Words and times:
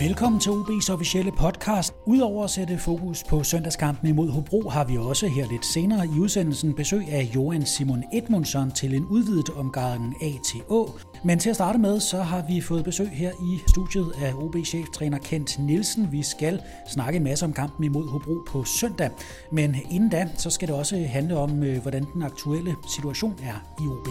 Velkommen 0.00 0.40
til 0.40 0.50
OB's 0.50 0.92
officielle 0.92 1.32
podcast. 1.32 1.94
Udover 2.06 2.44
at 2.44 2.50
sætte 2.50 2.78
fokus 2.78 3.24
på 3.24 3.44
søndagskampen 3.44 4.08
imod 4.08 4.30
Hobro, 4.30 4.68
har 4.68 4.84
vi 4.84 4.96
også 4.96 5.26
her 5.26 5.46
lidt 5.50 5.66
senere 5.66 6.06
i 6.06 6.18
udsendelsen 6.20 6.74
besøg 6.74 7.08
af 7.08 7.30
Johan 7.34 7.66
Simon 7.66 8.04
Edmundsson 8.12 8.70
til 8.70 8.94
en 8.94 9.04
udvidet 9.04 9.50
omgang 9.50 10.14
ATO. 10.22 10.90
Men 11.24 11.38
til 11.38 11.50
at 11.50 11.56
starte 11.56 11.78
med, 11.78 12.00
så 12.00 12.22
har 12.22 12.44
vi 12.48 12.60
fået 12.60 12.84
besøg 12.84 13.08
her 13.08 13.30
i 13.30 13.58
studiet 13.68 14.12
af 14.22 14.34
OB-cheftræner 14.34 15.18
Kent 15.18 15.58
Nielsen. 15.58 16.12
Vi 16.12 16.22
skal 16.22 16.60
snakke 16.88 17.16
en 17.16 17.24
masse 17.24 17.44
om 17.44 17.52
kampen 17.52 17.84
imod 17.84 18.08
Hobro 18.08 18.36
på 18.48 18.64
søndag. 18.64 19.10
Men 19.52 19.76
inden 19.90 20.08
da, 20.08 20.28
så 20.36 20.50
skal 20.50 20.68
det 20.68 20.76
også 20.76 20.96
handle 20.96 21.36
om, 21.36 21.62
øh, 21.62 21.82
hvordan 21.82 22.06
den 22.14 22.22
aktuelle 22.22 22.76
situation 22.96 23.34
er 23.42 23.74
i 23.80 23.86
OB. 23.86 24.08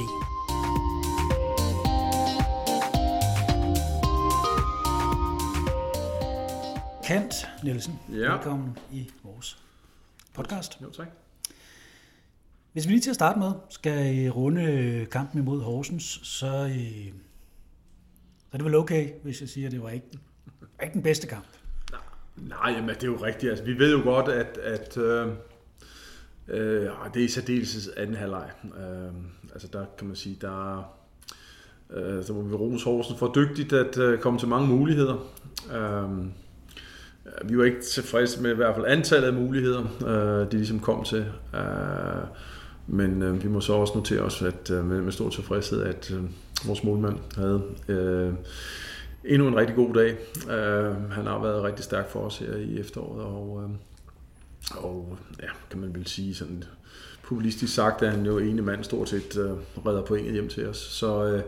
Kent 7.07 7.47
Nielsen, 7.63 7.99
Ja. 8.13 8.33
velkommen 8.33 8.77
i 8.91 9.11
vores 9.23 9.57
podcast. 10.33 10.81
Jo, 10.81 10.89
tak. 10.89 11.07
Hvis 12.73 12.87
vi 12.87 12.91
lige 12.91 13.01
til 13.01 13.09
at 13.09 13.15
starte 13.15 13.39
med 13.39 13.51
skal 13.69 14.25
øh, 14.25 14.35
runde 14.35 14.63
øh, 14.63 15.09
kampen 15.09 15.41
imod 15.41 15.61
Horsens, 15.61 16.19
så, 16.23 16.47
øh, 16.47 17.13
så 18.37 18.51
er 18.51 18.57
det 18.57 18.65
vel 18.65 18.75
okay, 18.75 19.09
hvis 19.23 19.41
jeg 19.41 19.49
siger, 19.49 19.67
at 19.67 19.71
det 19.71 19.83
var 19.83 19.89
ikke, 19.89 20.07
var 20.77 20.83
ikke 20.83 20.93
den 20.93 21.03
bedste 21.03 21.27
kamp. 21.27 21.45
Nej, 22.35 22.71
jamen, 22.71 22.89
det 22.89 23.03
er 23.03 23.07
jo 23.07 23.17
rigtigt. 23.23 23.49
Altså, 23.49 23.65
vi 23.65 23.79
ved 23.79 23.91
jo 23.91 24.03
godt, 24.03 24.27
at, 24.27 24.57
at 24.57 24.97
øh, 24.97 25.27
øh, 26.47 26.89
det 27.13 27.21
er 27.21 27.25
i 27.25 27.27
særdeleshed 27.27 27.93
anden 27.97 28.15
halvleg. 28.15 28.49
Øh, 28.63 29.13
altså, 29.53 29.67
der 29.73 29.85
kan 29.97 30.07
man 30.07 30.15
sige, 30.15 30.37
der, 30.41 30.77
øh, 31.89 32.27
der 32.27 32.33
må 32.33 32.41
vi 32.41 32.55
rose 32.55 32.85
Horsen 32.85 33.17
for 33.17 33.31
dygtigt 33.35 33.73
at 33.73 33.97
øh, 33.97 34.19
komme 34.19 34.39
til 34.39 34.47
mange 34.47 34.67
muligheder. 34.67 35.33
Øh, 35.73 36.27
vi 37.45 37.57
var 37.57 37.63
ikke 37.63 37.81
tilfredse 37.81 38.41
med 38.41 38.51
i 38.51 38.55
hvert 38.55 38.75
fald 38.75 38.85
antallet 38.85 39.27
af 39.27 39.33
muligheder, 39.33 39.83
øh, 40.07 40.51
de 40.51 40.57
ligesom 40.57 40.79
kom 40.79 41.03
til. 41.03 41.25
Øh, 41.55 42.27
men 42.87 43.21
øh, 43.21 43.43
vi 43.43 43.47
må 43.47 43.61
så 43.61 43.73
også 43.73 43.93
notere 43.95 44.21
os 44.21 44.41
at, 44.41 44.71
øh, 44.71 44.85
med, 44.85 45.01
med 45.01 45.11
stor 45.11 45.29
tilfredshed, 45.29 45.83
at 45.83 46.11
øh, 46.11 46.23
vores 46.65 46.83
målmand 46.83 47.17
havde 47.35 47.61
øh, 47.87 48.33
endnu 49.25 49.47
en 49.47 49.55
rigtig 49.55 49.75
god 49.75 49.93
dag. 49.93 50.11
Øh, 50.51 51.11
han 51.11 51.25
har 51.25 51.41
været 51.41 51.63
rigtig 51.63 51.83
stærk 51.83 52.09
for 52.09 52.19
os 52.19 52.37
her 52.37 52.55
i 52.55 52.79
efteråret, 52.79 53.23
og, 53.25 53.63
øh, 53.63 53.69
og 54.85 55.17
ja, 55.41 55.47
kan 55.69 55.79
man 55.79 55.95
vel 55.95 56.07
sige 56.07 56.35
sådan 56.35 56.63
populistisk 57.23 57.73
sagt, 57.73 58.01
at 58.01 58.11
han 58.11 58.25
jo 58.25 58.37
ene 58.37 58.61
mand 58.61 58.83
stort 58.83 59.09
set 59.09 59.37
øh, 59.37 59.51
redder 59.85 60.01
pointet 60.01 60.33
hjem 60.33 60.47
til 60.47 60.67
os. 60.67 60.77
Så, 60.77 61.25
øh, 61.25 61.41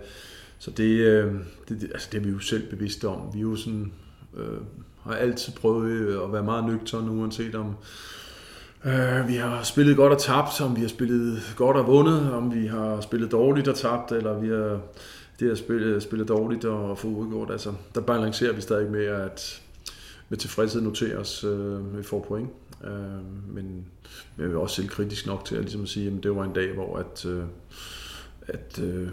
så 0.60 0.72
det, 0.72 1.00
øh, 1.00 1.34
det, 1.70 1.84
altså 1.84 2.10
det 2.12 2.18
er 2.18 2.22
vi 2.22 2.30
jo 2.30 2.40
selv 2.40 2.70
bevidste 2.70 3.08
om. 3.08 3.34
Vi 3.34 3.40
er 3.40 3.44
jo 3.44 3.56
sådan, 3.56 3.92
øh, 4.38 4.58
har 5.10 5.16
altid 5.16 5.54
prøvet 5.54 5.92
øh, 5.92 6.24
at 6.24 6.34
være 6.34 6.44
meget 6.44 6.66
nøgterne, 6.66 7.12
uanset 7.12 7.56
om 7.56 7.76
øh, 8.86 9.28
vi 9.28 9.36
har 9.36 9.64
spillet 9.64 9.96
godt 9.96 10.14
og 10.14 10.22
tabt, 10.22 10.62
om 10.62 10.76
vi 10.76 10.82
har 10.82 10.88
spillet 10.88 11.54
godt 11.56 11.78
og 11.78 11.88
vundet, 11.88 12.34
om 12.34 12.54
vi 12.54 12.68
har 12.68 13.02
spillet 13.02 13.32
dårligt 13.32 13.68
og 13.68 13.76
tabt, 13.76 14.12
eller 14.12 14.40
vi 14.40 14.48
har 14.48 14.80
det 15.40 15.52
at 15.52 15.58
spille, 15.58 16.02
spille 16.02 16.26
dårligt 16.26 16.66
og 16.66 16.98
få 16.98 17.08
udgjort. 17.08 17.52
Altså, 17.52 17.74
der 17.96 18.02
balancerer 18.02 18.54
vi 18.54 18.62
stadig 18.62 18.92
med 18.92 19.06
at 19.06 19.62
med 20.30 20.38
tilfredshed 20.38 20.82
notere 20.82 21.18
os, 21.18 21.44
øh, 21.44 21.98
vi 21.98 22.04
får 22.04 22.26
point. 22.28 22.50
Øh, 22.84 22.92
men, 23.54 23.86
men 24.36 24.48
jeg 24.48 24.52
er 24.52 24.58
også 24.58 24.76
selvkritisk 24.76 25.28
nok 25.28 25.46
til 25.46 25.56
at, 25.56 25.62
ligesom 25.62 25.82
at 25.82 25.90
sige, 25.90 26.08
at 26.08 26.24
det 26.24 26.36
var 26.36 26.44
en 26.44 26.54
dag, 26.54 26.74
hvor 26.74 26.98
at, 26.98 27.26
øh, 27.26 27.44
at 28.48 28.80
øh, 28.84 29.08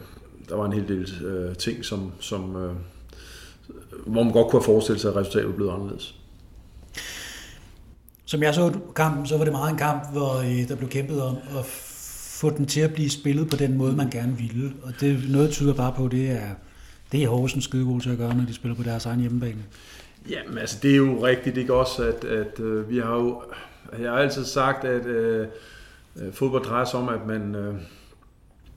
der 0.48 0.56
var 0.56 0.66
en 0.66 0.72
hel 0.72 0.88
del 0.88 1.24
øh, 1.24 1.56
ting, 1.56 1.84
som, 1.84 2.12
som 2.20 2.56
øh, 2.56 2.74
hvor 4.06 4.22
man 4.22 4.32
godt 4.32 4.50
kunne 4.50 4.60
have 4.60 4.64
forestillet 4.64 5.00
sig, 5.00 5.10
at 5.10 5.16
resultatet 5.16 5.54
blevet 5.54 5.72
anderledes. 5.72 6.14
Som 8.24 8.42
jeg 8.42 8.54
så 8.54 8.72
kampen, 8.96 9.26
så 9.26 9.36
var 9.36 9.44
det 9.44 9.52
meget 9.52 9.70
en 9.70 9.78
kamp, 9.78 10.12
hvor 10.12 10.38
øh, 10.38 10.68
der 10.68 10.76
blev 10.76 10.88
kæmpet 10.88 11.22
om 11.22 11.36
at 11.58 11.64
få 12.40 12.50
den 12.50 12.66
til 12.66 12.80
at 12.80 12.94
blive 12.94 13.10
spillet 13.10 13.50
på 13.50 13.56
den 13.56 13.76
måde, 13.76 13.96
man 13.96 14.10
gerne 14.10 14.36
ville. 14.36 14.72
Og 14.82 14.92
det 15.00 15.30
noget 15.30 15.50
tyder 15.50 15.74
bare 15.74 15.92
på, 15.96 16.08
det 16.08 16.30
er, 16.30 16.48
det 17.12 17.22
er 17.22 17.28
Horsens 17.28 17.64
skide 17.64 17.84
gode 17.84 18.00
til 18.00 18.10
at 18.10 18.18
gøre, 18.18 18.34
når 18.34 18.44
de 18.44 18.54
spiller 18.54 18.76
på 18.76 18.82
deres 18.82 19.06
egen 19.06 19.20
hjemmebane. 19.20 19.64
Jamen 20.30 20.58
altså, 20.58 20.78
det 20.82 20.92
er 20.92 20.96
jo 20.96 21.26
rigtigt, 21.26 21.56
ikke 21.56 21.74
også, 21.74 22.02
at, 22.02 22.24
at 22.24 22.60
øh, 22.60 22.90
vi 22.90 22.98
har 22.98 23.14
jo, 23.14 23.42
jeg 24.00 24.10
har 24.10 24.18
altid 24.18 24.44
sagt, 24.44 24.84
at 24.84 25.06
øh, 25.06 25.46
øh, 26.16 26.32
fodbold 26.32 26.64
drejer 26.64 26.84
sig 26.84 27.00
om, 27.00 27.08
at 27.08 27.26
man, 27.26 27.54
øh, 27.54 27.74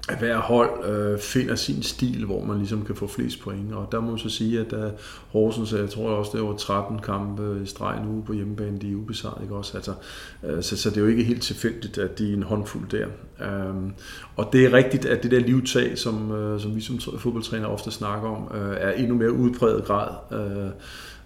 at 0.09 0.17
hver 0.19 0.37
hold 0.37 0.85
øh, 0.89 1.19
finder 1.19 1.55
sin 1.55 1.83
stil, 1.83 2.25
hvor 2.25 2.45
man 2.45 2.57
ligesom 2.57 2.85
kan 2.85 2.95
få 2.95 3.07
flest 3.07 3.41
point. 3.41 3.73
Og 3.73 3.87
der 3.91 3.99
må 3.99 4.09
man 4.09 4.19
så 4.19 4.29
sige, 4.29 4.59
at 4.59 4.73
uh, 4.73 4.79
Horsens, 5.29 5.73
øh, 5.73 5.79
jeg 5.79 5.89
tror 5.89 6.09
også, 6.09 6.31
det 6.33 6.43
var 6.43 6.55
13 6.55 6.99
kampe 6.99 7.59
i 7.63 7.65
streg 7.65 8.01
nu 8.05 8.23
på 8.27 8.33
hjemmebane, 8.33 8.77
de 8.79 8.91
er 8.91 8.95
ubesejret, 8.95 9.41
ikke 9.41 9.55
også? 9.55 9.77
Altså, 9.77 9.93
øh, 10.43 10.63
så, 10.63 10.77
så 10.77 10.89
det 10.89 10.97
er 10.97 11.01
jo 11.01 11.07
ikke 11.07 11.23
helt 11.23 11.41
tilfældigt, 11.41 11.97
at 11.97 12.19
de 12.19 12.29
er 12.29 12.33
en 12.33 12.43
håndfuld 12.43 12.89
der. 12.89 13.05
Øhm, 13.45 13.93
og 14.35 14.49
det 14.53 14.65
er 14.65 14.73
rigtigt, 14.73 15.05
at 15.05 15.23
det 15.23 15.31
der 15.31 15.39
livtag, 15.39 15.97
som, 15.97 16.31
øh, 16.31 16.61
som 16.61 16.75
vi 16.75 16.81
som 16.81 16.99
fodboldtræner 16.99 17.67
ofte 17.67 17.91
snakker 17.91 18.29
om, 18.29 18.57
øh, 18.57 18.77
er 18.79 18.91
endnu 18.91 19.15
mere 19.15 19.31
udpræget 19.31 19.85
grad. 19.85 20.09
Øh, 20.31 20.69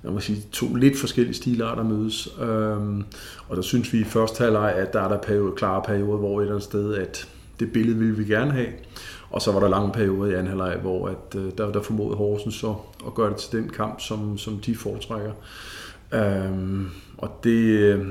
man 0.03 0.13
må 0.13 0.19
sige, 0.19 0.41
to 0.51 0.75
lidt 0.75 0.99
forskellige 0.99 1.35
stilarter 1.35 1.83
mødes. 1.83 2.29
Øhm, 2.41 3.03
og 3.47 3.55
der 3.55 3.61
synes 3.61 3.93
vi 3.93 3.99
i 3.99 4.03
første 4.03 4.43
halvleg, 4.43 4.73
at 4.75 4.93
der 4.93 5.01
er 5.01 5.07
der 5.07 5.17
periode, 5.17 5.51
klare 5.55 5.81
perioder, 5.85 6.17
hvor 6.17 6.39
et 6.39 6.43
eller 6.43 6.53
andet 6.53 6.63
sted, 6.63 6.95
at 6.95 7.27
det 7.59 7.71
billede 7.71 7.97
ville 7.97 8.15
vi 8.17 8.23
gerne 8.23 8.51
have. 8.51 8.67
Og 9.29 9.41
så 9.41 9.51
var 9.51 9.59
der 9.59 9.67
lange 9.67 9.91
perioder 9.91 10.31
i 10.31 10.33
anden 10.33 10.47
halvleg, 10.47 10.77
hvor 10.81 11.07
at, 11.07 11.35
øh, 11.35 11.51
der, 11.57 11.71
der 11.71 11.81
formodede 11.81 12.17
Horsens 12.17 12.55
så 12.55 12.75
at 13.07 13.13
gøre 13.13 13.29
det 13.29 13.37
til 13.37 13.59
den 13.59 13.69
kamp, 13.69 14.01
som, 14.01 14.37
som 14.37 14.59
de 14.59 14.75
foretrækker. 14.75 15.33
Øhm, 16.13 16.87
og 17.17 17.39
det, 17.43 17.59
øh, 17.59 18.07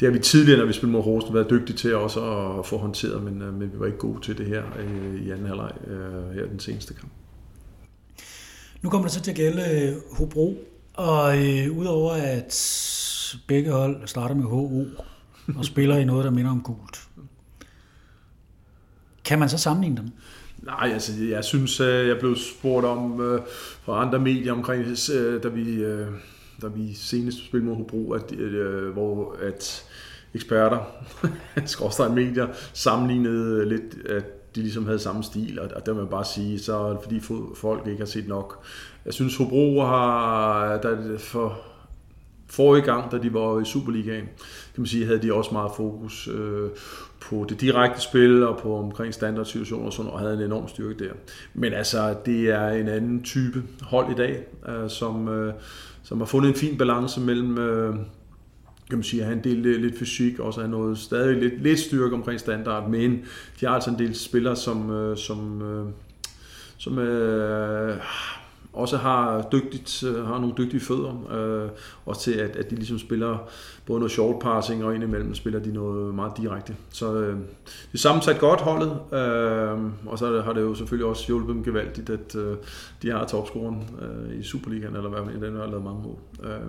det 0.00 0.08
har 0.08 0.12
vi 0.12 0.18
tidligere, 0.18 0.58
når 0.58 0.66
vi 0.66 0.72
spillede 0.72 0.92
mod 0.92 1.02
Horsens, 1.02 1.34
været 1.34 1.50
dygtige 1.50 1.76
til 1.76 1.94
også 1.94 2.20
at 2.58 2.66
få 2.66 2.76
håndteret, 2.76 3.22
men, 3.22 3.42
øh, 3.42 3.54
men 3.54 3.72
vi 3.72 3.78
var 3.78 3.86
ikke 3.86 3.98
gode 3.98 4.20
til 4.20 4.38
det 4.38 4.46
her 4.46 4.62
øh, 4.78 5.26
i 5.26 5.30
anden 5.30 5.46
halvleg, 5.46 5.72
øh, 5.86 6.34
her 6.34 6.46
den 6.46 6.60
seneste 6.60 6.94
kamp. 6.94 7.12
Nu 8.82 8.90
kommer 8.90 9.06
det 9.08 9.14
så 9.14 9.20
til 9.20 9.30
at 9.30 9.36
gælde 9.36 9.62
øh, 9.72 10.16
Hobro, 10.18 10.56
og 10.94 11.38
øh, 11.38 11.78
udover 11.78 12.12
at 12.12 12.54
begge 13.46 13.72
hold 13.72 14.06
starter 14.06 14.34
med 14.34 14.44
HO 14.44 14.84
og 15.56 15.64
spiller 15.64 15.96
i 15.96 16.04
noget, 16.04 16.24
der 16.24 16.30
minder 16.30 16.50
om 16.50 16.62
gult, 16.62 17.08
kan 19.28 19.38
man 19.38 19.48
så 19.48 19.58
sammenligne 19.58 19.96
dem? 19.96 20.10
Nej, 20.62 20.90
altså 20.92 21.12
jeg 21.24 21.44
synes, 21.44 21.80
øh, 21.80 22.08
jeg 22.08 22.18
blev 22.18 22.36
spurgt 22.36 22.86
om 22.86 23.20
øh, 23.20 23.40
fra 23.82 24.06
andre 24.06 24.18
medier 24.18 24.52
omkring, 24.52 24.84
øh, 25.14 25.42
da 25.42 25.48
vi, 25.48 25.74
øh, 25.74 26.06
da 26.62 26.66
vi 26.66 26.94
senest 26.94 27.46
spillede 27.46 27.68
mod 27.68 27.76
Hobro, 27.76 28.12
at, 28.12 28.32
øh, 28.32 28.92
hvor 28.92 29.36
at 29.42 29.84
eksperter, 30.34 30.78
skorstræk 31.66 32.10
medier, 32.10 32.46
sammenlignede 32.72 33.68
lidt, 33.68 34.06
at 34.06 34.54
de 34.54 34.60
ligesom 34.60 34.86
havde 34.86 34.98
samme 34.98 35.24
stil, 35.24 35.60
og 35.60 35.86
der 35.86 35.92
vil 35.92 36.00
jeg 36.00 36.10
bare 36.10 36.24
sige, 36.24 36.58
så 36.58 36.96
fordi 37.02 37.20
folk 37.54 37.86
ikke 37.86 37.98
har 37.98 38.06
set 38.06 38.28
nok. 38.28 38.64
Jeg 39.04 39.14
synes, 39.14 39.36
Hobro 39.36 39.80
har, 39.80 40.78
der 40.82 41.18
for 41.18 41.58
forrige 42.50 42.84
gang, 42.84 43.12
da 43.12 43.18
de 43.18 43.34
var 43.34 43.60
i 43.60 43.64
Superligaen, 43.64 44.24
kan 44.74 44.82
man 44.82 44.86
sige, 44.86 45.06
havde 45.06 45.22
de 45.22 45.34
også 45.34 45.50
meget 45.52 45.72
fokus 45.76 46.28
øh, 46.28 46.70
på 47.20 47.46
det 47.48 47.60
direkte 47.60 48.00
spil 48.00 48.42
og 48.42 48.58
på 48.58 48.78
omkring 48.78 49.14
standardsituationer 49.14 49.86
og 49.86 49.92
sådan 49.92 50.10
og 50.10 50.18
havde 50.18 50.34
en 50.34 50.40
enorm 50.40 50.68
styrke 50.68 51.04
der. 51.04 51.12
Men 51.54 51.72
altså, 51.72 52.16
det 52.26 52.50
er 52.50 52.68
en 52.68 52.88
anden 52.88 53.22
type 53.22 53.62
hold 53.82 54.12
i 54.12 54.14
dag, 54.14 54.44
øh, 54.68 54.90
som, 54.90 55.28
øh, 55.28 55.54
som 56.02 56.18
har 56.18 56.26
fundet 56.26 56.48
en 56.48 56.54
fin 56.54 56.78
balance 56.78 57.20
mellem 57.20 57.58
øh, 57.58 57.94
kan 58.88 58.98
man 58.98 59.02
sige, 59.02 59.20
at 59.20 59.26
have 59.26 59.36
en 59.36 59.44
del 59.44 59.56
lidt 59.80 59.98
fysik, 59.98 60.38
og 60.38 60.54
så 60.54 60.60
have 60.60 60.70
noget 60.70 60.98
stadig 60.98 61.36
lidt, 61.36 61.62
lidt 61.62 61.78
styrke 61.78 62.14
omkring 62.14 62.40
standard, 62.40 62.90
men 62.90 63.24
de 63.60 63.66
har 63.66 63.74
altså 63.74 63.90
en 63.90 63.98
del 63.98 64.14
spillere, 64.14 64.56
som, 64.56 64.90
øh, 64.90 65.16
som, 65.16 65.62
øh, 65.62 65.86
som 66.78 66.98
øh, 66.98 67.96
også 68.72 68.96
har, 68.96 69.48
dygtigt, 69.52 70.02
øh, 70.02 70.26
har 70.26 70.38
nogle 70.38 70.54
dygtige 70.58 70.80
fødder, 70.80 71.32
øh, 71.32 71.70
også 72.06 72.20
til 72.20 72.32
at, 72.32 72.56
at 72.56 72.70
de 72.70 72.74
ligesom 72.74 72.98
spiller 72.98 73.48
både 73.86 74.00
noget 74.00 74.12
short 74.12 74.42
passing 74.42 74.84
og 74.84 74.94
indimellem 74.94 75.34
spiller 75.34 75.60
de 75.60 75.72
noget 75.72 76.14
meget 76.14 76.32
direkte. 76.36 76.76
Så 76.90 77.14
øh, 77.14 77.36
det 77.66 77.94
er 77.94 77.98
sammensat 77.98 78.38
godt 78.38 78.60
holdet, 78.60 78.90
øh, 79.12 79.78
og 80.06 80.18
så 80.18 80.42
har 80.44 80.52
det 80.52 80.60
jo 80.60 80.74
selvfølgelig 80.74 81.06
også 81.06 81.26
hjulpet 81.26 81.54
dem 81.54 81.64
gevaldigt, 81.64 82.10
at 82.10 82.36
øh, 82.36 82.56
de 83.02 83.10
har 83.10 83.26
topscoren 83.26 83.90
øh, 84.02 84.40
i 84.40 84.42
Superligaen, 84.42 84.96
eller 84.96 85.08
hvad 85.08 85.48
den 85.48 85.56
har 85.56 85.66
lavet 85.66 85.84
mange 85.84 86.02
mål. 86.02 86.18
Øh, 86.44 86.60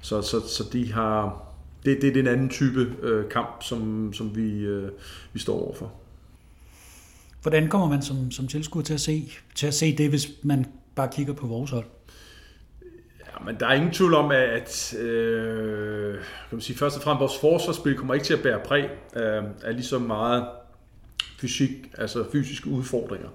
så, 0.00 0.22
så, 0.22 0.40
så 0.48 0.64
de 0.72 0.92
har, 0.92 1.42
det, 1.84 2.02
det 2.02 2.08
er 2.08 2.14
den 2.14 2.26
anden 2.26 2.48
type 2.48 2.96
øh, 3.02 3.28
kamp, 3.28 3.62
som, 3.62 4.12
som 4.12 4.36
vi, 4.36 4.58
øh, 4.58 4.90
vi 5.32 5.38
står 5.38 5.64
overfor. 5.64 5.92
Hvordan 7.42 7.68
kommer 7.68 7.88
man 7.88 8.02
som, 8.02 8.30
som 8.30 8.46
tilskuer 8.46 8.82
til 8.82 8.94
at, 8.94 9.00
se, 9.00 9.32
til 9.54 9.66
at 9.66 9.74
se 9.74 9.96
det, 9.96 10.08
hvis 10.08 10.30
man 10.42 10.66
bare 10.98 11.08
kigger 11.12 11.34
på 11.34 11.46
vores 11.46 11.70
hold? 11.70 11.84
Ja, 13.20 13.44
men 13.44 13.56
der 13.60 13.66
er 13.66 13.74
ingen 13.74 13.92
tvivl 13.92 14.14
om, 14.14 14.30
at 14.30 14.94
øh, 14.98 16.14
kan 16.14 16.22
man 16.50 16.60
sige, 16.60 16.78
først 16.78 16.96
og 16.96 17.02
fremmest 17.02 17.20
vores 17.20 17.40
forsvarsspil 17.40 17.96
kommer 17.96 18.14
ikke 18.14 18.26
til 18.26 18.34
at 18.34 18.42
bære 18.42 18.60
præg 18.64 18.84
øh, 19.16 19.44
af 19.64 19.74
lige 19.74 19.84
så 19.84 19.98
meget 19.98 20.44
fysik, 21.40 21.70
altså 21.98 22.24
fysiske 22.32 22.70
udfordringer. 22.70 23.28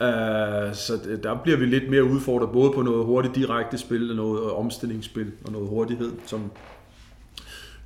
Uh, 0.00 0.74
så 0.74 1.18
der 1.22 1.38
bliver 1.42 1.58
vi 1.58 1.66
lidt 1.66 1.90
mere 1.90 2.04
udfordret, 2.04 2.50
både 2.50 2.72
på 2.72 2.82
noget 2.82 3.04
hurtigt 3.04 3.34
direkte 3.34 3.78
spil, 3.78 4.10
og 4.10 4.16
noget 4.16 4.52
omstillingsspil, 4.52 5.32
og 5.44 5.52
noget 5.52 5.68
hurtighed, 5.68 6.12
som 6.26 6.50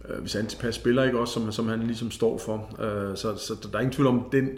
uh, 0.08 0.18
hvis 0.20 0.36
Antipas 0.36 0.74
spiller 0.74 1.04
ikke 1.04 1.18
også, 1.18 1.34
som, 1.34 1.52
som 1.52 1.68
han 1.68 1.82
ligesom 1.82 2.10
står 2.10 2.38
for. 2.38 2.54
Uh, 2.54 3.16
så, 3.16 3.36
så 3.36 3.68
der 3.72 3.78
er 3.78 3.80
ingen 3.80 3.92
tvivl 3.92 4.08
om, 4.08 4.28
den, 4.32 4.48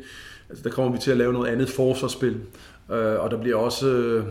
altså, 0.49 0.65
der 0.65 0.71
kommer 0.71 0.93
vi 0.93 0.99
til 0.99 1.11
at 1.11 1.17
lave 1.17 1.33
noget 1.33 1.49
andet 1.53 1.69
forsvarsspil, 1.69 2.41
uh, 2.89 2.97
og 2.97 3.31
der 3.31 3.41
bliver 3.41 3.57
også, 3.57 4.23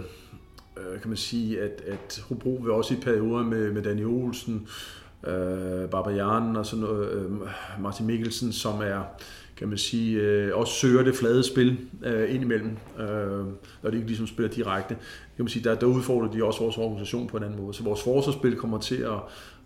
øh, 0.77 1.01
kan 1.01 1.09
man 1.09 1.17
sige, 1.17 1.61
at, 1.61 1.81
at 1.87 2.23
Hobro 2.29 2.59
vil 2.63 2.71
også 2.71 2.93
i 2.93 2.97
perioder 2.97 3.43
med, 3.43 3.71
med 3.71 3.83
Danny 3.83 4.05
Olsen, 4.05 4.67
øh, 5.27 5.83
uh, 5.83 5.89
Barbajan 5.89 6.55
og 6.55 6.65
sådan 6.65 6.85
noget, 6.85 7.11
øh, 7.11 7.31
Martin 7.79 8.05
Mikkelsen, 8.05 8.53
som 8.53 8.81
er 8.81 9.03
kan 9.57 9.67
man 9.67 9.77
sige, 9.77 10.21
øh, 10.21 10.57
også 10.57 10.73
søger 10.73 11.03
det 11.03 11.15
flade 11.15 11.43
spil 11.43 11.77
øh, 12.03 12.35
indimellem, 12.35 12.77
øh, 12.99 13.45
når 13.83 13.89
de 13.89 13.95
ikke 13.95 14.07
ligesom 14.07 14.27
spiller 14.27 14.51
direkte. 14.51 14.95
Kan 15.35 15.45
man 15.45 15.47
sige, 15.47 15.63
der, 15.63 15.75
der 15.75 15.85
udfordrer 15.85 16.31
de 16.31 16.43
også 16.43 16.59
vores 16.59 16.77
organisation 16.77 17.27
på 17.27 17.37
en 17.37 17.43
anden 17.43 17.61
måde. 17.61 17.73
Så 17.73 17.83
vores 17.83 18.03
forsvarsspil 18.03 18.55
kommer 18.55 18.77
til 18.77 18.95
at, 18.95 19.19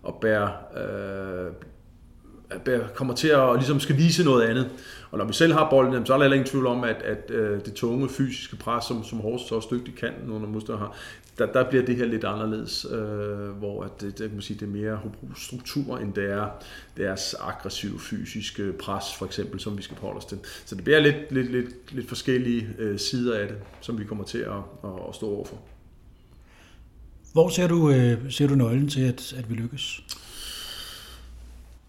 at 0.08 0.14
bære, 0.20 0.52
øh, 0.82 1.52
kommer 2.94 3.14
til 3.14 3.28
at 3.28 3.54
ligesom 3.56 3.80
skal 3.80 3.96
vise 3.96 4.24
noget 4.24 4.42
andet. 4.42 4.70
Og 5.10 5.18
når 5.18 5.24
vi 5.24 5.32
selv 5.32 5.52
har 5.52 5.70
bolden, 5.70 6.06
så 6.06 6.12
er 6.12 6.16
der 6.16 6.24
heller 6.24 6.34
ingen 6.34 6.50
tvivl 6.50 6.66
om, 6.66 6.84
at, 6.84 7.02
at 7.02 7.30
øh, 7.30 7.64
det 7.64 7.74
tunge 7.74 8.08
fysiske 8.08 8.56
pres, 8.56 8.84
som, 8.84 9.04
som 9.04 9.20
Horsens 9.20 9.52
også 9.52 9.68
dygtigt 9.70 9.96
kan, 9.96 10.12
når 10.26 10.38
modstander 10.38 10.78
har, 10.78 10.96
der, 11.38 11.46
der 11.46 11.68
bliver 11.68 11.84
det 11.84 11.96
her 11.96 12.06
lidt 12.06 12.24
anderledes, 12.24 12.86
øh, 12.90 13.48
hvor 13.48 13.82
at 13.82 14.00
det, 14.00 14.18
det, 14.18 14.28
kan 14.28 14.32
man 14.32 14.42
sige, 14.42 14.60
det 14.60 14.66
er 14.66 14.72
mere 14.72 15.00
struktur, 15.36 15.98
end 15.98 16.14
det 16.14 16.30
er 16.30 16.48
deres 16.96 17.34
aggressive 17.40 18.00
fysiske 18.00 18.72
pres, 18.72 19.04
for 19.18 19.26
eksempel, 19.26 19.60
som 19.60 19.78
vi 19.78 19.82
skal 19.82 19.96
forholde 19.96 20.18
os 20.18 20.24
til. 20.24 20.38
Så 20.64 20.74
det 20.74 20.84
bliver 20.84 21.00
lidt, 21.00 21.32
lidt, 21.32 21.50
lidt, 21.50 21.92
lidt 21.92 22.08
forskellige 22.08 22.68
øh, 22.78 22.98
sider 22.98 23.38
af 23.38 23.48
det, 23.48 23.56
som 23.80 23.98
vi 23.98 24.04
kommer 24.04 24.24
til 24.24 24.38
at, 24.38 24.52
at, 24.84 24.90
at 25.08 25.14
stå 25.14 25.26
overfor. 25.26 25.58
Hvor 27.32 27.48
ser 27.48 27.68
du, 27.68 27.90
øh, 27.90 28.32
ser 28.32 28.46
du 28.46 28.54
nøglen 28.54 28.88
til, 28.88 29.00
at, 29.00 29.34
at 29.38 29.50
vi 29.50 29.54
lykkes? 29.54 30.02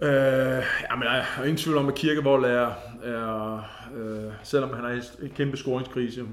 Øh, 0.01 0.63
jamen, 0.91 1.03
jeg 1.03 1.23
har 1.23 1.43
ingen 1.43 1.57
tvivl 1.57 1.77
om, 1.77 1.87
at 1.87 1.95
Kirkevold 1.95 2.45
er, 2.45 2.71
er 3.03 3.55
øh, 3.95 4.33
selvom 4.43 4.73
han 4.73 4.85
er 4.85 4.89
i 4.89 5.25
en 5.25 5.29
kæmpe 5.35 5.57
scoringskrise, 5.57 6.25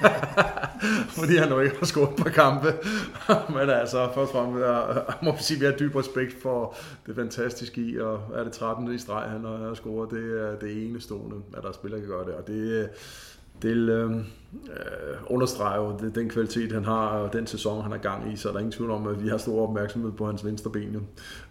fordi 1.18 1.36
han 1.36 1.48
jo 1.48 1.60
ikke 1.60 1.76
har 1.78 1.86
scoret 1.86 2.16
på 2.16 2.24
kampe. 2.24 2.74
Men 3.58 3.70
altså, 3.70 4.08
først 4.14 4.34
og 4.34 4.44
fremmest, 4.44 4.64
jeg 4.64 5.04
må 5.22 5.34
sige, 5.38 5.56
at 5.56 5.60
vi 5.60 5.66
har 5.66 5.72
dyb 5.72 5.96
respekt 5.96 6.42
for 6.42 6.76
det 7.06 7.16
fantastiske 7.16 7.80
i, 7.80 7.98
og 7.98 8.22
er 8.34 8.44
det 8.44 8.52
13. 8.52 8.94
i 8.94 8.98
streg, 8.98 9.30
han 9.30 9.44
har 9.44 9.74
scoret, 9.74 10.10
det 10.10 10.40
er 10.40 10.58
det 10.58 10.86
enestående, 10.86 11.36
at 11.56 11.62
der 11.62 11.72
spiller 11.72 11.98
kan 11.98 12.08
gøre 12.08 12.24
det, 12.24 12.34
og 12.34 12.46
det, 12.46 12.88
det 13.62 13.76
øhm, 13.76 14.24
øh, 14.52 15.16
understreger 15.26 15.80
jo 15.80 16.10
den 16.14 16.28
kvalitet, 16.28 16.72
han 16.72 16.84
har, 16.84 17.06
og 17.06 17.32
den 17.32 17.46
sæson, 17.46 17.82
han 17.82 17.90
har 17.90 17.98
gang 17.98 18.32
i, 18.32 18.36
så 18.36 18.48
er 18.48 18.52
der 18.52 18.58
ingen 18.58 18.72
tvivl 18.72 18.90
om, 18.90 19.06
at 19.06 19.24
vi 19.24 19.28
har 19.28 19.38
stor 19.38 19.68
opmærksomhed 19.68 20.12
på 20.12 20.26
hans 20.26 20.44
venstre 20.44 20.70
ben. 20.70 20.92
Jo. 20.92 21.00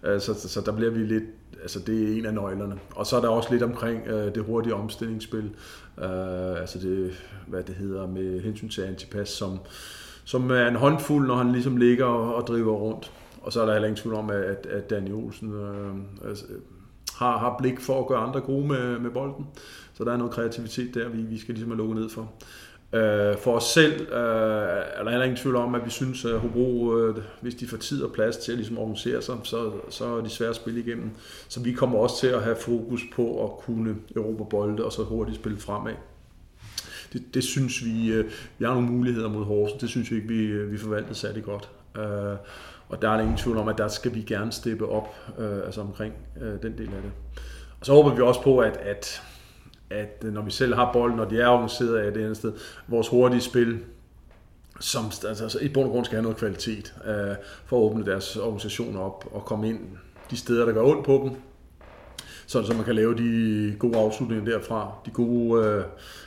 Øh, 0.09 0.21
så, 0.21 0.33
så, 0.33 0.49
så 0.49 0.61
der 0.61 0.71
bliver 0.71 0.91
vi 0.91 0.99
lidt, 0.99 1.23
altså 1.61 1.79
det 1.79 2.03
er 2.03 2.17
en 2.17 2.25
af 2.25 2.33
nøglerne. 2.33 2.79
Og 2.95 3.07
så 3.07 3.17
er 3.17 3.21
der 3.21 3.29
også 3.29 3.51
lidt 3.51 3.63
omkring 3.63 4.07
øh, 4.07 4.35
det 4.35 4.43
hurtige 4.43 4.75
omstillingsspil, 4.75 5.49
øh, 5.97 6.59
altså 6.61 6.79
det, 6.79 7.11
hvad 7.47 7.63
det 7.63 7.75
hedder, 7.75 8.07
med 8.07 8.41
hensyn 8.41 8.69
til 8.69 8.81
Antipas, 8.81 9.29
som, 9.29 9.59
som 10.25 10.51
er 10.51 10.67
en 10.67 10.75
håndfuld, 10.75 11.27
når 11.27 11.35
han 11.35 11.51
ligesom 11.51 11.77
ligger 11.77 12.05
og, 12.05 12.35
og 12.35 12.47
driver 12.47 12.73
rundt. 12.73 13.11
Og 13.41 13.53
så 13.53 13.61
er 13.61 13.65
der 13.65 13.73
heller 13.73 13.87
ingen 13.87 14.01
tvivl 14.01 14.15
om, 14.15 14.29
at, 14.29 14.65
at 14.65 14.89
Daniel 14.89 15.13
Olsen 15.13 15.53
øh, 15.53 16.29
altså, 16.29 16.45
har, 17.15 17.37
har 17.37 17.55
blik 17.59 17.79
for 17.79 17.99
at 18.01 18.07
gøre 18.07 18.19
andre 18.19 18.41
gode 18.41 18.67
med, 18.67 18.99
med 18.99 19.09
bolden. 19.11 19.47
Så 19.99 20.05
der 20.05 20.13
er 20.13 20.17
noget 20.17 20.33
kreativitet 20.33 20.95
der, 20.95 21.09
vi, 21.09 21.21
vi 21.21 21.37
skal 21.37 21.53
ligesom 21.53 21.71
have 21.71 21.77
lukket 21.77 21.97
ned 21.97 22.09
for. 22.09 22.31
Øh, 22.93 23.37
for 23.37 23.55
os 23.55 23.63
selv 23.63 24.01
øh, 24.01 24.17
er 24.97 25.03
der 25.03 25.09
heller 25.09 25.23
ingen 25.23 25.37
tvivl 25.37 25.55
om, 25.55 25.75
at 25.75 25.85
vi 25.85 25.89
synes, 25.89 26.25
at 26.25 26.39
Hobro, 26.39 26.97
øh, 26.97 27.17
hvis 27.41 27.55
de 27.55 27.67
får 27.67 27.77
tid 27.77 28.03
og 28.03 28.11
plads 28.11 28.37
til 28.37 28.51
at 28.51 28.57
ligesom 28.57 28.77
organisere 28.77 29.21
sig, 29.21 29.35
så, 29.43 29.71
så 29.89 30.05
er 30.05 30.21
de 30.21 30.29
svære 30.29 30.49
at 30.49 30.55
spille 30.55 30.79
igennem. 30.79 31.09
Så 31.47 31.59
vi 31.59 31.71
kommer 31.71 31.99
også 31.99 32.19
til 32.19 32.27
at 32.27 32.43
have 32.43 32.55
fokus 32.55 33.01
på 33.15 33.43
at 33.43 33.65
kunne 33.65 33.95
Europa 34.15 34.43
bolde 34.43 34.85
og 34.85 34.91
så 34.91 35.03
hurtigt 35.03 35.37
spille 35.37 35.59
fremad. 35.59 35.93
Det, 37.13 37.23
det 37.33 37.43
synes 37.43 37.85
vi, 37.85 38.11
øh, 38.11 38.25
vi 38.57 38.65
har 38.65 38.73
nogle 38.73 38.89
muligheder 38.89 39.29
mod 39.29 39.45
Horsens, 39.45 39.81
Det 39.81 39.89
synes 39.89 40.11
vi 40.11 40.15
ikke, 40.15 40.27
vi, 40.27 40.65
vi 40.65 40.77
forvalter 40.77 41.13
særlig 41.13 41.43
godt. 41.43 41.69
Øh, 41.97 42.37
og 42.89 43.01
der 43.01 43.09
er 43.09 43.13
der 43.13 43.21
ingen 43.21 43.37
tvivl 43.37 43.57
om, 43.57 43.67
at 43.67 43.77
der 43.77 43.87
skal 43.87 44.15
vi 44.15 44.21
gerne 44.21 44.51
steppe 44.51 44.89
op 44.89 45.15
øh, 45.39 45.57
altså 45.65 45.81
omkring 45.81 46.13
øh, 46.41 46.61
den 46.61 46.77
del 46.77 46.89
af 46.95 47.01
det. 47.01 47.11
Og 47.79 47.85
så 47.85 47.93
håber 47.93 48.15
vi 48.15 48.21
også 48.21 48.41
på, 48.41 48.59
at, 48.59 48.77
at 48.77 49.21
at 49.89 50.23
øh, 50.25 50.33
når 50.33 50.41
vi 50.41 50.51
selv 50.51 50.75
har 50.75 50.93
bolden, 50.93 51.19
og 51.19 51.29
de 51.29 51.41
er 51.41 51.47
organiseret 51.47 51.97
af 51.97 52.13
det 52.13 52.21
andet 52.21 52.37
sted, 52.37 52.53
vores 52.87 53.07
hurtige 53.07 53.41
spil, 53.41 53.79
som 54.79 55.05
altså, 55.05 55.43
altså, 55.43 55.59
i 55.59 55.69
bund 55.69 55.85
og 55.85 55.91
grund 55.91 56.05
skal 56.05 56.15
have 56.15 56.23
noget 56.23 56.37
kvalitet, 56.37 56.95
øh, 57.05 57.35
for 57.65 57.77
at 57.77 57.81
åbne 57.81 58.05
deres 58.05 58.35
organisation 58.35 58.97
op 58.97 59.25
og 59.31 59.45
komme 59.45 59.69
ind 59.69 59.79
de 60.31 60.37
steder, 60.37 60.65
der 60.65 60.73
gør 60.73 60.83
ondt 60.83 61.05
på 61.05 61.21
dem, 61.23 61.35
sådan 62.47 62.67
så 62.67 62.73
man 62.73 62.85
kan 62.85 62.95
lave 62.95 63.15
de 63.17 63.75
gode 63.79 63.97
afslutninger 63.97 64.45
derfra, 64.45 64.91
de 65.05 65.11
gode 65.11 65.65
øh, 65.65 65.83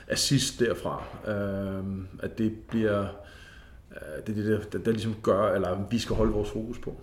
assist 0.09 0.61
derfra, 0.61 1.05
øh, 1.27 1.85
at 2.23 2.39
det 2.39 2.53
bliver 2.69 3.07
øh, 3.91 4.27
det, 4.27 4.37
det, 4.37 4.47
der, 4.47 4.61
der, 4.73 4.79
der 4.79 4.91
ligesom 4.91 5.15
gør, 5.23 5.55
eller 5.55 5.79
vi 5.91 5.99
skal 5.99 6.17
holde 6.17 6.33
vores 6.33 6.51
fokus 6.51 6.79
på. 6.79 7.01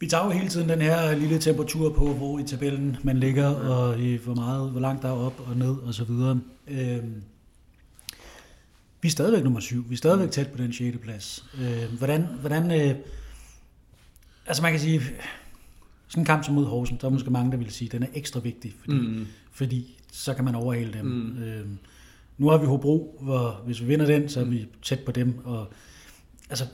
Vi 0.00 0.06
tager 0.06 0.24
jo 0.24 0.30
hele 0.30 0.48
tiden 0.48 0.68
den 0.68 0.80
her 0.80 1.14
lille 1.14 1.38
temperatur 1.38 1.92
på, 1.92 2.14
hvor 2.14 2.38
i 2.38 2.44
tabellen 2.44 2.96
man 3.02 3.16
ligger, 3.16 3.46
og 3.46 4.00
i 4.00 4.16
hvor 4.16 4.34
meget, 4.34 4.70
hvor 4.70 4.80
langt 4.80 5.02
der 5.02 5.08
er 5.08 5.12
op 5.12 5.42
og 5.48 5.56
ned 5.56 5.76
og 5.76 5.94
så 5.94 6.04
videre. 6.04 6.40
Øhm, 6.68 7.22
vi 9.00 9.08
er 9.08 9.12
stadigvæk 9.12 9.44
nummer 9.44 9.60
syv. 9.60 9.88
Vi 9.88 9.94
er 9.94 9.98
stadigvæk 9.98 10.30
tæt 10.30 10.48
på 10.48 10.58
den 10.58 10.72
6. 10.72 10.96
plads. 11.02 11.44
Øh, 11.60 11.98
hvordan, 11.98 12.26
hvordan 12.40 12.80
øh, 12.80 12.96
altså 14.46 14.62
man 14.62 14.72
kan 14.72 14.80
sige, 14.80 15.00
sådan 16.08 16.22
en 16.22 16.26
kamp 16.26 16.44
som 16.44 16.54
mod 16.54 16.64
Horsen, 16.64 16.98
der 17.00 17.06
er 17.06 17.10
måske 17.10 17.30
mange, 17.30 17.50
der 17.50 17.58
vil 17.58 17.70
sige, 17.70 17.88
at 17.88 17.92
den 17.92 18.02
er 18.02 18.06
ekstra 18.14 18.40
vigtig, 18.40 18.74
fordi, 18.80 18.96
mm. 18.96 19.26
fordi 19.52 19.98
så 20.12 20.34
kan 20.34 20.44
man 20.44 20.54
overhale 20.54 20.92
dem. 20.92 21.06
Mm. 21.06 21.42
Øh, 21.42 21.66
nu 22.38 22.48
har 22.48 22.58
vi 22.58 22.66
Hobro, 22.66 23.18
hvor 23.20 23.62
hvis 23.66 23.80
vi 23.80 23.86
vinder 23.86 24.06
den, 24.06 24.28
så 24.28 24.40
er 24.40 24.44
vi 24.44 24.66
tæt 24.82 25.00
på 25.00 25.12
dem. 25.12 25.38
Og, 25.44 25.72
altså, 26.50 26.64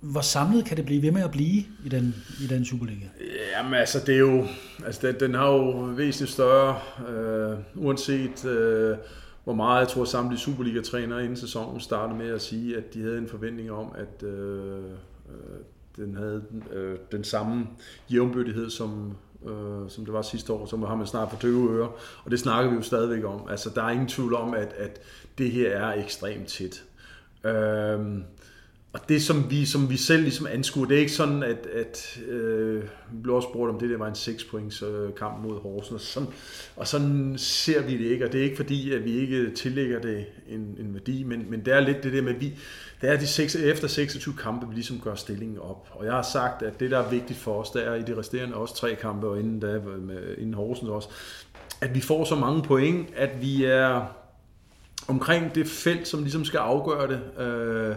hvor 0.00 0.20
samlet 0.20 0.64
kan 0.64 0.76
det 0.76 0.86
blive 0.86 1.02
ved 1.02 1.10
med 1.10 1.22
at 1.22 1.30
blive 1.30 1.64
i 1.84 1.88
den, 1.90 2.14
i 2.44 2.46
den 2.46 2.64
Superliga? 2.64 3.06
Jamen 3.56 3.74
altså, 3.74 3.98
det 4.06 4.14
er 4.14 4.18
jo, 4.18 4.46
altså 4.86 5.06
den, 5.06 5.20
den 5.20 5.34
har 5.34 5.48
jo 5.48 5.70
væsentligt 5.70 6.32
større, 6.32 6.78
øh, 7.08 7.58
uanset 7.74 8.44
øh, 8.44 8.96
hvor 9.44 9.54
meget 9.54 9.80
jeg 9.80 9.88
tror 9.88 10.04
samtlige 10.04 10.40
Superliga-trænere 10.40 11.22
inden 11.22 11.36
sæsonen 11.36 11.80
startede 11.80 12.18
med 12.18 12.30
at 12.30 12.42
sige, 12.42 12.76
at 12.76 12.94
de 12.94 13.02
havde 13.02 13.18
en 13.18 13.28
forventning 13.28 13.70
om, 13.70 13.92
at 13.94 14.22
øh, 14.22 14.84
øh, 15.28 15.60
den 15.96 16.16
havde 16.16 16.44
øh, 16.72 16.96
den 17.12 17.24
samme 17.24 17.66
jævnbyrdighed, 18.12 18.70
som, 18.70 19.16
øh, 19.46 19.90
som 19.90 20.04
det 20.04 20.14
var 20.14 20.22
sidste 20.22 20.52
år, 20.52 20.66
som 20.66 20.82
har 20.82 20.94
man 20.94 21.06
snart 21.06 21.30
for 21.30 21.38
døve 21.38 21.76
ører, 21.76 21.88
og 22.24 22.30
det 22.30 22.40
snakker 22.40 22.70
vi 22.70 22.76
jo 22.76 22.82
stadigvæk 22.82 23.24
om. 23.24 23.40
Altså, 23.50 23.70
der 23.74 23.82
er 23.82 23.90
ingen 23.90 24.08
tvivl 24.08 24.34
om, 24.34 24.54
at, 24.54 24.72
at 24.72 25.00
det 25.38 25.50
her 25.50 25.70
er 25.70 26.02
ekstremt 26.04 26.48
tæt. 26.48 26.84
Øh, 27.44 28.00
og 28.96 29.08
det, 29.08 29.22
som 29.22 29.50
vi, 29.50 29.64
som 29.64 29.90
vi 29.90 29.96
selv 29.96 30.22
ligesom 30.22 30.46
anskuer, 30.50 30.86
det 30.86 30.96
er 30.96 31.00
ikke 31.00 31.12
sådan, 31.12 31.42
at, 31.42 31.66
at 31.66 32.20
øh, 32.28 32.82
vi 32.82 33.22
blev 33.22 33.34
også 33.34 33.48
spurgt 33.48 33.72
om 33.72 33.78
det, 33.78 33.90
der 33.90 33.98
var 33.98 34.06
en 34.06 34.14
6 34.14 34.44
points 34.44 34.82
øh, 34.82 35.14
kamp 35.18 35.44
mod 35.44 35.60
Horsens, 35.60 35.92
og 35.92 36.00
sådan, 36.00 36.28
og 36.76 36.88
sådan 36.88 37.34
ser 37.38 37.82
vi 37.82 37.98
det 37.98 38.10
ikke, 38.10 38.24
og 38.24 38.32
det 38.32 38.40
er 38.40 38.44
ikke 38.44 38.56
fordi, 38.56 38.92
at 38.92 39.04
vi 39.04 39.12
ikke 39.12 39.50
tillægger 39.50 40.00
det 40.00 40.26
en, 40.48 40.76
en 40.80 40.94
værdi, 40.94 41.22
men, 41.22 41.46
men 41.50 41.64
det 41.64 41.74
er 41.74 41.80
lidt 41.80 42.02
det 42.02 42.12
der 42.12 42.22
med, 42.22 42.34
at 42.34 42.40
vi, 42.40 42.58
det 43.00 43.10
er 43.10 43.16
de 43.16 43.26
6, 43.26 43.54
efter 43.54 43.88
26 43.88 44.34
kampe, 44.42 44.68
vi 44.68 44.74
ligesom 44.74 45.00
gør 45.00 45.14
stillingen 45.14 45.58
op. 45.58 45.88
Og 45.90 46.04
jeg 46.04 46.12
har 46.12 46.22
sagt, 46.22 46.62
at 46.62 46.80
det, 46.80 46.90
der 46.90 46.98
er 46.98 47.10
vigtigt 47.10 47.38
for 47.38 47.60
os, 47.60 47.70
det 47.70 47.86
er 47.86 47.94
i 47.94 48.02
de 48.02 48.18
resterende 48.18 48.54
også 48.54 48.76
tre 48.76 48.94
kampe, 48.94 49.28
og 49.28 49.40
inden, 49.40 49.60
da, 49.60 49.78
med, 49.98 50.38
inden 50.38 50.54
Horsens 50.54 50.90
også, 50.90 51.08
at 51.80 51.94
vi 51.94 52.00
får 52.00 52.24
så 52.24 52.34
mange 52.34 52.62
point, 52.62 53.08
at 53.16 53.30
vi 53.40 53.64
er 53.64 54.06
omkring 55.08 55.54
det 55.54 55.66
felt, 55.66 56.08
som 56.08 56.22
ligesom 56.22 56.44
skal 56.44 56.58
afgøre 56.58 57.08
det. 57.08 57.40
Øh, 57.46 57.96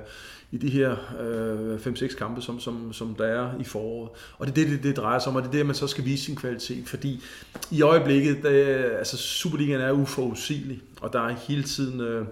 i 0.51 0.57
de 0.57 0.69
her 0.69 0.95
øh, 1.19 1.93
5-6 1.93 2.17
kampe, 2.17 2.41
som, 2.41 2.59
som, 2.59 2.93
som 2.93 3.15
der 3.15 3.25
er 3.25 3.59
i 3.59 3.63
foråret. 3.63 4.09
Og 4.37 4.47
det 4.47 4.51
er 4.51 4.65
det, 4.65 4.67
det, 4.69 4.83
det 4.83 4.97
drejer 4.97 5.19
sig 5.19 5.29
om, 5.29 5.35
og 5.35 5.41
det 5.41 5.47
er 5.47 5.51
det, 5.51 5.65
man 5.65 5.75
så 5.75 5.87
skal 5.87 6.05
vise 6.05 6.23
sin 6.23 6.35
kvalitet, 6.35 6.87
fordi 6.87 7.23
i 7.71 7.81
øjeblikket, 7.81 8.43
der, 8.43 8.97
altså 8.97 9.17
Superligaen 9.17 9.81
er 9.81 9.91
uforudsigelig, 9.91 10.81
og 11.01 11.13
der 11.13 11.21
er 11.21 11.35
hele 11.47 11.63
tiden 11.63 12.01
øh, 12.01 12.25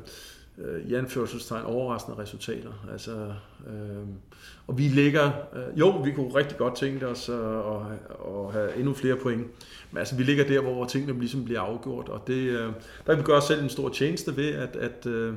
øh, 0.57 0.89
i 0.89 0.93
anførselstegn 0.93 1.65
overraskende 1.65 2.17
resultater. 2.17 2.71
Altså, 2.91 3.11
øh, 3.67 4.07
og 4.67 4.77
vi 4.77 4.83
ligger, 4.83 5.31
øh, 5.55 5.79
jo, 5.79 5.89
vi 5.89 6.11
kunne 6.11 6.35
rigtig 6.35 6.57
godt 6.57 6.75
tænke 6.75 7.07
os 7.07 7.29
at, 7.29 7.35
at, 7.35 7.81
at 8.27 8.53
have 8.53 8.75
endnu 8.75 8.93
flere 8.93 9.15
point, 9.15 9.47
men 9.91 9.97
altså, 9.97 10.15
vi 10.15 10.23
ligger 10.23 10.47
der, 10.47 10.61
hvor 10.61 10.85
tingene 10.85 11.19
ligesom 11.19 11.45
bliver 11.45 11.61
afgjort, 11.61 12.09
og 12.09 12.23
det, 12.27 12.33
øh, 12.33 12.65
der 13.05 13.13
kan 13.13 13.17
vi 13.17 13.23
gøre 13.23 13.37
os 13.37 13.43
selv 13.43 13.63
en 13.63 13.69
stor 13.69 13.89
tjeneste 13.89 14.37
ved, 14.37 14.49
at, 14.49 14.75
at 14.75 15.05
øh, 15.05 15.33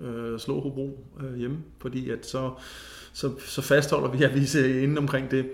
øh, 0.00 0.38
slå 0.38 0.60
Hobro 0.60 1.04
øh, 1.20 1.36
hjemme, 1.38 1.58
fordi 1.80 2.10
at 2.10 2.26
så, 2.26 2.50
så, 3.12 3.30
så 3.38 3.62
fastholder 3.62 4.10
vi 4.10 4.24
at 4.24 4.34
vise 4.34 4.82
inden 4.82 4.98
omkring 4.98 5.30
det. 5.30 5.46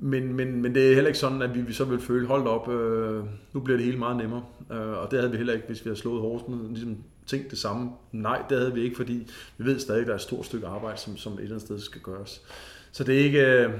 men, 0.00 0.32
men, 0.34 0.62
men 0.62 0.74
det 0.74 0.90
er 0.90 0.94
heller 0.94 1.08
ikke 1.08 1.18
sådan, 1.18 1.42
at 1.42 1.54
vi, 1.54 1.60
vi 1.60 1.72
så 1.72 1.84
vil 1.84 2.00
føle, 2.00 2.26
hold 2.26 2.46
op, 2.46 2.68
øh, 2.68 3.24
nu 3.52 3.60
bliver 3.60 3.76
det 3.76 3.86
hele 3.86 3.98
meget 3.98 4.16
nemmere. 4.16 4.42
Øh, 4.72 5.02
og 5.02 5.10
det 5.10 5.18
havde 5.18 5.30
vi 5.30 5.36
heller 5.36 5.54
ikke, 5.54 5.66
hvis 5.66 5.84
vi 5.84 5.88
havde 5.88 6.00
slået 6.00 6.20
Horsens, 6.20 6.68
ligesom 6.68 6.96
tænkt 7.26 7.50
det 7.50 7.58
samme. 7.58 7.90
Nej, 8.12 8.42
det 8.48 8.58
havde 8.58 8.74
vi 8.74 8.80
ikke, 8.80 8.96
fordi 8.96 9.26
vi 9.58 9.64
ved 9.64 9.78
stadig, 9.78 10.00
at 10.00 10.06
der 10.06 10.12
er 10.12 10.16
et 10.16 10.22
stort 10.22 10.46
stykke 10.46 10.66
arbejde, 10.66 10.98
som, 10.98 11.16
som 11.16 11.32
et 11.32 11.38
eller 11.38 11.50
andet 11.50 11.66
sted 11.66 11.78
skal 11.78 12.00
gøres. 12.00 12.42
Så 12.92 13.04
det 13.04 13.20
er 13.20 13.24
ikke... 13.24 13.40
Øh, 13.40 13.70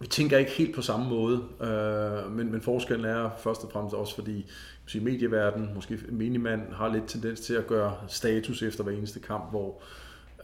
vi 0.00 0.06
tænker 0.06 0.38
ikke 0.38 0.50
helt 0.50 0.74
på 0.74 0.82
samme 0.82 1.08
måde, 1.08 1.42
øh, 1.62 2.32
men, 2.32 2.52
men 2.52 2.60
forskellen 2.60 3.06
er 3.06 3.30
først 3.38 3.64
og 3.64 3.70
fremmest 3.72 3.94
også, 3.94 4.14
fordi 4.14 4.46
sige, 4.90 5.04
medieverdenen, 5.04 5.74
måske 5.74 5.98
minimand, 6.08 6.72
har 6.72 6.92
lidt 6.92 7.08
tendens 7.08 7.40
til 7.40 7.54
at 7.54 7.66
gøre 7.66 7.96
status 8.08 8.62
efter 8.62 8.84
hver 8.84 8.92
eneste 8.92 9.20
kamp, 9.20 9.50
hvor 9.50 9.82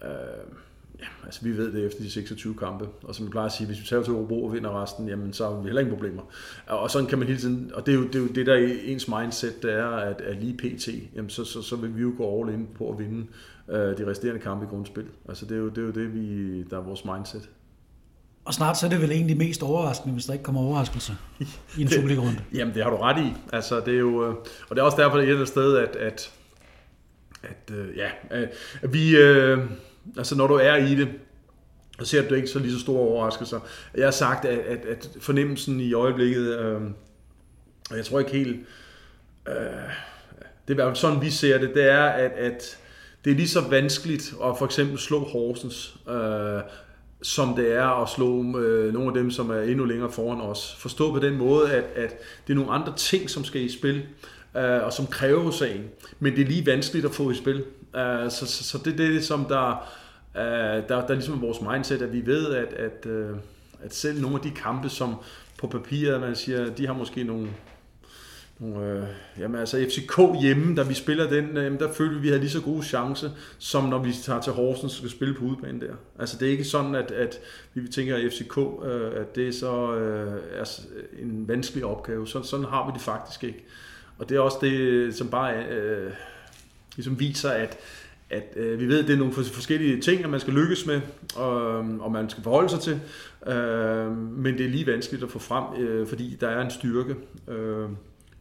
øh, 0.05 0.09
ja, 1.01 1.07
altså 1.25 1.45
vi 1.45 1.57
ved 1.57 1.73
det 1.73 1.87
efter 1.87 2.03
de 2.03 2.11
26 2.11 2.55
kampe, 2.55 2.89
og 3.03 3.15
som 3.15 3.25
jeg 3.25 3.31
plejer 3.31 3.47
at 3.47 3.53
sige, 3.53 3.67
hvis 3.67 3.81
vi 3.81 3.87
tager 3.87 4.03
til 4.03 4.13
Hobro 4.13 4.45
og 4.45 4.53
vinder 4.53 4.83
resten, 4.83 5.09
jamen 5.09 5.33
så 5.33 5.49
har 5.49 5.61
vi 5.61 5.65
heller 5.65 5.81
ingen 5.81 5.97
problemer. 5.97 6.23
Og 6.67 6.91
sådan 6.91 7.09
kan 7.09 7.19
man 7.19 7.29
hele 7.29 7.41
tiden, 7.41 7.71
og 7.75 7.87
det 7.87 7.95
er 7.95 7.99
jo 7.99 8.07
det, 8.07 8.15
er 8.15 8.21
jo 8.21 8.27
det 8.27 8.47
der 8.47 8.55
ens 8.85 9.09
mindset, 9.09 9.63
det 9.63 9.73
er, 9.73 9.87
at, 9.87 10.21
at 10.21 10.37
lige 10.37 10.57
pt, 10.57 10.89
jamen 11.15 11.31
så, 11.31 11.45
så, 11.45 11.63
så 11.63 11.77
vil 11.77 11.97
vi 11.97 12.03
jo 12.03 12.15
gå 12.17 12.41
all 12.41 12.55
in 12.55 12.69
på 12.75 12.91
at 12.91 12.99
vinde 12.99 13.27
øh, 13.69 13.99
de 13.99 14.07
resterende 14.07 14.41
kampe 14.41 14.65
i 14.65 14.69
grundspil. 14.69 15.07
Altså 15.29 15.47
det 15.47 15.55
er 15.55 15.59
jo 15.59 15.69
det, 15.69 15.79
er 15.79 15.83
jo 15.83 15.91
det 15.91 16.15
vi, 16.15 16.63
der 16.63 16.79
er 16.79 16.83
vores 16.83 17.05
mindset. 17.05 17.51
Og 18.45 18.55
snart 18.55 18.79
så 18.79 18.87
er 18.87 18.91
det 18.91 19.01
vel 19.01 19.13
egentlig 19.13 19.37
mest 19.37 19.63
overraskende, 19.63 20.13
hvis 20.13 20.25
der 20.25 20.33
ikke 20.33 20.43
kommer 20.43 20.61
overraskelse 20.61 21.13
i 21.79 21.83
en 21.83 21.89
Superliga-runde. 21.89 22.41
Jamen, 22.55 22.75
det 22.75 22.83
har 22.83 22.91
du 22.91 22.97
ret 22.97 23.25
i. 23.25 23.33
Altså, 23.53 23.81
det 23.81 23.95
er 23.95 23.99
jo, 23.99 24.29
øh, 24.29 24.35
og 24.69 24.77
det 24.77 24.79
er 24.79 24.83
også 24.83 25.03
derfor, 25.03 25.19
det 25.19 25.29
er 25.29 25.41
et 25.41 25.49
sted, 25.49 25.77
at, 25.77 25.97
at, 25.97 26.33
at 27.43 27.75
øh, 27.75 27.97
ja, 27.97 28.09
at 28.31 28.93
vi, 28.93 29.17
øh, 29.17 29.59
altså 30.17 30.37
når 30.37 30.47
du 30.47 30.55
er 30.55 30.77
i 30.77 30.95
det, 30.95 31.09
så 32.01 32.05
ser 32.05 32.29
du 32.29 32.35
ikke 32.35 32.49
så 32.49 32.59
lige 32.59 32.73
så 32.73 32.81
store 32.81 33.01
overraskelser. 33.01 33.61
Jeg 33.95 34.07
har 34.07 34.11
sagt, 34.11 34.45
at, 34.45 34.59
at, 34.59 34.85
at 34.85 35.09
fornemmelsen 35.21 35.81
i 35.81 35.93
øjeblikket, 35.93 36.59
øh, 36.59 36.81
og 37.91 37.97
jeg 37.97 38.05
tror 38.05 38.19
ikke 38.19 38.33
helt, 38.33 38.57
øh, 39.49 39.55
det 40.67 40.69
er 40.69 40.73
i 40.73 40.75
hvert 40.75 40.87
fald 40.87 40.97
sådan, 40.97 41.21
vi 41.21 41.31
ser 41.31 41.59
det, 41.59 41.75
det 41.75 41.91
er, 41.91 42.05
at, 42.05 42.31
at 42.31 42.79
det 43.25 43.31
er 43.31 43.35
lige 43.35 43.49
så 43.49 43.61
vanskeligt 43.61 44.35
at 44.45 44.59
for 44.59 44.65
eksempel 44.65 44.99
slå 44.99 45.19
Horsens, 45.19 45.97
øh, 46.09 46.61
som 47.25 47.55
det 47.55 47.73
er 47.73 48.03
at 48.03 48.09
slå 48.09 48.59
øh, 48.59 48.93
nogle 48.93 49.09
af 49.09 49.15
dem, 49.15 49.31
som 49.31 49.51
er 49.51 49.61
endnu 49.61 49.85
længere 49.85 50.13
foran 50.13 50.41
os. 50.41 50.77
Forstå 50.79 51.13
på 51.13 51.19
den 51.19 51.37
måde, 51.37 51.73
at, 51.73 51.85
at 51.97 52.11
det 52.47 52.53
er 52.53 52.57
nogle 52.57 52.71
andre 52.71 52.93
ting, 52.97 53.31
som 53.31 53.45
skal 53.45 53.61
i 53.61 53.69
spil, 53.69 54.03
øh, 54.57 54.85
og 54.85 54.93
som 54.93 55.07
kræver 55.07 55.51
sagen. 55.51 55.85
Men 56.21 56.37
det 56.37 56.43
er 56.43 56.47
lige 56.47 56.67
vanskeligt 56.67 57.07
at 57.07 57.15
få 57.15 57.31
i 57.31 57.35
spil. 57.35 57.65
Øh, 57.97 58.31
så, 58.31 58.47
så, 58.47 58.65
så 58.65 58.79
det 58.85 58.93
er 58.93 58.97
det, 58.97 59.25
som 59.25 59.45
der, 59.45 59.71
øh, 60.37 60.43
der, 60.43 60.83
der 60.89 60.97
er 60.97 61.15
ligesom 61.15 61.43
vores 61.43 61.61
mindset, 61.61 62.03
at 62.03 62.13
vi 62.13 62.27
ved, 62.27 62.55
at, 62.55 62.73
at, 62.73 63.07
øh, 63.07 63.37
at 63.83 63.95
selv 63.95 64.21
nogle 64.21 64.37
af 64.37 64.43
de 64.43 64.51
kampe, 64.51 64.89
som 64.89 65.15
på 65.59 65.67
papiret, 65.67 66.21
man 66.21 66.37
siger, 66.37 66.75
de 66.75 66.87
har 66.87 66.95
måske 66.95 67.25
nogle, 67.25 67.49
øh, 68.61 69.03
jamen 69.39 69.61
altså 69.61 69.87
FCK 69.91 70.21
hjemme, 70.43 70.75
da 70.75 70.83
vi 70.83 70.95
spiller 70.95 71.29
den, 71.29 71.57
øh, 71.57 71.79
der 71.79 71.93
følte 71.93 72.11
vi, 72.11 72.19
at 72.19 72.23
vi 72.23 72.29
havde 72.29 72.41
lige 72.41 72.51
så 72.51 72.61
gode 72.61 72.83
chance, 72.83 73.31
som 73.59 73.85
når 73.85 73.99
vi 73.99 74.13
tager 74.13 74.41
til 74.41 74.53
Horsens 74.53 74.93
og 74.93 74.99
skal 74.99 75.11
spille 75.11 75.35
på 75.35 75.45
udbanen 75.45 75.81
der. 75.81 75.95
Altså 76.19 76.37
det 76.41 76.49
er 76.49 76.53
ikke 76.53 76.65
sådan, 76.65 76.95
at, 76.95 77.11
at 77.11 77.41
vi 77.75 77.89
tænker 77.89 78.17
at 78.17 78.33
FCK, 78.33 78.59
øh, 78.85 79.21
at 79.21 79.37
det 79.37 79.55
så 79.55 79.95
øh, 79.95 80.41
er 80.53 80.81
en 81.19 81.49
vanskelig 81.49 81.85
opgave. 81.85 82.29
Så, 82.29 82.43
sådan 82.43 82.67
har 82.67 82.87
vi 82.87 82.93
det 82.95 83.03
faktisk 83.03 83.45
ikke. 83.45 83.65
Og 84.19 84.29
det 84.29 84.37
er 84.37 84.41
også 84.41 84.59
det, 84.61 85.15
som 85.15 85.29
bare 85.29 85.65
øh, 85.65 86.13
ligesom 86.97 87.21
viser, 87.21 87.51
at, 87.51 87.79
at 88.31 88.53
øh, 88.57 88.81
vi 88.81 88.89
ved, 88.89 88.99
at 88.99 89.07
det 89.07 89.13
er 89.13 89.19
nogle 89.19 89.33
forskellige 89.33 90.01
ting, 90.01 90.25
at 90.25 90.31
man 90.31 90.41
skal 90.41 90.55
lykkes 90.55 90.87
med, 90.87 91.01
og, 91.37 91.85
øh, 91.85 92.01
og 92.01 92.13
man 92.13 92.31
skal 92.31 92.43
forholde 92.43 92.69
sig 92.69 92.81
til. 92.81 93.01
Øh, 93.53 94.17
men 94.17 94.59
det 94.59 94.67
er 94.67 94.71
lige 94.71 94.87
vanskeligt 94.87 95.25
at 95.25 95.31
få 95.31 95.39
frem, 95.39 95.83
øh, 95.83 96.07
fordi 96.07 96.37
der 96.41 96.49
er 96.49 96.65
en 96.65 96.71
styrke. 96.71 97.15
Øh, 97.49 97.89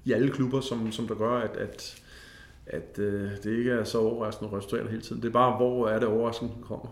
i 0.06 0.12
alle 0.12 0.32
klubber, 0.32 0.62
som, 0.62 0.92
som 0.92 1.08
der 1.08 1.16
gør, 1.16 1.38
at, 1.38 1.58
at, 1.58 2.02
at 2.66 3.00
øh, 3.00 3.32
det 3.44 3.58
ikke 3.58 3.72
er 3.72 3.84
så 3.84 4.00
overraskende 4.00 4.58
resultater 4.58 4.90
hele 4.90 5.02
tiden. 5.02 5.22
Det 5.22 5.28
er 5.28 5.34
bare, 5.34 5.56
hvor 5.56 5.90
er 5.90 6.00
det 6.00 6.08
overraskende 6.08 6.52
kommer. 6.62 6.88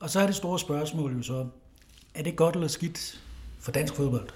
Og 0.00 0.10
så 0.10 0.20
er 0.20 0.26
det 0.26 0.34
store 0.34 0.58
spørgsmål 0.58 1.16
jo 1.16 1.22
så, 1.22 1.46
er 2.14 2.22
det 2.22 2.36
godt 2.36 2.54
eller 2.54 2.68
skidt 2.68 3.22
for 3.60 3.72
dansk 3.72 3.94
fodbold? 3.94 4.28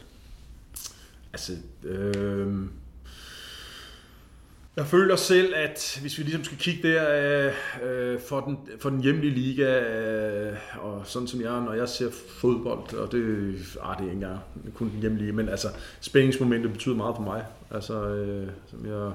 Altså, 1.33 1.53
øh, 1.85 2.67
jeg 4.77 4.87
føler 4.87 5.17
selv, 5.17 5.55
at 5.57 5.99
hvis 6.01 6.19
vi 6.19 6.23
ligesom 6.23 6.45
skal 6.45 6.59
kigge 6.59 6.89
der 6.89 7.05
øh, 7.13 7.53
øh, 7.83 8.21
for, 8.21 8.41
den, 8.41 8.59
for 8.81 8.91
den 8.91 9.01
hjemlige 9.01 9.35
liga, 9.35 9.81
øh, 9.81 10.57
og 10.79 11.03
sådan 11.05 11.29
som 11.29 11.41
jeg, 11.41 11.61
når 11.61 11.73
jeg 11.73 11.89
ser 11.89 12.11
fodbold, 12.29 12.95
og 12.95 13.13
det, 13.13 13.23
ah, 13.83 13.97
det 13.97 14.01
er 14.01 14.01
ikke 14.01 14.13
engang 14.13 14.41
kun 14.75 14.91
den 14.91 15.01
hjemlige, 15.01 15.33
men 15.33 15.49
altså 15.49 15.69
spændingsmomentet 16.01 16.73
betyder 16.73 16.95
meget 16.95 17.17
for 17.17 17.23
mig. 17.23 17.45
Altså, 17.71 18.07
øh, 18.09 18.49
som 18.71 18.87
jeg 18.87 19.13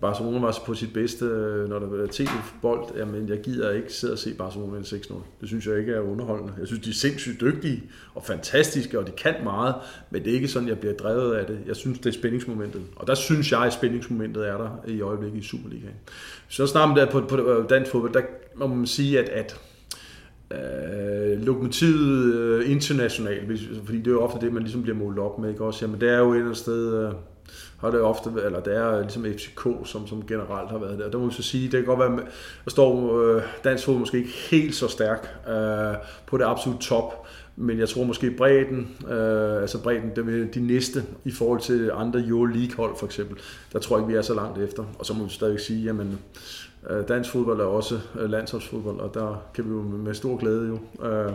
Barcelona 0.00 0.38
var 0.38 0.58
på 0.66 0.74
sit 0.74 0.92
bedste, 0.92 1.24
øh, 1.24 1.68
når 1.68 1.78
der 1.78 1.86
var 1.86 2.06
tv-bold, 2.10 2.96
jamen 2.96 3.28
jeg 3.28 3.40
gider 3.40 3.70
ikke 3.70 3.92
sidde 3.92 4.12
og 4.12 4.18
se 4.18 4.34
Barcelona 4.34 4.72
med 4.72 4.84
6-0. 4.84 5.14
Det 5.40 5.48
synes 5.48 5.66
jeg 5.66 5.78
ikke 5.78 5.92
er 5.92 6.00
underholdende. 6.00 6.52
Jeg 6.58 6.66
synes, 6.66 6.82
de 6.82 6.90
er 6.90 6.94
sindssygt 6.94 7.40
dygtige 7.40 7.82
og 8.14 8.24
fantastiske, 8.24 8.98
og 8.98 9.06
de 9.06 9.12
kan 9.12 9.34
meget, 9.44 9.74
men 10.10 10.24
det 10.24 10.30
er 10.30 10.34
ikke 10.34 10.48
sådan, 10.48 10.68
jeg 10.68 10.78
bliver 10.78 10.94
drevet 10.94 11.34
af 11.34 11.46
det. 11.46 11.58
Jeg 11.66 11.76
synes, 11.76 11.98
det 11.98 12.06
er 12.06 12.18
spændingsmomentet. 12.18 12.82
Og 12.96 13.06
der 13.06 13.14
synes 13.14 13.52
jeg, 13.52 13.60
at 13.60 13.72
spændingsmomentet 13.72 14.48
er 14.48 14.56
der 14.56 14.84
i 14.88 15.00
øjeblikket 15.00 15.38
i 15.38 15.42
Superligaen. 15.42 15.94
Så 16.48 16.66
snart 16.66 16.96
der 16.96 17.10
på, 17.10 17.20
på 17.20 17.36
øh, 17.36 17.68
dansk 17.70 17.90
fodbold, 17.90 18.12
der 18.12 18.22
må 18.56 18.74
man 18.74 18.86
sige, 18.86 19.18
at, 19.18 19.28
at 19.28 19.60
øh, 20.50 21.42
lokomotivet 21.42 22.34
øh, 22.34 22.70
internationalt, 22.70 23.60
fordi 23.84 23.98
det 23.98 24.06
er 24.06 24.10
jo 24.10 24.22
ofte 24.22 24.46
det, 24.46 24.52
man 24.52 24.62
ligesom 24.62 24.82
bliver 24.82 24.98
målt 24.98 25.18
op 25.18 25.38
med, 25.38 25.50
ikke 25.50 25.64
også? 25.64 25.84
Jamen 25.84 26.00
det 26.00 26.08
er 26.10 26.18
jo 26.18 26.30
et 26.30 26.36
eller 26.36 26.44
andet 26.44 26.58
sted... 26.58 27.06
Øh, 27.06 27.12
har 27.80 27.90
det 27.90 28.00
ofte, 28.00 28.30
eller 28.44 28.60
det 28.60 28.76
er 28.76 28.94
øh, 28.94 29.00
ligesom 29.00 29.24
FCK, 29.24 29.68
som, 29.84 30.06
som 30.06 30.26
generelt 30.26 30.70
har 30.70 30.78
været 30.78 30.98
der. 30.98 31.10
Der 31.10 31.18
må 31.18 31.26
vi 31.26 31.34
så 31.34 31.42
sige, 31.42 31.62
det 31.62 31.72
kan 31.72 31.84
godt 31.84 31.98
være, 31.98 32.26
at 32.66 32.72
står 32.72 33.22
øh, 33.22 33.42
dansk 33.64 33.84
fodbold 33.84 34.00
måske 34.00 34.18
ikke 34.18 34.30
helt 34.50 34.74
så 34.74 34.88
stærk 34.88 35.28
øh, 35.48 35.94
på 36.26 36.38
det 36.38 36.44
absolut 36.44 36.80
top, 36.80 37.26
men 37.56 37.78
jeg 37.78 37.88
tror 37.88 38.04
måske 38.04 38.30
bredden, 38.30 38.96
øh, 39.10 39.60
altså 39.60 39.82
bredden, 39.82 40.10
det 40.16 40.26
vil 40.26 40.54
de 40.54 40.60
næste 40.60 41.04
i 41.24 41.30
forhold 41.30 41.60
til 41.60 41.90
andre 41.94 42.20
Euro 42.20 42.44
League 42.44 42.76
hold 42.76 42.96
for 42.96 43.06
eksempel, 43.06 43.36
der 43.72 43.78
tror 43.78 43.96
jeg 43.96 44.02
ikke, 44.02 44.12
vi 44.12 44.18
er 44.18 44.22
så 44.22 44.34
langt 44.34 44.58
efter. 44.58 44.84
Og 44.98 45.06
så 45.06 45.14
må 45.14 45.24
vi 45.24 45.30
stadig 45.30 45.60
sige, 45.60 45.84
jamen 45.84 46.18
øh, 46.90 47.08
dansk 47.08 47.30
fodbold 47.30 47.60
er 47.60 47.64
også 47.64 47.98
øh, 48.18 48.30
landsholdsfodbold, 48.30 49.00
og 49.00 49.14
der 49.14 49.42
kan 49.54 49.64
vi 49.64 49.70
jo 49.70 49.82
med 49.82 50.14
stor 50.14 50.36
glæde 50.36 50.66
jo 50.66 51.06
øh, 51.06 51.32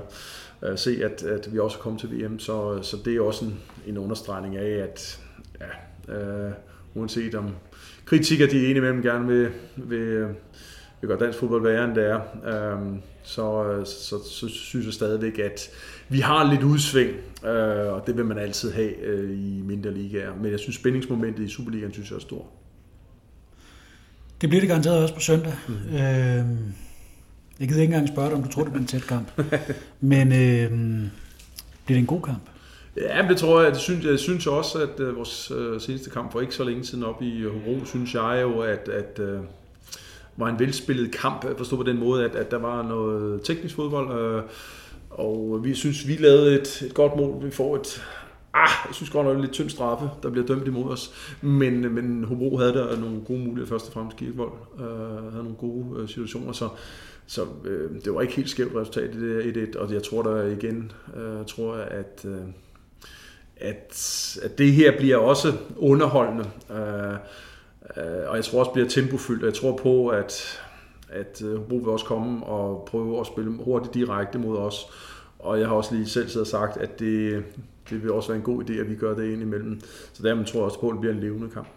øh, 0.64 0.78
se, 0.78 1.00
at, 1.04 1.24
at 1.24 1.54
vi 1.54 1.60
også 1.60 1.78
er 1.78 1.82
kommet 1.82 2.02
til 2.02 2.12
VM, 2.12 2.40
så, 2.40 2.74
øh, 2.74 2.84
så 2.84 2.98
det 3.06 3.16
er 3.16 3.22
også 3.22 3.46
en, 3.46 3.60
en 3.88 3.98
understregning 3.98 4.58
af, 4.58 4.84
at 4.84 5.22
ja, 5.62 5.66
Uh, 6.08 6.52
uanset 6.96 7.36
om 7.36 7.50
kritikere 8.06 8.50
de 8.50 8.68
indimellem 8.68 9.02
gerne 9.02 9.28
vil, 9.28 9.50
vil, 9.76 10.28
vil 11.02 11.08
gøre 11.08 11.20
dansk 11.20 11.40
fodbold 11.40 11.62
værre 11.62 11.86
end 11.86 11.96
det 11.96 12.06
er, 12.06 12.20
uh, 12.76 12.98
så, 13.24 13.84
så, 13.86 14.30
så 14.30 14.48
synes 14.50 14.86
jeg 14.86 14.94
stadigvæk, 14.94 15.40
at 15.40 15.70
vi 16.10 16.20
har 16.20 16.52
lidt 16.52 16.64
udsving, 16.64 17.12
uh, 17.44 17.50
og 17.94 18.04
det 18.08 18.18
vil 18.18 18.26
man 18.26 18.38
altid 18.38 18.72
have 18.72 19.24
uh, 19.24 19.32
i 19.32 19.62
mindre 19.62 19.94
ligaer. 19.94 20.36
Men 20.42 20.52
jeg 20.52 20.60
synes, 20.60 20.76
spændingsmomentet 20.76 21.44
i 21.44 21.50
Superligaen 21.50 21.94
synes 21.94 22.10
jeg 22.10 22.16
er 22.16 22.22
stor. 22.22 22.46
Det 24.42 24.50
bliver 24.50 24.62
det 24.62 24.68
garanteret 24.70 25.04
også 25.04 25.14
på 25.14 25.20
søndag. 25.20 25.54
Mm. 25.68 25.74
Uh, 25.74 25.96
jeg 27.60 27.68
gider 27.68 27.82
ikke 27.82 27.94
engang 27.94 28.08
spørge 28.08 28.30
dig, 28.30 28.38
om 28.38 28.44
du 28.44 28.50
tror, 28.50 28.64
det 28.64 28.72
bliver 28.72 28.82
en 28.82 28.88
tæt 28.88 29.08
kamp. 29.08 29.42
Men 30.00 30.28
uh, 30.28 31.08
bliver 31.86 31.98
det 31.98 31.98
en 31.98 32.06
god 32.06 32.22
kamp? 32.22 32.50
Ja, 32.98 33.26
det 33.30 33.38
tror 33.38 33.62
jeg. 33.62 33.72
Det 33.72 33.80
synes, 33.80 34.06
jeg 34.06 34.20
synes 34.20 34.48
også, 34.48 34.80
at 34.80 35.00
øh, 35.00 35.16
vores 35.16 35.52
uh, 35.52 35.82
seneste 35.82 36.10
kamp 36.10 36.32
for 36.32 36.42
ikke 36.42 36.56
så 36.56 36.64
længe 36.64 36.84
siden 36.84 37.04
op 37.04 37.22
i 37.22 37.44
Hobro, 37.44 37.86
synes 37.86 38.14
jeg 38.14 38.40
jo, 38.42 38.60
at, 38.60 38.90
at 38.90 39.20
øh, 39.20 39.40
var 40.38 40.50
en 40.50 40.60
velspillet 40.60 41.12
kamp. 41.12 41.58
Forstå 41.58 41.76
på 41.76 41.84
den 41.84 42.00
måde, 42.00 42.26
at, 42.26 42.36
at 42.36 42.52
der 42.52 42.58
var 42.58 42.84
noget 42.84 43.42
teknisk 43.44 43.76
fodbold. 43.76 44.44
Og 45.10 45.60
vi 45.64 45.74
synes, 45.74 46.08
vi 46.08 46.16
lavede 46.16 46.56
et, 46.56 46.82
et 46.82 46.94
godt 46.94 47.16
mål. 47.16 47.46
Vi 47.46 47.52
får 47.52 47.76
et 47.76 48.02
Ah, 48.58 48.70
jeg 48.88 48.96
synes 48.96 49.10
godt 49.10 49.28
nok, 49.28 49.40
lidt 49.40 49.52
tynd 49.52 49.70
straffe, 49.70 50.10
der 50.24 50.30
bliver 50.30 50.48
dømt 50.48 50.68
imod 50.68 50.92
os. 50.92 51.36
Men, 51.42 51.94
men 51.94 52.24
Hobro 52.24 52.58
havde 52.58 52.74
der 52.74 53.00
nogle 53.00 53.22
gode 53.22 53.40
muligheder, 53.40 53.70
først 53.70 53.88
og 53.88 53.94
fremmest 53.94 54.18
Kirkevold. 54.18 54.52
Uh, 54.74 55.32
havde 55.32 55.44
nogle 55.44 55.56
gode 55.56 56.08
situationer, 56.08 56.52
så, 56.52 56.70
så 57.28 57.44
uh, 57.44 58.02
det 58.06 58.14
var 58.14 58.22
ikke 58.22 58.36
helt 58.36 58.50
skævt 58.50 58.76
resultat 58.76 59.16
i 59.16 59.52
det 59.52 59.76
1-1. 59.76 59.80
Og 59.80 59.94
jeg 59.94 60.04
tror 60.04 60.22
der 60.22 60.44
igen, 60.44 60.92
uh, 61.08 61.46
tror 61.46 61.78
jeg, 61.78 61.88
at... 61.88 62.26
Uh, 62.26 62.32
at, 63.58 64.38
at 64.44 64.58
det 64.58 64.74
her 64.74 64.98
bliver 64.98 65.18
også 65.18 65.54
underholdende. 65.78 66.50
Øh, 66.72 67.14
øh, 67.98 68.30
og 68.30 68.36
jeg 68.36 68.46
tror 68.46 68.60
også 68.60 68.72
bliver 68.72 68.88
tempofyldt. 68.88 69.44
Jeg 69.44 69.54
tror 69.54 69.78
på, 69.78 70.08
at, 70.08 70.62
at 71.10 71.42
Hobro 71.58 71.76
vil 71.76 71.90
også 71.90 72.06
komme 72.06 72.46
og 72.46 72.88
prøve 72.88 73.20
at 73.20 73.28
spille 73.28 73.52
hurtigt 73.52 73.94
direkte 73.94 74.40
mod 74.40 74.58
os. 74.58 74.86
Og 75.40 75.60
jeg 75.60 75.68
har 75.68 75.76
også 75.76 75.96
lige 75.96 76.10
selv 76.10 76.28
siddet 76.28 76.42
og 76.42 76.48
sagt, 76.48 76.78
at 76.78 77.00
det, 77.00 77.44
det 77.90 78.04
vil 78.04 78.12
også 78.12 78.30
være 78.30 78.38
en 78.38 78.44
god 78.44 78.64
idé, 78.64 78.74
at 78.74 78.90
vi 78.90 78.96
gør 78.96 79.16
det 79.16 79.32
ind 79.32 79.42
imellem. 79.42 79.82
Så 80.14 80.24
dermed 80.24 80.46
tror 80.46 80.60
jeg 80.60 80.66
også 80.66 80.80
på, 80.80 80.88
at 80.88 80.94
det 80.94 81.00
bliver 81.00 81.14
en 81.14 81.20
levende 81.20 81.50
kamp. 81.50 81.68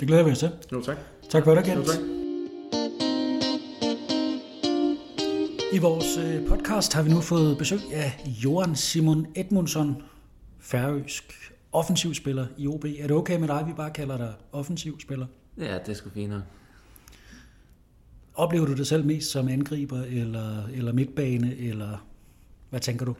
Det 0.00 0.08
glæder 0.08 0.22
vi 0.22 0.30
os 0.30 0.38
til. 0.38 0.50
Jo, 0.72 0.82
tak. 0.82 0.96
Tak 1.30 1.44
for 1.44 1.54
det, 1.54 1.64
Kent. 1.64 1.78
Jo, 1.78 1.84
tak. 1.84 2.00
I 5.72 5.78
vores 5.78 6.18
øh, 6.18 6.46
podcast 6.46 6.92
har 6.92 7.02
vi 7.02 7.10
nu 7.10 7.20
fået 7.20 7.58
besøg 7.58 7.78
af 7.92 8.24
Johan 8.44 8.76
Simon 8.76 9.26
Edmundsson, 9.34 10.02
færøsk 10.68 11.52
offensivspiller 11.72 12.46
i 12.58 12.66
OB. 12.66 12.84
Er 12.84 13.06
det 13.06 13.10
okay 13.10 13.38
med 13.38 13.48
dig, 13.48 13.64
vi 13.66 13.72
bare 13.72 13.90
kalder 13.90 14.16
dig 14.16 14.34
offensivspiller? 14.52 15.26
Ja, 15.58 15.78
det 15.86 15.96
skal 15.96 16.10
fint 16.10 16.30
nok. 16.30 16.42
Oplever 18.34 18.66
du 18.66 18.74
det 18.74 18.86
selv 18.86 19.04
mest 19.04 19.30
som 19.30 19.48
angriber 19.48 20.02
eller, 20.02 20.66
eller 20.66 20.92
midtbane, 20.92 21.56
eller 21.56 22.06
hvad 22.70 22.80
tænker 22.80 23.04
du? 23.04 23.14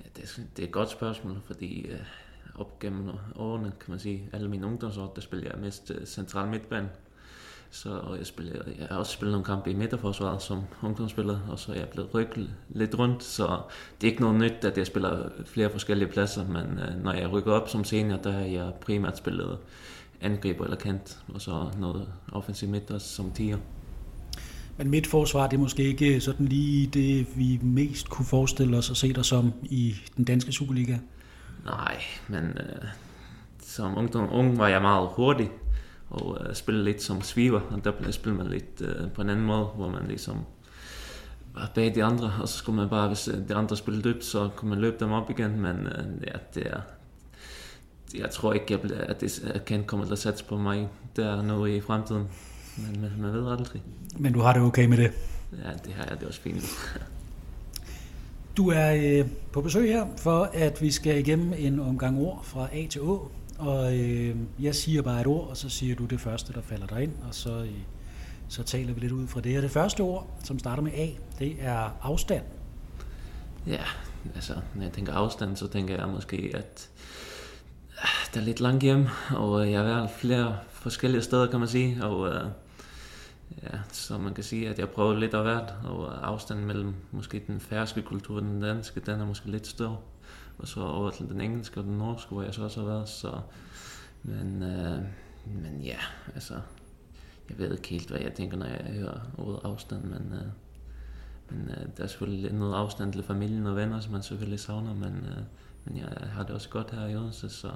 Ja, 0.00 0.04
det, 0.16 0.24
er, 0.24 0.42
det 0.56 0.62
er 0.62 0.66
et 0.66 0.72
godt 0.72 0.90
spørgsmål, 0.90 1.40
fordi 1.46 1.90
uh, 1.90 2.60
op 2.60 2.78
gennem 2.78 3.10
årene, 3.36 3.72
kan 3.80 3.90
man 3.90 3.98
sige, 3.98 4.28
alle 4.32 4.48
mine 4.48 4.66
ungdomsår, 4.66 5.12
der 5.14 5.20
spiller 5.20 5.50
jeg 5.50 5.60
mest 5.60 5.90
uh, 5.90 6.04
central 6.04 6.48
midtbane. 6.48 6.88
Så 7.74 8.14
jeg, 8.18 8.26
spiller, 8.26 8.52
jeg 8.78 8.86
har 8.90 8.96
også 8.96 9.12
spillet 9.12 9.32
nogle 9.32 9.44
kampe 9.44 9.70
i 9.70 9.74
midterforsvaret 9.74 10.42
som 10.42 10.62
ungdomsspiller, 10.82 11.38
og 11.48 11.58
så 11.58 11.72
er 11.72 11.76
jeg 11.76 11.88
blevet 11.88 12.14
rykket 12.14 12.50
lidt 12.68 12.98
rundt, 12.98 13.24
så 13.24 13.60
det 14.00 14.06
er 14.06 14.10
ikke 14.10 14.22
noget 14.22 14.40
nyt, 14.40 14.64
at 14.64 14.78
jeg 14.78 14.86
spiller 14.86 15.28
flere 15.46 15.70
forskellige 15.70 16.08
pladser, 16.08 16.44
men 16.46 16.64
uh, 16.64 17.04
når 17.04 17.12
jeg 17.12 17.32
rykker 17.32 17.52
op 17.52 17.68
som 17.68 17.84
senior, 17.84 18.16
der 18.16 18.32
har 18.32 18.40
jeg 18.40 18.72
primært 18.80 19.16
spillet 19.16 19.58
angriber 20.20 20.64
eller 20.64 20.76
kant, 20.76 21.18
og 21.34 21.40
så 21.40 21.70
noget 21.78 22.08
offensiv 22.32 22.68
midt 22.68 23.02
som 23.02 23.30
tiger. 23.30 23.58
Men 24.76 24.90
mit 24.90 25.06
forsvar, 25.06 25.46
det 25.46 25.56
er 25.56 25.60
måske 25.60 25.82
ikke 25.82 26.20
sådan 26.20 26.46
lige 26.46 26.86
det, 26.86 27.26
vi 27.38 27.58
mest 27.62 28.08
kunne 28.08 28.26
forestille 28.26 28.76
os 28.76 28.90
at 28.90 28.96
se 28.96 29.12
dig 29.12 29.24
som 29.24 29.52
i 29.62 29.94
den 30.16 30.24
danske 30.24 30.52
Superliga. 30.52 30.96
Nej, 31.64 32.00
men 32.28 32.44
uh, 32.44 32.88
som 33.62 33.98
ungdom, 33.98 34.28
ung 34.32 34.58
var 34.58 34.68
jeg 34.68 34.82
meget 34.82 35.08
hurtig, 35.12 35.50
og 36.10 36.28
uh, 36.30 36.54
spillede 36.54 36.84
lidt 36.84 37.02
som 37.02 37.22
sviver, 37.22 37.60
og 37.60 37.84
der 37.84 38.10
spillede 38.10 38.42
man 38.42 38.52
lidt 38.52 38.80
uh, 38.80 39.12
på 39.12 39.22
en 39.22 39.30
anden 39.30 39.46
måde, 39.46 39.64
hvor 39.64 39.90
man 39.90 40.06
ligesom 40.08 40.44
var 41.54 41.70
bag 41.74 41.94
de 41.94 42.04
andre, 42.04 42.32
og 42.42 42.48
så 42.48 42.58
skulle 42.58 42.76
man 42.76 42.88
bare, 42.88 43.08
hvis 43.08 43.30
de 43.48 43.54
andre 43.54 43.76
spillede 43.76 44.08
dybt, 44.08 44.24
så 44.24 44.48
kunne 44.56 44.68
man 44.68 44.78
løbe 44.78 44.96
dem 45.00 45.12
op 45.12 45.30
igen, 45.30 45.60
men 45.60 45.76
uh, 45.76 46.26
ja, 46.26 46.38
det 46.54 46.66
er, 46.66 46.80
jeg 48.18 48.30
tror 48.30 48.52
ikke, 48.52 48.78
at 49.08 49.20
det 49.20 49.62
kan 49.66 49.84
komme 49.84 50.04
til 50.04 50.12
at 50.12 50.18
sætte 50.18 50.44
på 50.48 50.56
mig 50.56 50.88
der 51.16 51.42
nu 51.42 51.66
i 51.66 51.80
fremtiden. 51.80 52.28
Men 52.76 53.00
man, 53.00 53.10
man 53.18 53.32
ved 53.32 53.52
aldrig. 53.52 53.82
Men 54.18 54.32
du 54.32 54.40
har 54.40 54.52
det 54.52 54.62
okay 54.62 54.86
med 54.86 54.96
det? 54.96 55.10
Ja, 55.52 55.70
det 55.84 55.92
har 55.92 56.04
jeg 56.10 56.20
det 56.20 56.28
også 56.28 56.40
fint. 56.40 56.64
du 58.56 58.68
er 58.70 58.94
øh, 58.94 59.28
på 59.52 59.60
besøg 59.60 59.88
her, 59.88 60.06
for 60.16 60.50
at 60.52 60.82
vi 60.82 60.90
skal 60.90 61.18
igennem 61.18 61.52
en 61.58 61.80
omgang 61.80 62.18
ord 62.18 62.40
fra 62.44 62.68
A 62.72 62.86
til 62.86 63.02
Å. 63.02 63.30
Og 63.58 63.98
øh, 63.98 64.36
jeg 64.60 64.74
siger 64.74 65.02
bare 65.02 65.20
et 65.20 65.26
ord, 65.26 65.48
og 65.48 65.56
så 65.56 65.68
siger 65.68 65.96
du 65.96 66.04
det 66.04 66.20
første, 66.20 66.52
der 66.52 66.62
falder 66.62 66.86
dig 66.86 67.02
ind, 67.02 67.12
og 67.28 67.34
så, 67.34 67.58
øh, 67.58 67.78
så 68.48 68.62
taler 68.62 68.92
vi 68.92 69.00
lidt 69.00 69.12
ud 69.12 69.26
fra 69.26 69.40
det. 69.40 69.56
Og 69.56 69.62
det 69.62 69.70
første 69.70 70.00
ord, 70.00 70.30
som 70.44 70.58
starter 70.58 70.82
med 70.82 70.92
A, 70.92 71.08
det 71.38 71.56
er 71.58 71.90
afstand. 72.02 72.44
Ja, 73.66 73.84
altså 74.34 74.54
når 74.74 74.82
jeg 74.82 74.92
tænker 74.92 75.12
afstand, 75.12 75.56
så 75.56 75.68
tænker 75.68 75.96
jeg 75.96 76.08
måske, 76.08 76.50
at 76.54 76.90
ah, 77.98 78.34
der 78.34 78.40
er 78.40 78.44
lidt 78.44 78.60
langt 78.60 78.82
hjem, 78.82 79.06
og 79.30 79.64
øh, 79.66 79.72
jeg 79.72 79.80
har 79.80 79.86
været 79.86 80.10
flere 80.10 80.58
forskellige 80.70 81.22
steder, 81.22 81.50
kan 81.50 81.58
man 81.58 81.68
sige, 81.68 82.04
og 82.04 82.28
øh, 82.28 82.44
ja, 83.62 83.78
så 83.92 84.18
man 84.18 84.34
kan 84.34 84.44
sige, 84.44 84.68
at 84.68 84.78
jeg 84.78 84.88
prøver 84.88 85.14
lidt 85.14 85.34
af 85.34 85.42
hvert, 85.42 85.74
og 85.84 86.28
afstanden 86.28 86.66
mellem 86.66 86.94
måske 87.12 87.42
den 87.46 87.60
færske 87.60 88.02
kultur 88.02 88.36
og 88.36 88.42
den 88.42 88.62
danske, 88.62 89.00
den 89.00 89.20
er 89.20 89.26
måske 89.26 89.50
lidt 89.50 89.66
større, 89.66 89.96
og 90.58 90.68
så 90.68 90.80
over 90.80 91.10
til 91.10 91.28
den 91.28 91.40
engelske 91.40 91.80
og 91.80 91.84
den 91.84 91.98
norske, 91.98 92.32
hvor 92.32 92.42
jeg 92.42 92.54
så 92.54 92.62
også 92.62 92.80
har 92.80 92.86
været, 92.86 93.08
så, 93.08 93.40
men, 94.22 94.62
øh, 94.62 95.02
men 95.46 95.80
ja, 95.82 95.98
altså, 96.34 96.54
jeg 97.48 97.58
ved 97.58 97.72
ikke 97.72 97.88
helt, 97.88 98.10
hvad 98.10 98.20
jeg 98.20 98.34
tænker, 98.34 98.56
når 98.56 98.66
jeg 98.66 98.94
hører 98.94 99.20
ordet 99.38 99.60
afstand, 99.64 100.02
men, 100.02 100.32
øh, 100.32 100.46
men 101.50 101.70
øh, 101.70 101.86
der 101.96 102.02
er 102.02 102.06
selvfølgelig 102.06 102.52
noget 102.52 102.74
afstand 102.74 103.12
til 103.12 103.22
familien 103.22 103.66
og 103.66 103.76
venner, 103.76 104.00
som 104.00 104.12
man 104.12 104.22
selvfølgelig 104.22 104.60
savner, 104.60 104.94
men, 104.94 105.12
øh, 105.12 105.42
men 105.84 105.96
jeg 105.96 106.08
har 106.32 106.42
det 106.42 106.54
også 106.54 106.68
godt 106.68 106.90
her 106.90 107.06
i 107.06 107.16
Odense, 107.16 107.48
så 107.48 107.72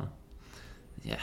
ja. 1.05 1.17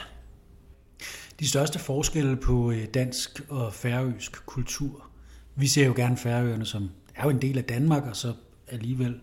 De 1.39 1.47
største 1.47 1.79
forskelle 1.79 2.35
på 2.38 2.71
øh, 2.71 2.88
dansk 2.93 3.41
og 3.50 3.74
færøsk 3.74 4.45
kultur. 4.45 5.07
Vi 5.55 5.67
ser 5.67 5.85
jo 5.85 5.93
gerne 5.95 6.17
Færøerne 6.17 6.65
som 6.65 6.89
er 7.15 7.24
jo 7.24 7.29
en 7.29 7.41
del 7.41 7.57
af 7.57 7.63
Danmark, 7.63 8.03
og 8.03 8.15
så 8.15 8.33
alligevel 8.67 9.20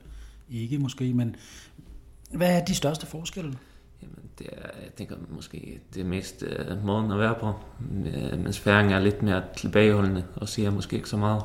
ikke 0.51 0.79
måske, 0.79 1.15
men 1.15 1.37
hvad 2.33 2.61
er 2.61 2.65
de 2.65 2.75
største 2.75 3.07
forskelle? 3.07 3.59
Jamen, 4.03 4.19
det 4.39 4.47
er, 4.53 4.69
jeg 4.83 4.93
tænker 4.97 5.17
måske 5.29 5.81
det 5.95 6.07
mest 6.07 6.45
øh, 6.47 6.85
måden 6.85 7.13
at 7.13 7.19
være 7.19 7.35
på, 7.41 7.55
øh, 8.07 8.39
mens 8.39 8.59
færing 8.59 8.93
er 8.93 8.99
lidt 8.99 9.23
mere 9.23 9.43
tilbageholdende 9.57 10.25
og 10.37 10.49
siger 10.49 10.71
måske 10.71 10.97
ikke 10.97 11.09
så 11.09 11.17
meget, 11.17 11.43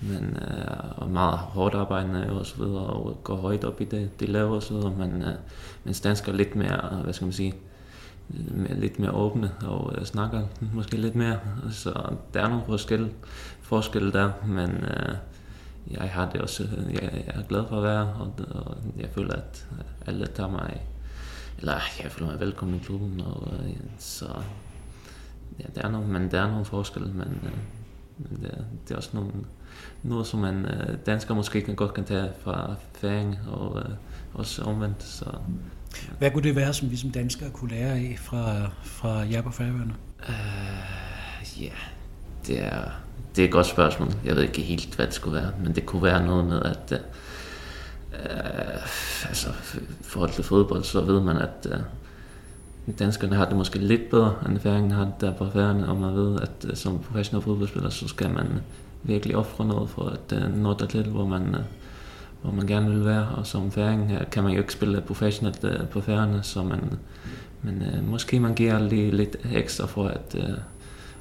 men 0.00 0.36
øh, 0.36 1.02
og 1.02 1.10
meget 1.10 1.38
hårdt 1.38 1.74
arbejdende 1.74 2.38
og 2.38 2.46
så 2.46 2.56
videre, 2.56 2.86
og 2.86 3.20
går 3.24 3.36
højt 3.36 3.64
op 3.64 3.80
i 3.80 3.84
det, 3.84 4.20
de 4.20 4.26
laver 4.26 4.56
og 4.56 4.62
så 4.62 4.74
videre, 4.74 4.94
men 4.98 5.22
øh, 5.22 5.34
mens 5.84 6.00
dansker 6.00 6.32
er 6.32 6.36
lidt 6.36 6.56
mere, 6.56 7.00
hvad 7.04 7.12
skal 7.12 7.24
man 7.24 7.32
sige, 7.32 7.54
øh, 8.34 8.78
lidt 8.80 8.98
mere 8.98 9.10
åbne 9.10 9.50
og 9.62 9.94
øh, 9.98 10.04
snakker 10.04 10.42
måske 10.72 10.96
lidt 10.96 11.14
mere. 11.14 11.38
Så 11.70 12.14
der 12.34 12.40
er 12.42 12.48
nogle 12.48 12.64
forskel, 12.66 13.10
forskelle 13.60 14.12
der, 14.12 14.32
men 14.46 14.70
øh, 14.70 15.14
jeg 15.90 16.10
har 16.10 16.30
det 16.30 16.40
også, 16.40 16.68
jeg, 16.92 17.02
jeg 17.02 17.34
er 17.34 17.42
glad 17.42 17.64
for 17.68 17.76
at 17.76 17.82
være, 17.82 18.14
og, 18.14 18.32
og 18.50 18.76
jeg 18.96 19.08
føler, 19.14 19.34
at 19.34 19.66
alle 20.06 20.26
tager 20.26 20.50
mig, 20.50 20.80
eller 21.58 21.78
jeg 22.02 22.12
føler 22.12 22.30
mig 22.30 22.40
velkommen 22.40 22.76
i 22.76 22.84
klubben, 22.84 23.20
og 23.20 23.42
uh, 23.42 23.70
så 23.98 24.26
ja, 25.58 25.64
der 25.74 25.82
er 25.82 25.90
nogle, 25.90 26.08
men 26.08 26.30
der 26.30 26.40
er 26.40 26.50
nogle 26.50 26.64
forskelle, 26.64 27.12
men, 27.12 27.40
uh, 27.42 27.50
men 28.18 28.42
det, 28.42 28.64
det 28.88 28.94
er 28.94 28.96
også 28.96 29.10
nogle, 29.14 29.32
noget, 30.02 30.26
som 30.26 30.40
man 30.40 30.64
uh, 30.64 30.94
dansker 31.06 31.34
måske 31.34 31.60
kan 31.60 31.74
godt 31.74 31.94
kan 31.94 32.04
tage 32.04 32.30
fra 32.40 32.74
færing, 32.94 33.38
og 33.48 33.72
uh, 33.72 33.82
også 34.34 34.62
omvendt, 34.62 35.02
så 35.02 35.38
hvad 36.18 36.30
kunne 36.30 36.42
det 36.42 36.56
være, 36.56 36.72
som 36.72 36.90
vi 36.90 36.96
som 36.96 37.10
danskere 37.10 37.50
kunne 37.50 37.70
lære 37.70 37.92
af 37.92 38.16
fra, 38.20 38.70
fra 38.82 39.08
jer 39.08 39.42
på 39.42 39.50
Færøerne? 39.50 39.94
Uh, 40.28 41.62
ja, 41.62 41.72
det 42.46 42.62
er, 42.64 43.05
det 43.36 43.42
er 43.42 43.46
et 43.46 43.52
godt 43.52 43.66
spørgsmål. 43.66 44.08
Jeg 44.24 44.36
ved 44.36 44.42
ikke 44.42 44.62
helt, 44.62 44.94
hvad 44.94 45.06
det 45.06 45.14
skulle 45.14 45.40
være, 45.40 45.50
men 45.64 45.74
det 45.74 45.86
kunne 45.86 46.02
være 46.02 46.26
noget 46.26 46.44
med, 46.44 46.62
at 46.62 46.92
øh, 46.92 46.98
øh 48.12 49.28
altså, 49.28 49.48
forhold 50.02 50.30
til 50.30 50.44
fodbold, 50.44 50.84
så 50.84 51.00
ved 51.00 51.20
man, 51.20 51.36
at 51.36 51.66
øh, 51.70 51.78
danskerne 52.98 53.36
har 53.36 53.44
det 53.44 53.56
måske 53.56 53.78
lidt 53.78 54.10
bedre, 54.10 54.34
end 54.48 54.58
færingerne 54.58 54.94
har 54.94 55.04
det 55.04 55.14
der 55.20 55.32
på 55.32 55.50
færgerne, 55.50 55.88
og 55.88 55.96
man 55.96 56.14
ved, 56.14 56.40
at 56.40 56.70
øh, 56.70 56.76
som 56.76 56.98
professionel 56.98 57.44
fodboldspiller, 57.44 57.90
så 57.90 58.08
skal 58.08 58.30
man 58.30 58.46
virkelig 59.02 59.36
ofre 59.36 59.64
noget 59.64 59.90
for 59.90 60.02
at 60.02 60.38
øh, 60.38 60.56
nå 60.56 60.74
dertil, 60.74 61.08
hvor 61.08 61.26
man 61.26 61.54
øh, 61.54 61.60
hvor 62.42 62.52
man 62.52 62.66
gerne 62.66 62.90
vil 62.90 63.04
være, 63.04 63.28
og 63.36 63.46
som 63.46 63.70
færing 63.70 64.12
kan 64.30 64.42
man 64.42 64.52
jo 64.52 64.58
ikke 64.58 64.72
spille 64.72 65.00
professionelt 65.00 65.64
øh, 65.64 65.88
på 65.88 66.00
færgerne, 66.00 66.42
så 66.42 66.62
man, 66.62 66.98
men 67.62 67.82
øh, 67.82 68.10
måske 68.10 68.40
man 68.40 68.54
giver 68.54 68.78
lige 68.78 69.10
lidt 69.10 69.36
ekstra 69.52 69.86
for 69.86 70.08
at 70.08 70.36
øh, 70.38 70.58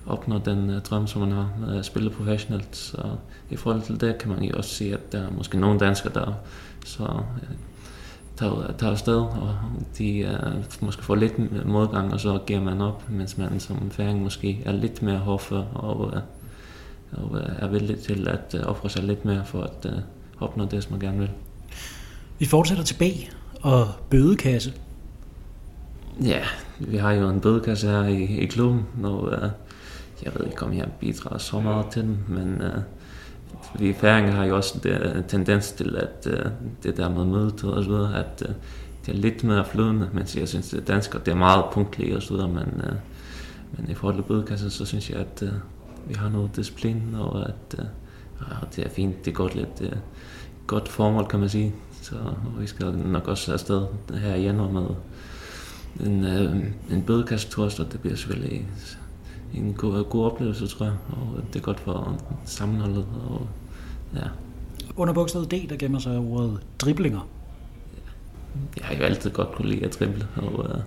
opnå 0.07 0.37
den 0.37 0.69
uh, 0.69 0.81
drøm, 0.81 1.07
som 1.07 1.21
man 1.21 1.31
har 1.31 1.49
med 1.59 1.79
at 1.79 1.85
spille 1.85 2.09
professionelt. 2.09 2.75
Så 2.75 2.97
i 3.49 3.55
forhold 3.55 3.81
til 3.81 4.01
det 4.01 4.17
kan 4.17 4.29
man 4.29 4.43
jo 4.43 4.57
også 4.57 4.69
sige, 4.69 4.93
at 4.93 5.11
der 5.11 5.19
er 5.19 5.31
måske 5.31 5.59
nogle 5.59 5.79
danskere, 5.79 6.13
der 6.13 6.33
så 6.85 7.03
uh, 7.03 7.21
tager, 8.37 8.73
tager 8.77 8.91
afsted, 8.91 9.17
og 9.17 9.55
de 9.97 10.37
uh, 10.45 10.83
måske 10.85 11.03
får 11.03 11.15
lidt 11.15 11.65
modgang, 11.65 12.13
og 12.13 12.19
så 12.19 12.39
giver 12.45 12.61
man 12.61 12.81
op, 12.81 13.09
mens 13.09 13.37
man 13.37 13.59
som 13.59 13.91
færing 13.91 14.23
måske 14.23 14.61
er 14.65 14.71
lidt 14.71 15.01
mere 15.01 15.17
hårdfør 15.17 15.63
og, 15.73 15.99
uh, 15.99 16.13
og 17.11 17.31
uh, 17.31 17.39
er 17.59 17.67
villig 17.67 17.99
til 17.99 18.27
at 18.27 18.55
uh, 18.59 18.69
ofre 18.69 18.89
sig 18.89 19.03
lidt 19.03 19.25
mere 19.25 19.45
for 19.45 19.61
at 19.61 19.85
uh, 19.85 19.99
opnå 20.39 20.65
det, 20.65 20.83
som 20.83 20.91
man 20.91 21.01
gerne 21.01 21.17
vil. 21.17 21.29
Vi 22.39 22.45
fortsætter 22.45 22.83
til 22.83 22.95
B 22.95 23.03
og 23.61 23.87
bødekasse. 24.09 24.73
Ja, 26.23 26.39
vi 26.79 26.97
har 26.97 27.11
jo 27.11 27.29
en 27.29 27.41
bødekasse 27.41 27.87
her 27.87 28.03
i, 28.03 28.23
i 28.23 28.45
klubben, 28.45 28.85
og 29.03 29.23
uh, 29.23 29.49
jeg 30.23 30.31
ved 30.35 30.45
ikke, 30.45 30.63
om 30.63 30.73
jeg 30.73 30.87
bidrager 30.99 31.37
så 31.37 31.59
meget 31.59 31.85
til 31.91 32.01
den, 32.01 32.19
men 32.27 32.61
uh, 32.61 33.81
vi 33.81 33.93
færinger 33.93 34.31
har 34.31 34.45
jo 34.45 34.55
også 34.55 34.79
en 35.15 35.23
tendens 35.27 35.71
til, 35.71 35.95
at 35.95 36.27
uh, 36.27 36.51
det 36.83 36.97
der 36.97 37.09
med 37.09 37.25
mødet 37.25 37.63
og 37.63 37.83
så 37.83 37.89
videre, 37.89 38.19
at 38.19 38.43
uh, 38.49 38.55
det 39.05 39.13
er 39.13 39.17
lidt 39.17 39.43
mere 39.43 39.65
flydende, 39.65 40.09
mens 40.13 40.35
jeg 40.35 40.47
synes, 40.47 40.73
at 40.73 40.87
dansker 40.87 41.19
det 41.19 41.31
er 41.31 41.35
meget 41.35 41.65
punktlige 41.73 42.15
og 42.15 42.21
så 42.21 42.33
videre, 42.33 42.47
men, 42.47 42.81
uh, 42.83 42.95
men 43.77 43.89
i 43.89 43.93
forhold 43.93 44.15
til 44.15 44.23
bødekassen, 44.23 44.69
så 44.69 44.85
synes 44.85 45.09
jeg, 45.09 45.19
at 45.19 45.43
uh, 45.43 45.49
vi 46.09 46.13
har 46.13 46.29
noget 46.29 46.55
disciplin, 46.55 47.15
og 47.17 47.49
at 47.49 47.79
uh, 47.79 48.55
det 48.75 48.85
er 48.85 48.89
fint, 48.89 49.25
det 49.25 49.31
er 49.31 49.35
godt 49.35 49.55
lidt, 49.55 49.81
uh, 49.81 49.97
godt 50.67 50.89
formål, 50.89 51.27
kan 51.27 51.39
man 51.39 51.49
sige. 51.49 51.73
Så 52.01 52.15
vi 52.59 52.67
skal 52.67 52.91
nok 52.97 53.27
også 53.27 53.53
afsted 53.53 53.85
her 54.13 54.35
i 54.35 54.41
januar 54.41 54.69
med 54.69 54.85
en, 55.99 56.25
øh, 56.25 56.55
en 56.91 57.01
bødekassetur, 57.01 57.69
så 57.69 57.83
det 57.91 57.99
bliver 57.99 58.15
selvfølgelig 58.15 58.67
en 59.57 59.73
god, 59.73 60.03
god 60.03 60.25
oplevelse, 60.25 60.67
tror 60.67 60.85
jeg. 60.85 60.95
Og 61.09 61.43
det 61.53 61.59
er 61.59 61.63
godt 61.63 61.79
for 61.79 62.21
sammenholdet. 62.45 63.05
Og, 63.29 63.47
ja. 64.15 64.27
Under 64.95 65.13
bogstavet 65.13 65.51
D, 65.51 65.69
der 65.69 65.75
gemmer 65.75 65.99
sig 65.99 66.17
ordet 66.17 66.59
driblinger. 66.79 67.27
Jeg 68.77 68.85
har 68.85 68.95
jo 68.95 69.03
altid 69.03 69.31
godt 69.31 69.51
kunne 69.51 69.69
lide 69.69 69.85
at 69.85 69.97
drible, 69.99 70.27
og 70.35 70.65
øh, 70.69 70.81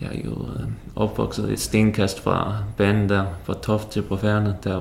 jeg 0.00 0.16
er 0.16 0.20
jo 0.24 0.30
øh, 0.30 0.66
opvokset 0.96 1.50
i 1.50 1.52
et 1.52 1.60
stenkast 1.60 2.20
fra 2.20 2.62
banen 2.76 3.08
der, 3.08 3.24
fra 3.44 3.54
Toft 3.54 3.88
til 3.88 4.02
Profærne, 4.02 4.56
der 4.64 4.74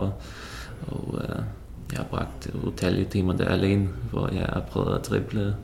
og 0.88 1.20
øh, 1.22 1.44
jeg 1.92 2.00
har 2.00 2.04
brugt 2.04 2.50
utallige 2.64 3.06
timer 3.06 3.34
der 3.34 3.46
alene, 3.46 3.90
hvor 4.12 4.30
jeg 4.34 4.46
har 4.54 4.64
prøvet 4.72 4.96
at 4.96 5.06
drible 5.06 5.56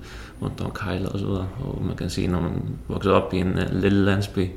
rundt 0.42 0.62
om 0.62 0.72
kejler 0.72 1.10
og 1.10 1.20
så 1.20 1.26
videre. 1.26 1.48
Og 1.64 1.82
man 1.86 1.96
kan 1.96 2.10
sige, 2.10 2.28
når 2.28 2.42
man 2.42 2.62
vokser 2.88 3.12
op 3.12 3.34
i 3.34 3.38
en 3.38 3.54
uh, 3.54 3.82
lille 3.82 4.06
landsby 4.06 4.50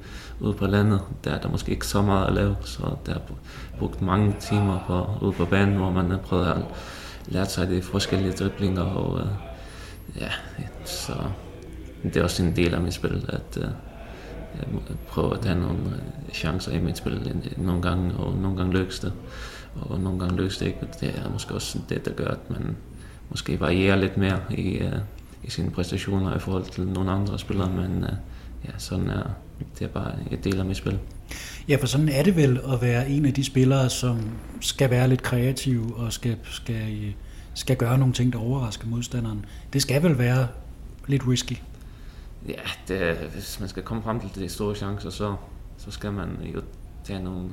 ude 0.45 0.55
på 0.55 0.67
landet, 0.67 1.01
der 1.25 1.31
er 1.31 1.41
der 1.41 1.49
måske 1.49 1.73
ikke 1.73 1.87
så 1.87 2.03
meget 2.03 2.27
at 2.27 2.33
lave, 2.33 2.57
så 2.65 2.97
der 3.07 3.15
er 3.15 3.21
brugt 3.79 4.03
mange 4.03 4.37
timer 4.41 4.85
på, 4.87 5.27
ude 5.27 5.33
på 5.33 5.45
banen, 5.45 5.77
hvor 5.77 5.91
man 5.91 6.11
har 6.11 6.19
prøvet 6.19 6.47
at 6.47 6.57
lære 7.27 7.47
sig 7.47 7.69
de 7.69 7.83
forskellige 7.83 8.33
driblinger. 8.33 8.83
Og, 8.83 9.21
øh, 9.21 9.27
ja, 10.21 10.29
så 10.85 11.13
det 12.03 12.17
er 12.17 12.23
også 12.23 12.43
en 12.43 12.57
del 12.57 12.75
af 12.75 12.81
mit 12.81 12.95
spil, 12.95 13.25
at 13.29 13.57
øh, 13.57 13.69
jeg 14.59 14.97
prøver 15.09 15.33
at 15.33 15.45
have 15.45 15.61
nogle 15.61 15.79
øh, 15.79 16.35
chancer 16.35 16.73
i 16.73 16.81
mit 16.81 16.97
spil 16.97 17.43
nogle 17.57 17.83
gange, 17.83 18.15
og 18.15 18.35
nogle 18.35 18.57
gange 18.57 18.73
lykkes 18.73 18.99
det 18.99 19.13
og 19.81 20.01
nogle 20.01 20.19
gange 20.19 20.37
lykkes 20.37 20.59
det 20.59 20.67
ikke. 20.67 20.79
Det 21.01 21.15
er 21.25 21.31
måske 21.31 21.55
også 21.55 21.79
det, 21.89 22.05
der 22.05 22.13
gør, 22.13 22.29
at 22.29 22.51
man 22.51 22.77
måske 23.31 23.61
varierer 23.61 23.97
lidt 23.97 24.17
mere 24.17 24.41
i, 24.51 24.79
øh, 24.79 24.99
i 25.43 25.51
sine 25.51 25.71
præstationer 25.71 26.37
i 26.37 26.39
forhold 26.39 26.65
til 26.65 26.87
nogle 26.87 27.11
andre 27.11 27.39
spillere, 27.39 27.71
men 27.71 28.05
øh, 28.05 28.13
ja, 28.65 28.71
sådan 28.79 29.11
er 29.11 29.31
det 29.79 29.85
er 29.85 29.89
bare 29.89 30.13
et 30.31 30.45
del 30.45 30.59
af 30.59 30.65
mit 30.65 30.77
spil. 30.77 30.99
Ja, 31.69 31.77
for 31.77 31.87
sådan 31.87 32.09
er 32.09 32.23
det 32.23 32.37
vel 32.37 32.61
at 32.73 32.83
være 32.83 33.11
en 33.11 33.27
af 33.27 33.35
de 33.35 33.45
spillere, 33.45 33.91
som 33.91 34.31
skal 34.61 34.91
være 34.91 35.09
lidt 35.09 35.23
kreativ 35.23 35.95
og 35.97 36.13
skal, 36.13 36.37
skal, 36.43 37.15
skal 37.55 37.77
gøre 37.77 37.99
nogle 37.99 38.15
ting, 38.15 38.33
der 38.33 38.39
overrasker 38.39 38.87
modstanderen. 38.87 39.45
Det 39.73 39.83
skal 39.83 40.03
vel 40.03 40.19
være 40.19 40.49
lidt 41.07 41.23
risky? 41.29 41.57
Ja, 42.49 42.55
det, 42.89 43.17
hvis 43.17 43.61
man 43.61 43.69
skal 43.69 43.83
komme 43.83 44.03
frem 44.03 44.21
til 44.21 44.43
de 44.43 44.49
store 44.49 44.75
chancer, 44.75 45.11
så, 45.11 45.37
så 45.79 45.91
skal 45.91 46.13
man 46.13 46.29
jo 46.55 46.63
tage 47.05 47.23
nogle 47.23 47.49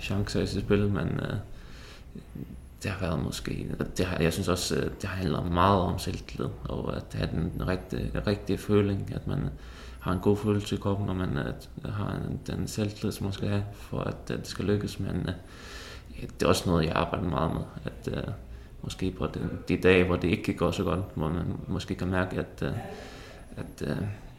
chancer 0.00 0.40
i 0.40 0.46
sit 0.46 0.60
spil, 0.60 0.88
men 0.88 1.20
uh, 1.20 1.36
det 2.82 2.90
har 2.90 3.00
været 3.00 3.22
måske, 3.22 3.66
det 3.96 4.06
har, 4.06 4.22
jeg 4.22 4.32
synes 4.32 4.48
også, 4.48 4.76
øh, 4.76 4.90
det 5.02 5.08
handler 5.08 5.44
meget 5.44 5.80
om 5.80 5.98
selvtillid, 5.98 6.48
og 6.64 6.96
at 6.96 7.04
have 7.12 7.28
den 7.32 7.68
rigtige, 7.68 8.10
rigtige 8.26 8.58
føling, 8.58 9.12
at 9.14 9.26
man 9.26 9.48
har 10.00 10.12
en 10.12 10.18
god 10.20 10.36
følelse 10.36 10.76
i 10.76 10.78
kroppen, 10.78 11.06
når 11.06 11.14
man 11.14 11.36
at, 11.36 11.68
har 11.84 12.12
en, 12.12 12.40
den 12.46 12.68
selvtillid, 12.68 13.12
som 13.12 13.24
man 13.24 13.32
skal 13.32 13.48
have, 13.48 13.64
for 13.72 14.00
at, 14.00 14.16
at 14.28 14.38
det 14.38 14.46
skal 14.46 14.64
lykkes, 14.64 15.00
men 15.00 15.16
uh, 15.16 15.32
det 16.22 16.42
er 16.42 16.46
også 16.46 16.68
noget, 16.68 16.86
jeg 16.86 16.92
arbejder 16.92 17.28
meget 17.28 17.52
med, 17.52 17.62
at 17.84 18.26
uh, 18.28 18.32
måske 18.82 19.10
på 19.10 19.26
de, 19.26 19.48
de 19.68 19.76
dage, 19.76 20.04
hvor 20.04 20.16
det 20.16 20.28
ikke 20.28 20.54
går 20.54 20.70
så 20.70 20.84
godt, 20.84 21.00
hvor 21.14 21.28
man 21.28 21.44
måske 21.68 21.94
kan 21.94 22.08
mærke, 22.08 22.38
at, 22.38 22.62
uh, 22.62 22.78
at 23.56 23.82
uh, 23.82 23.88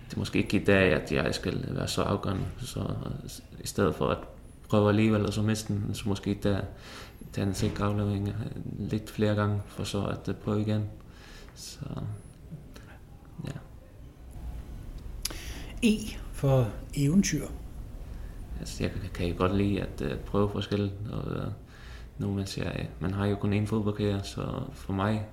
det 0.09 0.15
er 0.15 0.19
måske 0.19 0.39
ikke 0.39 0.57
i 0.57 0.63
dag, 0.63 0.93
at 0.93 1.11
jeg 1.11 1.35
skal 1.35 1.65
være 1.69 1.87
så 1.87 2.01
afgørende, 2.01 2.45
så 2.59 2.79
uh, 2.79 3.29
i 3.63 3.67
stedet 3.67 3.95
for 3.95 4.07
at 4.07 4.17
prøve 4.69 4.89
alligevel, 4.89 5.25
og 5.25 5.33
så 5.33 5.41
miste 5.41 5.73
den, 5.73 5.93
så 5.93 6.09
måske 6.09 6.39
der 6.43 6.61
tage 7.33 7.47
en 7.47 7.53
sikker 7.53 7.85
aflevering 7.85 8.33
lidt 8.79 9.09
flere 9.09 9.35
gange, 9.35 9.61
for 9.67 9.83
så 9.83 10.03
at 10.03 10.35
prøve 10.35 10.61
igen. 10.61 10.89
Så, 11.55 11.79
E 15.83 15.97
for 16.31 16.69
eventyr. 16.97 17.45
Altså, 18.59 18.83
jeg 18.83 18.91
kan 19.13 19.27
jo 19.27 19.35
godt 19.37 19.55
lide 19.55 19.81
at 19.81 20.01
uh, 20.01 20.17
prøve 20.17 20.49
forskelligt, 20.49 20.93
og 21.11 21.31
uh, 21.31 21.51
nu 22.17 22.33
man 22.33 22.47
siger, 22.47 22.71
ja, 22.79 22.85
man 22.99 23.13
har 23.13 23.25
jo 23.25 23.35
kun 23.35 23.53
én 23.53 23.65
fodboldkarriere, 23.65 24.23
så 24.23 24.63
for 24.73 24.93
mig 24.93 25.25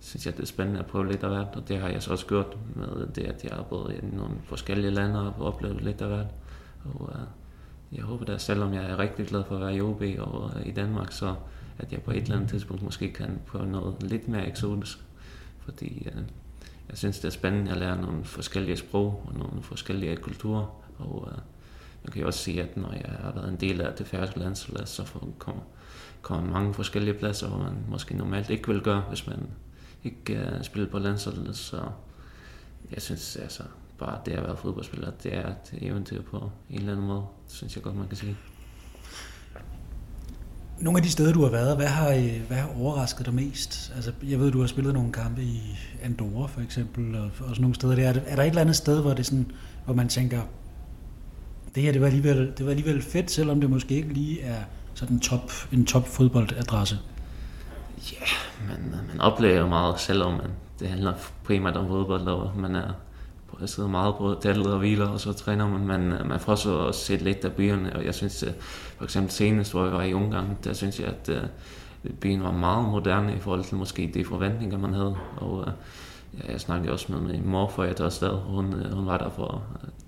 synes 0.00 0.26
jeg, 0.26 0.36
det 0.36 0.42
er 0.42 0.46
spændende 0.46 0.80
at 0.80 0.86
prøve 0.86 1.06
lidt 1.06 1.22
af 1.22 1.30
hvert, 1.30 1.56
og 1.56 1.68
det 1.68 1.78
har 1.78 1.88
jeg 1.88 2.02
så 2.02 2.12
også 2.12 2.26
gjort 2.26 2.56
med 2.74 3.06
det, 3.14 3.22
at 3.22 3.44
jeg 3.44 3.52
har 3.52 3.62
boet 3.62 3.94
i 3.94 4.16
nogle 4.16 4.34
forskellige 4.44 4.90
lande 4.90 5.34
og 5.34 5.46
oplevet 5.46 5.82
lidt 5.82 6.02
af 6.02 6.08
hvert. 6.08 6.34
Og, 6.84 7.00
uh, 7.00 7.20
jeg 7.92 8.04
håber 8.04 8.24
da, 8.24 8.38
selvom 8.38 8.74
jeg 8.74 8.84
er 8.84 8.98
rigtig 8.98 9.26
glad 9.26 9.44
for 9.44 9.54
at 9.54 9.60
være 9.60 9.76
i 9.76 9.80
OB 9.80 10.02
og 10.18 10.50
øh, 10.56 10.66
i 10.66 10.70
Danmark, 10.70 11.12
så 11.12 11.34
at 11.78 11.92
jeg 11.92 12.02
på 12.02 12.10
et 12.10 12.22
eller 12.22 12.36
andet 12.36 12.50
tidspunkt 12.50 12.82
måske 12.82 13.12
kan 13.12 13.38
prøve 13.46 13.66
noget 13.66 14.02
lidt 14.02 14.28
mere 14.28 14.46
eksotisk. 14.46 14.98
Fordi 15.58 16.08
øh, 16.14 16.22
jeg 16.88 16.98
synes, 16.98 17.18
det 17.18 17.28
er 17.28 17.32
spændende 17.32 17.70
at 17.70 17.76
lære 17.76 18.00
nogle 18.00 18.24
forskellige 18.24 18.76
sprog 18.76 19.22
og 19.26 19.34
nogle 19.38 19.62
forskellige 19.62 20.16
kulturer. 20.16 20.66
Og 20.98 21.28
øh, 21.30 21.38
man 22.04 22.12
kan 22.12 22.20
jo 22.20 22.26
også 22.26 22.38
sige, 22.38 22.62
at 22.62 22.76
når 22.76 22.92
jeg 22.92 23.16
har 23.20 23.32
været 23.32 23.48
en 23.48 23.56
del 23.56 23.80
af 23.80 23.92
det 23.92 24.06
færøske 24.06 24.38
landshold, 24.38 24.86
så 24.86 25.04
kommer, 25.38 25.62
kommer 26.22 26.50
mange 26.50 26.74
forskellige 26.74 27.14
pladser, 27.14 27.48
hvor 27.48 27.58
man 27.58 27.76
måske 27.88 28.16
normalt 28.16 28.50
ikke 28.50 28.68
vil 28.68 28.80
gøre, 28.80 29.00
hvis 29.00 29.26
man 29.26 29.46
ikke 30.04 30.34
øh, 30.34 30.64
spiller 30.64 30.90
på 30.90 30.98
landsholdet. 30.98 31.56
Så 31.56 31.82
jeg 32.90 33.02
synes, 33.02 33.36
altså, 33.36 33.62
bare 33.98 34.20
det 34.26 34.32
at 34.32 34.42
være 34.42 34.56
fodboldspiller, 34.56 35.10
det 35.10 35.34
er 35.34 35.48
et 35.48 35.78
eventyr 35.82 36.22
på 36.22 36.50
en 36.70 36.78
eller 36.78 36.92
anden 36.92 37.06
måde, 37.06 37.26
synes 37.48 37.76
jeg 37.76 37.82
godt, 37.82 37.96
man 37.96 38.08
kan 38.08 38.16
sige. 38.16 38.36
Nogle 40.78 40.98
af 40.98 41.02
de 41.02 41.10
steder, 41.10 41.32
du 41.32 41.42
har 41.42 41.50
været, 41.50 41.76
hvad 41.76 41.86
har, 41.86 42.10
øh, 42.10 42.40
hvad 42.48 42.56
har 42.56 42.68
overrasket 42.80 43.26
dig 43.26 43.34
mest? 43.34 43.92
Altså, 43.96 44.12
jeg 44.22 44.40
ved, 44.40 44.52
du 44.52 44.60
har 44.60 44.66
spillet 44.66 44.94
nogle 44.94 45.12
kampe 45.12 45.42
i 45.42 45.78
Andorra 46.02 46.46
for 46.46 46.60
eksempel, 46.60 47.14
og 47.14 47.30
også 47.40 47.60
nogle 47.62 47.74
steder 47.74 47.94
der. 47.94 48.08
Er 48.08 48.12
er 48.26 48.36
der 48.36 48.42
et 48.42 48.48
eller 48.48 48.60
andet 48.60 48.76
sted, 48.76 49.00
hvor, 49.00 49.14
det 49.14 49.26
sådan, 49.26 49.50
hvor 49.84 49.94
man 49.94 50.08
tænker, 50.08 50.40
det 51.74 51.82
her 51.82 51.92
det 51.92 52.00
var, 52.00 52.06
alligevel, 52.06 52.52
det 52.58 52.64
var 52.66 52.70
alligevel 52.70 53.02
fedt, 53.02 53.30
selvom 53.30 53.60
det 53.60 53.70
måske 53.70 53.94
ikke 53.94 54.12
lige 54.12 54.42
er 54.42 54.60
sådan 54.94 55.20
top, 55.20 55.52
en 55.72 55.86
top 55.86 56.08
fodboldadresse? 56.08 56.98
Ja, 58.12 58.26
man, 58.68 58.90
man 59.08 59.20
oplever 59.20 59.60
jo 59.60 59.66
meget, 59.66 60.00
selvom 60.00 60.32
man, 60.32 60.50
det 60.80 60.88
handler 60.88 61.12
primært 61.44 61.76
om 61.76 61.88
fodbold, 61.88 62.28
og 62.28 62.52
man 62.58 62.76
er 62.76 62.92
jeg 63.60 63.68
sidder 63.68 63.88
meget 63.88 64.14
på 64.16 64.34
dattlet 64.42 64.72
og 64.72 64.78
hviler, 64.78 65.08
og 65.08 65.20
så 65.20 65.32
træner 65.32 65.68
man. 65.68 65.86
Man, 65.86 66.28
man 66.28 66.40
får 66.40 66.52
også 66.52 66.92
set 66.92 67.22
lidt 67.22 67.44
af 67.44 67.52
byerne, 67.52 67.96
og 67.96 68.04
jeg 68.04 68.14
synes 68.14 68.42
øh, 68.42 68.50
for 68.96 69.04
eksempel 69.04 69.32
senest, 69.32 69.72
hvor 69.72 69.84
jeg 69.84 69.92
var 69.92 70.02
i 70.02 70.14
Ungarn, 70.14 70.56
der 70.64 70.72
synes 70.72 71.00
jeg, 71.00 71.08
at 71.08 71.28
uh, 71.28 72.10
byen 72.10 72.42
var 72.42 72.52
meget 72.52 72.84
moderne 72.84 73.36
i 73.36 73.38
forhold 73.38 73.64
til 73.64 73.76
måske 73.76 74.10
de 74.14 74.24
forventninger, 74.24 74.78
man 74.78 74.92
havde. 74.92 75.16
Og 75.36 75.58
uh, 75.58 75.66
jeg 76.48 76.60
snakkede 76.60 76.92
også 76.92 77.12
med 77.12 77.20
min 77.20 77.48
mor 77.48 77.68
for 77.68 77.84
et 77.84 78.00
år 78.00 78.08
sted, 78.08 78.30
hun, 78.30 78.92
hun 78.92 79.06
var 79.06 79.18
der 79.18 79.30
for 79.30 79.62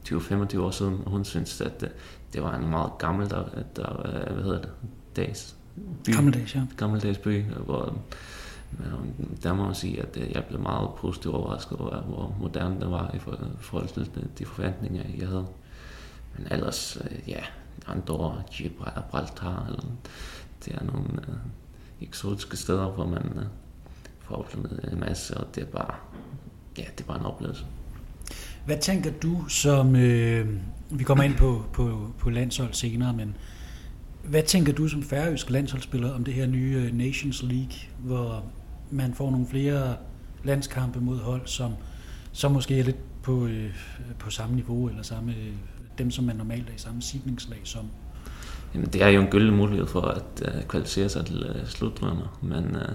20-25 0.09 0.61
år 0.61 0.71
siden, 0.71 1.01
og 1.05 1.11
hun 1.11 1.25
synes, 1.25 1.61
at 1.61 1.85
det 2.33 2.43
var 2.43 2.57
en 2.57 2.71
meget 2.71 2.91
gammel, 2.99 3.31
der, 3.31 3.45
der 3.77 4.33
hvad 4.33 4.45
hedder 4.45 4.61
det, 4.61 4.71
dags 5.17 5.57
by. 6.05 6.15
Gammeldags, 6.15 6.55
ja. 6.55 6.61
Gammeldags 6.77 7.19
by, 7.19 7.43
hvor 7.43 7.99
men 8.71 9.39
der 9.43 9.55
må 9.55 9.65
man 9.65 9.75
sige, 9.75 10.03
at 10.03 10.17
øh, 10.17 10.33
jeg 10.33 10.45
blev 10.45 10.61
meget 10.61 10.89
positivt 10.97 11.35
overrasket 11.35 11.79
over, 11.79 12.01
hvor 12.01 12.37
moderne 12.41 12.81
den 12.81 12.91
var 12.91 13.11
i 13.15 13.19
forhold 13.61 13.89
til 13.89 14.29
de 14.39 14.45
forventninger, 14.45 15.03
jeg 15.19 15.29
havde. 15.29 15.47
Men 16.39 16.47
ellers, 16.51 16.99
øh, 17.05 17.29
ja, 17.29 17.41
Andorra, 17.87 18.43
Gibraltar, 18.51 19.67
eller, 19.67 19.85
det 20.65 20.75
er 20.75 20.85
nogle 20.85 21.09
øh, 21.29 21.35
eksotiske 22.01 22.57
steder, 22.57 22.89
hvor 22.91 23.07
man 23.07 23.33
øh, 23.37 23.47
får 24.21 24.37
oplevet 24.37 24.89
en 24.93 25.01
masse, 25.01 25.37
og 25.37 25.55
det 25.55 25.63
er 25.63 25.67
bare, 25.67 25.95
ja, 26.79 26.85
det 26.99 27.01
er 27.01 27.09
bare 27.09 27.21
en 27.21 27.27
oplevelse. 27.27 27.65
Hvad 28.65 28.79
tænker 28.79 29.11
du 29.23 29.49
som, 29.49 29.97
øh, 29.97 30.49
vi 30.91 31.05
kommer 31.05 31.25
ind 31.25 31.37
på, 31.37 31.65
på, 31.73 32.11
på 32.19 32.31
landshold 32.31 32.73
senere, 32.73 33.13
men 33.13 33.37
hvad 34.29 34.43
tænker 34.43 34.73
du 34.73 34.89
som 34.89 35.03
færøsk 35.03 35.51
landsholdsspiller 35.51 36.15
om 36.15 36.25
det 36.25 36.35
her 36.35 36.47
nye 36.47 36.83
øh, 36.87 36.99
Nations 36.99 37.43
League, 37.43 37.77
hvor 37.99 38.45
man 38.91 39.15
får 39.15 39.31
nogle 39.31 39.47
flere 39.51 39.97
landskampe 40.45 41.01
mod 41.01 41.19
hold, 41.19 41.43
som, 41.45 41.73
som 42.33 42.53
måske 42.53 42.79
er 42.79 42.85
lidt 42.85 43.23
på, 43.23 43.47
øh, 43.47 43.71
på 44.19 44.31
samme 44.31 44.55
niveau, 44.55 44.89
eller 44.89 45.03
samme, 45.03 45.33
øh, 45.33 45.53
dem, 45.99 46.11
som 46.11 46.25
man 46.25 46.37
normalt 46.37 46.69
er 46.69 46.75
i 46.75 46.79
samme 46.79 47.03
sidningslag 47.03 47.61
som? 47.65 47.85
Jamen, 48.75 48.89
det 48.89 49.03
er 49.03 49.09
jo 49.09 49.21
en 49.21 49.29
gylden 49.29 49.57
mulighed 49.57 49.87
for 49.87 50.01
at 50.01 50.43
øh, 50.43 50.63
kvalificere 50.63 51.09
sig 51.09 51.27
til 51.27 51.43
øh, 51.43 51.67
slutrunder, 51.67 52.39
men 52.43 52.65
øh, 52.77 52.89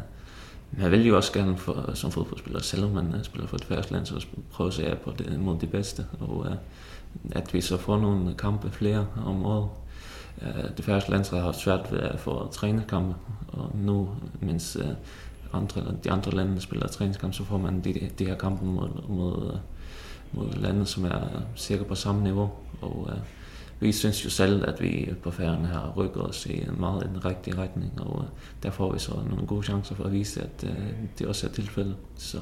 man 0.72 0.92
vil 0.92 1.08
jo 1.08 1.16
også 1.16 1.34
gerne 1.34 1.58
for, 1.58 1.90
øh, 1.90 1.96
som 1.96 2.12
fodboldspiller, 2.12 2.62
selvom 2.62 2.92
man 2.92 3.16
øh, 3.16 3.24
spiller 3.24 3.48
for 3.48 3.56
et 3.56 3.66
færdigt 3.66 3.92
land, 3.92 4.06
så 4.06 4.26
prøve 4.52 4.68
at 4.68 4.74
se 4.74 4.96
på 5.04 5.14
det 5.18 5.40
mod 5.40 5.58
de 5.60 5.68
bedste, 5.68 6.06
og 6.20 6.46
øh, 6.50 6.56
at 7.32 7.54
vi 7.54 7.62
så 7.62 7.78
får 7.78 8.00
nogle 8.00 8.34
kampe 8.34 8.72
flere 8.72 9.08
om 9.26 9.46
året. 9.46 9.70
Øh, 10.42 10.78
det 10.78 10.86
færre 10.86 11.02
landshold 11.10 11.42
har 11.42 11.52
svært 11.52 11.92
ved 11.92 12.00
at 12.00 12.20
få 12.20 12.52
træningskampe, 12.52 13.16
og 13.48 13.72
nu, 13.74 14.10
mens 14.40 14.76
øh, 14.76 14.86
andre, 15.54 15.82
de 16.04 16.12
andre 16.12 16.32
lande, 16.32 16.62
spiller 16.62 16.88
træningskampe, 16.88 17.36
så 17.36 17.44
får 17.44 17.58
man 17.58 17.82
de, 17.82 18.10
de 18.20 18.26
her 18.26 18.36
kampe 18.36 18.66
mod, 18.66 18.90
mod, 19.10 19.52
øh, 19.54 19.60
mod 20.32 20.54
lande, 20.54 20.86
som 20.86 21.06
er 21.06 21.42
cirka 21.56 21.84
på 21.84 21.96
samme 21.96 22.24
niveau. 22.24 22.50
Og 22.82 23.00
uh, 23.00 23.18
vi 23.80 23.92
synes 23.92 24.26
jo 24.26 24.30
selv, 24.30 24.70
at 24.70 24.82
vi 24.82 25.14
på 25.24 25.32
færden 25.32 25.66
har 25.66 25.94
rykket 25.98 26.22
os 26.22 26.46
i 26.46 26.62
en 26.62 26.76
meget 26.80 27.04
en 27.04 27.26
rigtig 27.26 27.58
retning, 27.58 28.02
og 28.02 28.16
uh, 28.20 28.26
der 28.64 28.72
får 28.72 28.94
vi 28.94 29.00
så 29.00 29.12
nogle 29.30 29.48
gode 29.48 29.64
chancer 29.64 29.96
for 29.96 30.04
at 30.04 30.12
vise, 30.12 30.42
at 30.42 30.64
uh, 30.64 30.86
det 31.20 31.28
også 31.28 31.48
er 31.48 31.52
tilfældet. 31.52 31.96
Så 32.18 32.40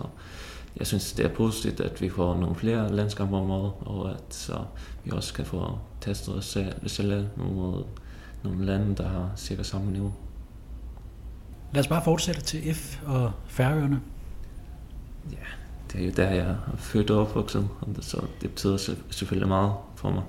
jeg 0.77 0.87
synes, 0.87 1.13
det 1.13 1.25
er 1.25 1.29
positivt, 1.29 1.79
at 1.79 2.01
vi 2.01 2.09
får 2.09 2.37
nogle 2.37 2.55
flere 2.55 2.95
landskampe 2.95 3.37
om 3.37 3.51
året, 3.51 3.73
og 3.79 4.11
at 4.11 4.23
så 4.29 4.63
vi 5.03 5.11
også 5.11 5.33
kan 5.33 5.45
få 5.45 5.79
testet 6.01 6.35
os 6.35 6.57
selv 6.87 7.27
mod 7.37 7.83
nogle 8.43 8.65
lande, 8.65 8.95
der 8.95 9.07
har 9.07 9.31
cirka 9.37 9.63
samme 9.63 9.91
niveau. 9.91 10.13
Lad 11.73 11.79
os 11.79 11.87
bare 11.87 12.03
fortsætte 12.03 12.41
til 12.41 12.73
F 12.73 13.03
og 13.05 13.31
Færøerne. 13.47 14.01
Ja, 15.31 15.37
det 15.91 16.01
er 16.01 16.05
jo 16.05 16.11
der, 16.15 16.29
jeg 16.29 16.45
er 16.45 16.77
født 16.77 17.11
og 17.11 17.21
opvokset, 17.21 17.69
så 17.99 18.25
det 18.41 18.49
betyder 18.49 18.77
selvfølgelig 19.09 19.47
meget 19.47 19.73
for 19.95 20.09
mig. 20.09 20.23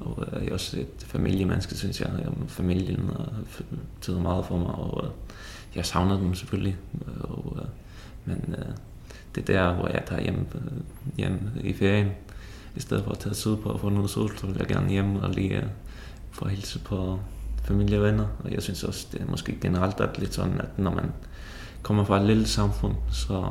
Og 0.00 0.24
øh, 0.26 0.42
jeg 0.42 0.48
er 0.48 0.54
også 0.54 0.80
et 0.80 1.06
familiemenneske, 1.06 1.74
synes 1.74 2.00
jeg. 2.00 2.10
Familien 2.48 3.10
og 3.10 3.26
betyder 3.94 4.20
meget 4.20 4.46
for 4.46 4.56
mig, 4.56 4.74
og 4.74 5.04
øh, 5.04 5.10
jeg 5.74 5.86
savner 5.86 6.16
dem 6.16 6.34
selvfølgelig. 6.34 6.76
Og, 7.20 7.56
øh, 7.56 7.68
men 8.24 8.54
øh, 8.58 8.74
det 9.36 9.48
er 9.48 9.52
der, 9.52 9.74
hvor 9.74 9.88
jeg 9.88 10.02
tager 10.06 10.22
hjem, 10.22 10.46
hjem 11.16 11.50
i 11.64 11.72
ferien. 11.72 12.08
I 12.76 12.80
stedet 12.80 13.04
for 13.04 13.10
at 13.10 13.18
tage 13.18 13.34
sydpå 13.34 13.68
og 13.68 13.80
få 13.80 13.88
noget 13.88 14.10
sol, 14.10 14.38
så 14.38 14.46
vil 14.46 14.56
jeg 14.58 14.66
gerne 14.66 14.88
hjem 14.90 15.16
og 15.16 15.30
lige 15.30 15.56
øh, 15.56 15.66
få 16.30 16.48
hilse 16.48 16.78
på 16.78 17.18
familie 17.64 17.98
og 17.98 18.04
venner. 18.04 18.26
Og 18.44 18.52
jeg 18.52 18.62
synes 18.62 18.84
også, 18.84 19.06
det 19.12 19.20
er 19.20 19.26
måske 19.26 19.58
generelt 19.60 20.00
at 20.00 20.18
lidt 20.18 20.34
sådan, 20.34 20.60
at 20.60 20.78
når 20.78 20.90
man 20.90 21.12
kommer 21.82 22.04
fra 22.04 22.20
et 22.20 22.26
lille 22.26 22.46
samfund, 22.46 22.94
så, 23.12 23.50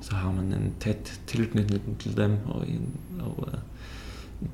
så 0.00 0.14
har 0.14 0.32
man 0.32 0.44
en 0.44 0.74
tæt 0.80 1.20
tilknytning 1.26 1.98
til 1.98 2.16
dem. 2.16 2.36
Og, 2.46 2.66
og 3.20 3.48
øh, 3.52 3.58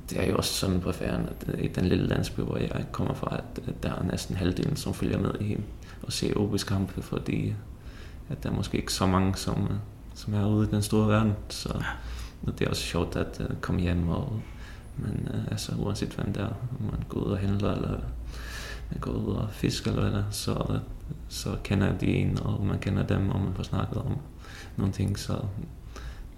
det 0.09 0.19
er 0.19 0.29
jo 0.29 0.37
også 0.37 0.53
sådan 0.53 0.79
på 0.79 0.91
færgen, 0.91 1.25
at 1.29 1.53
øh, 1.53 1.63
i 1.63 1.67
den 1.67 1.85
lille 1.85 2.07
landsby, 2.07 2.39
hvor 2.39 2.57
jeg 2.57 2.85
kommer 2.91 3.13
fra, 3.13 3.37
at 3.37 3.63
øh, 3.67 3.73
der 3.83 3.89
er 3.89 4.03
næsten 4.03 4.35
halvdelen, 4.35 4.75
som 4.75 4.93
følger 4.93 5.19
med 5.19 5.31
i 5.41 5.57
og 6.03 6.13
ser 6.13 6.33
OB's 6.33 6.65
kampe, 6.65 7.01
fordi 7.01 7.53
at 8.29 8.43
der 8.43 8.49
er 8.49 8.53
måske 8.53 8.77
ikke 8.77 8.93
så 8.93 9.07
mange, 9.07 9.35
som, 9.35 9.69
som 10.13 10.33
er 10.33 10.47
ude 10.47 10.67
i 10.67 10.71
den 10.71 10.81
store 10.81 11.07
verden. 11.07 11.33
Så 11.49 11.83
og 12.43 12.59
det 12.59 12.65
er 12.65 12.69
også 12.69 12.81
sjovt 12.81 13.15
at 13.15 13.41
uh, 13.49 13.55
komme 13.61 13.81
hjem, 13.81 14.09
og 14.09 14.41
man, 14.97 15.27
uh, 15.33 15.51
altså, 15.51 15.71
uanset 15.75 16.09
hvem 16.09 16.33
der 16.33 16.45
er, 16.45 16.53
man 16.79 17.03
går 17.09 17.19
ud 17.19 17.31
og 17.31 17.37
handler, 17.37 17.71
eller 17.71 17.89
man 18.91 18.99
går 18.99 19.11
ud 19.11 19.35
og 19.35 19.49
fisker, 19.51 19.91
eller 19.91 20.05
eller 20.05 20.17
der, 20.17 20.31
så, 20.31 20.79
så 21.29 21.57
kender 21.63 21.97
de 21.97 22.05
en, 22.05 22.39
og 22.39 22.65
man 22.65 22.79
kender 22.79 23.03
dem, 23.03 23.29
og 23.29 23.41
man 23.41 23.53
får 23.53 23.63
snakket 23.63 23.97
om 23.97 24.17
nogle 24.77 24.93
ting, 24.93 25.19
så 25.19 25.33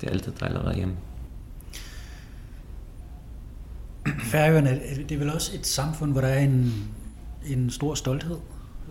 det 0.02 0.08
er 0.08 0.12
altid 0.12 0.32
dejligt 0.40 0.60
at 0.60 0.66
være 0.66 0.76
hjemme. 0.76 0.96
Færøerne, 4.20 4.80
det 5.10 5.12
er 5.12 5.20
vel 5.20 5.34
også 5.34 5.52
et 5.56 5.68
samfund, 5.68 6.12
hvor 6.12 6.22
der 6.22 6.28
er 6.28 6.40
en, 6.40 6.74
en 7.46 7.70
stor 7.70 7.96
stolthed 7.96 8.38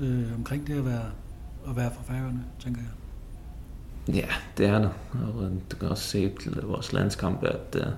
øh, 0.00 0.34
omkring 0.36 0.66
det 0.66 0.78
at 0.78 0.86
være, 0.86 1.04
at 1.68 1.76
være 1.76 1.90
fra 1.90 2.14
Færøerne, 2.14 2.44
tænker 2.60 2.80
jeg. 2.80 2.90
Ja, 4.08 4.26
det 4.58 4.66
er 4.66 4.78
der. 4.78 4.90
Og 5.12 5.44
øh, 5.44 5.50
du 5.72 5.76
kan 5.76 5.88
også 5.88 6.04
se 6.04 6.32
til 6.40 6.62
vores 6.62 6.92
landskamp, 6.92 7.44
at 7.44 7.76
uh, 7.76 7.92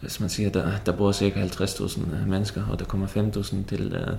hvis 0.00 0.20
man 0.20 0.28
siger, 0.28 0.50
der, 0.50 0.70
der 0.86 0.96
bor 0.96 1.12
cirka 1.12 1.46
50.000 1.46 2.14
øh, 2.14 2.28
mennesker, 2.28 2.66
og 2.66 2.78
der 2.78 2.84
kommer 2.84 3.06
5.000 3.06 3.68
til, 3.68 3.96
uh, 3.96 4.18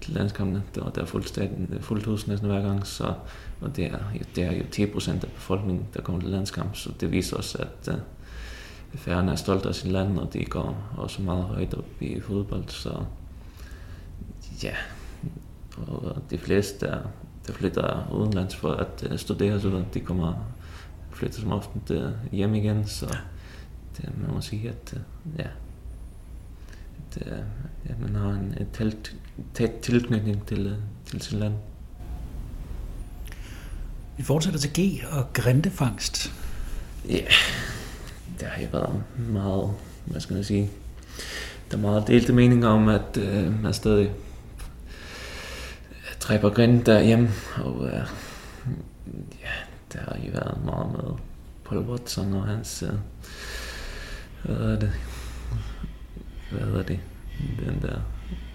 til 0.00 0.14
landskampene, 0.14 0.62
og 0.80 0.94
der 0.94 1.02
er 1.02 1.06
fuldt, 1.06 1.40
fuldt 1.80 2.06
hus 2.06 2.26
næsten 2.26 2.48
hver 2.48 2.62
gang, 2.62 2.86
så, 2.86 3.14
og 3.60 3.76
det 3.76 3.84
er, 3.84 3.98
det 4.36 4.44
er 4.44 4.52
jo 4.52 4.64
10 4.70 4.86
procent 4.86 5.24
af 5.24 5.30
befolkningen, 5.30 5.86
der 5.94 6.02
kommer 6.02 6.20
til 6.20 6.30
landskamp, 6.30 6.76
så 6.76 6.92
det 7.00 7.12
viser 7.12 7.36
også, 7.36 7.58
at 7.58 7.94
uh, 7.94 8.00
færgerne 8.94 9.32
er 9.32 9.36
stolt 9.36 9.66
af 9.66 9.74
sin 9.74 9.90
land, 9.90 10.18
og 10.18 10.32
de 10.32 10.44
går 10.44 10.76
også 10.96 11.22
meget 11.22 11.44
højt 11.44 11.74
op 11.74 12.02
i 12.02 12.20
fodbold, 12.20 12.68
så 12.68 13.04
ja, 14.62 14.74
og 15.86 16.16
de 16.30 16.38
fleste, 16.38 16.86
er 16.86 16.98
der 17.46 17.52
flytter 17.52 18.08
udenlands 18.12 18.56
for 18.56 18.72
at 18.72 19.08
uh, 19.10 19.16
studere, 19.16 19.60
så 19.60 19.84
de 19.94 20.00
kommer 20.00 20.34
flytter 21.10 21.40
som 21.40 21.52
ofte 21.52 21.78
uh, 21.90 22.32
hjem 22.32 22.54
igen, 22.54 22.86
så 22.86 23.06
det, 23.96 24.10
man 24.20 24.34
må 24.34 24.40
sige, 24.40 24.68
at 24.68 24.94
ja, 25.38 25.46
at, 27.16 27.26
ja, 27.88 27.94
man 28.00 28.14
har 28.14 28.30
en 28.30 28.54
tæt, 28.72 29.14
tæt 29.54 29.70
tilknytning 29.82 30.46
til, 30.46 30.76
til 31.06 31.22
sin 31.22 31.38
land. 31.38 31.54
Vi 34.16 34.22
fortsætter 34.22 34.60
til 34.60 34.70
G 34.80 35.04
og 35.12 35.32
grindefangst. 35.32 36.32
Ja, 37.08 37.24
der 38.40 38.46
har 38.46 38.62
jo 38.62 38.68
været 38.72 39.02
meget, 39.16 39.70
hvad 40.04 40.20
skal 40.20 40.34
man 40.34 40.44
sige, 40.44 40.70
der 41.70 41.76
er 41.76 41.80
meget 41.80 42.06
delte 42.06 42.32
meninger 42.32 42.68
om, 42.68 42.88
at 42.88 43.16
uh, 43.16 43.62
man 43.62 43.74
stadig 43.74 44.10
dræber 46.28 46.50
grind 46.50 46.84
derhjemme, 46.84 47.28
og 47.56 47.80
uh, 47.80 47.90
ja, 49.42 49.52
der 49.92 49.98
har 49.98 50.16
jo 50.26 50.30
været 50.32 50.64
meget 50.64 50.92
med 50.92 51.16
Paul 51.64 51.78
Watson 51.78 52.34
og 52.34 52.46
hans, 52.46 52.82
uh, 52.82 52.94
hvad 54.42 54.72
er 54.72 54.78
det, 54.78 54.92
hvad 56.50 56.60
hedder 56.60 56.82
det, 56.82 57.00
den 57.58 57.82
der, 57.82 58.00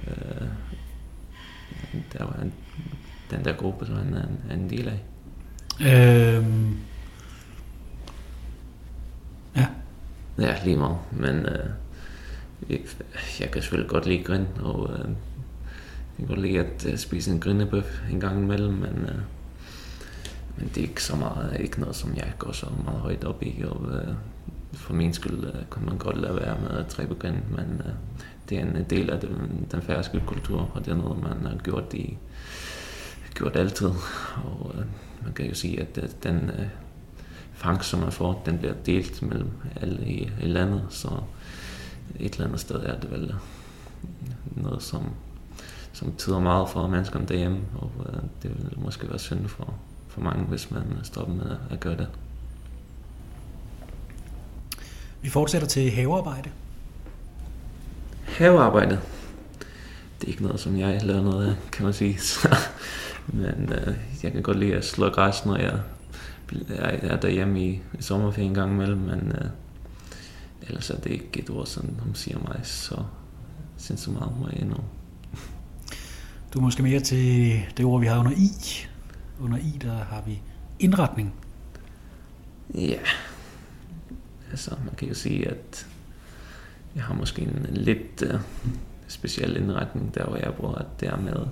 uh, 0.08 0.48
der 2.14 2.26
var 2.26 2.40
en, 2.42 2.54
den 3.32 3.46
der 3.46 3.54
gruppe, 3.54 3.86
som 3.86 3.96
han 3.96 4.14
er 4.50 4.54
en 4.54 4.70
del 4.70 4.88
af. 4.88 5.04
Øhm. 5.82 6.78
Ja. 9.56 9.68
Ja, 10.40 10.56
lige 10.64 10.78
meget, 10.78 10.98
men 11.12 11.46
uh, 11.46 11.70
jeg 13.40 13.52
kan 13.52 13.62
selvfølgelig 13.62 13.90
godt 13.90 14.06
lide 14.06 14.24
grind, 14.24 14.48
og 14.60 14.80
uh, 14.80 15.10
jeg 16.22 16.28
kan 16.28 16.36
godt 16.36 16.48
lide 16.48 16.60
at 16.60 16.86
uh, 16.92 16.98
spise 16.98 17.32
en 17.32 17.40
grinebøf 17.40 18.02
en 18.12 18.20
gang 18.20 18.44
imellem, 18.44 18.74
men, 18.74 18.94
uh, 19.04 19.22
men 20.58 20.68
det 20.68 20.78
er 20.78 20.82
ikke 20.88 21.04
så 21.04 21.16
meget, 21.16 21.58
ikke 21.60 21.80
noget, 21.80 21.96
som 21.96 22.16
jeg 22.16 22.34
går 22.40 22.52
så 22.52 22.66
meget 22.86 23.00
højt 23.00 23.24
op 23.24 23.44
i. 23.44 23.64
Og, 23.66 23.82
uh, 23.82 23.94
øh, 23.94 24.14
for 24.74 24.94
min 24.94 25.14
skyld 25.14 25.38
uh, 25.38 25.70
kan 25.72 25.86
man 25.86 25.98
godt 25.98 26.18
lade 26.18 26.36
være 26.36 26.58
med 26.62 26.70
at 26.70 26.88
træbe 26.88 27.16
grind, 27.16 27.38
men 27.50 27.82
uh, 27.86 27.92
det 28.50 28.58
er 28.58 28.62
en 28.62 28.86
del 28.90 29.10
af 29.10 29.20
den, 29.20 29.68
den 29.72 29.82
færske 29.82 30.24
kultur, 30.28 30.72
og 30.74 30.86
det 30.86 30.92
er 30.92 30.98
noget, 30.98 31.24
man 31.24 31.52
har 31.52 31.58
gjort 31.64 31.94
i 31.94 32.18
gjort 33.34 33.56
altid. 33.56 33.92
Og 34.46 34.66
uh, 34.66 34.86
man 35.24 35.34
kan 35.36 35.46
jo 35.46 35.54
sige, 35.54 35.80
at 35.80 36.00
uh, 36.04 36.10
den 36.24 36.36
uh, 36.36 36.66
fangst, 37.54 37.90
som 37.90 38.00
man 38.00 38.12
får, 38.12 38.44
den 38.46 38.58
bliver 38.58 38.74
delt 38.86 39.22
mellem 39.22 39.52
alle 39.76 40.08
i, 40.08 40.30
i 40.42 40.46
landet, 40.48 40.84
så 40.90 41.10
et 42.20 42.34
eller 42.34 42.46
andet 42.46 42.60
sted 42.60 42.76
er 42.76 43.00
det 43.00 43.12
vel 43.12 43.36
noget, 44.56 44.84
som 44.84 45.04
som 45.93 46.12
betyder 46.12 46.39
meget 46.39 46.69
for 46.69 46.88
menneskerne 46.88 47.25
derhjemme, 47.25 47.60
og 47.75 47.91
øh, 47.99 48.19
det 48.43 48.51
vil 48.58 48.80
måske 48.80 49.10
være 49.10 49.19
synd 49.19 49.47
for, 49.47 49.73
for 50.08 50.21
mange, 50.21 50.43
hvis 50.43 50.71
man 50.71 50.84
stopper 51.04 51.34
med 51.34 51.58
at 51.69 51.80
gøre 51.80 51.97
det. 51.97 52.08
Vi 55.21 55.30
fortsætter 55.30 55.67
til 55.67 55.91
havearbejde. 55.91 56.49
Havearbejde? 58.23 58.99
Det 60.21 60.27
er 60.27 60.32
ikke 60.32 60.43
noget, 60.43 60.60
som 60.60 60.77
jeg 60.77 61.01
laver 61.04 61.21
noget 61.21 61.47
af, 61.47 61.56
kan 61.71 61.86
man 61.86 61.93
sige. 61.93 62.19
Så, 62.32 62.58
men 63.27 63.73
øh, 63.73 63.95
jeg 64.23 64.32
kan 64.32 64.41
godt 64.41 64.60
lide 64.60 64.75
at 64.75 64.86
slå 64.86 65.10
græs, 65.10 65.45
når 65.45 65.56
jeg 65.56 65.80
er 66.82 67.15
derhjemme 67.17 67.62
i, 67.62 67.82
i 67.99 68.01
sommerferien 68.01 68.51
en 68.51 68.56
gang 68.56 68.71
imellem, 68.71 68.97
men 68.99 69.32
øh, 69.41 69.49
ellers 70.62 70.89
er 70.89 70.97
det 70.97 71.12
ikke 71.12 71.30
et 71.36 71.49
ord, 71.49 71.65
som 71.65 71.88
de 71.88 72.12
siger 72.13 72.39
mig, 72.39 72.60
så 72.63 73.04
jeg 73.89 74.13
meget 74.13 74.39
må 74.39 74.47
jeg 74.47 74.62
endnu. 74.62 74.77
Du 76.54 76.60
er 76.60 76.64
måske 76.64 76.84
mere 76.84 77.00
til 77.00 77.54
det 77.78 77.86
ord, 77.86 78.00
vi 78.00 78.08
har 78.08 78.20
under 78.20 78.32
I. 78.32 78.50
Under 79.40 79.58
I, 79.58 79.78
der 79.82 79.94
har 79.94 80.24
vi 80.26 80.42
indretning. 80.80 81.34
Ja, 82.76 83.00
altså 84.52 84.76
man 84.86 84.96
kan 84.96 85.08
jo 85.08 85.14
sige, 85.14 85.48
at 85.48 85.88
jeg 86.96 87.04
har 87.04 87.14
måske 87.14 87.42
en 87.42 87.68
lidt 87.70 88.24
uh, 88.34 88.40
speciel 89.08 89.58
indretning, 89.58 90.16
der 90.16 90.26
hvor 90.26 90.36
jeg 90.36 90.54
bruger, 90.54 90.76
at 90.76 90.86
det 91.00 91.08
er 91.08 91.18
med, 91.18 91.48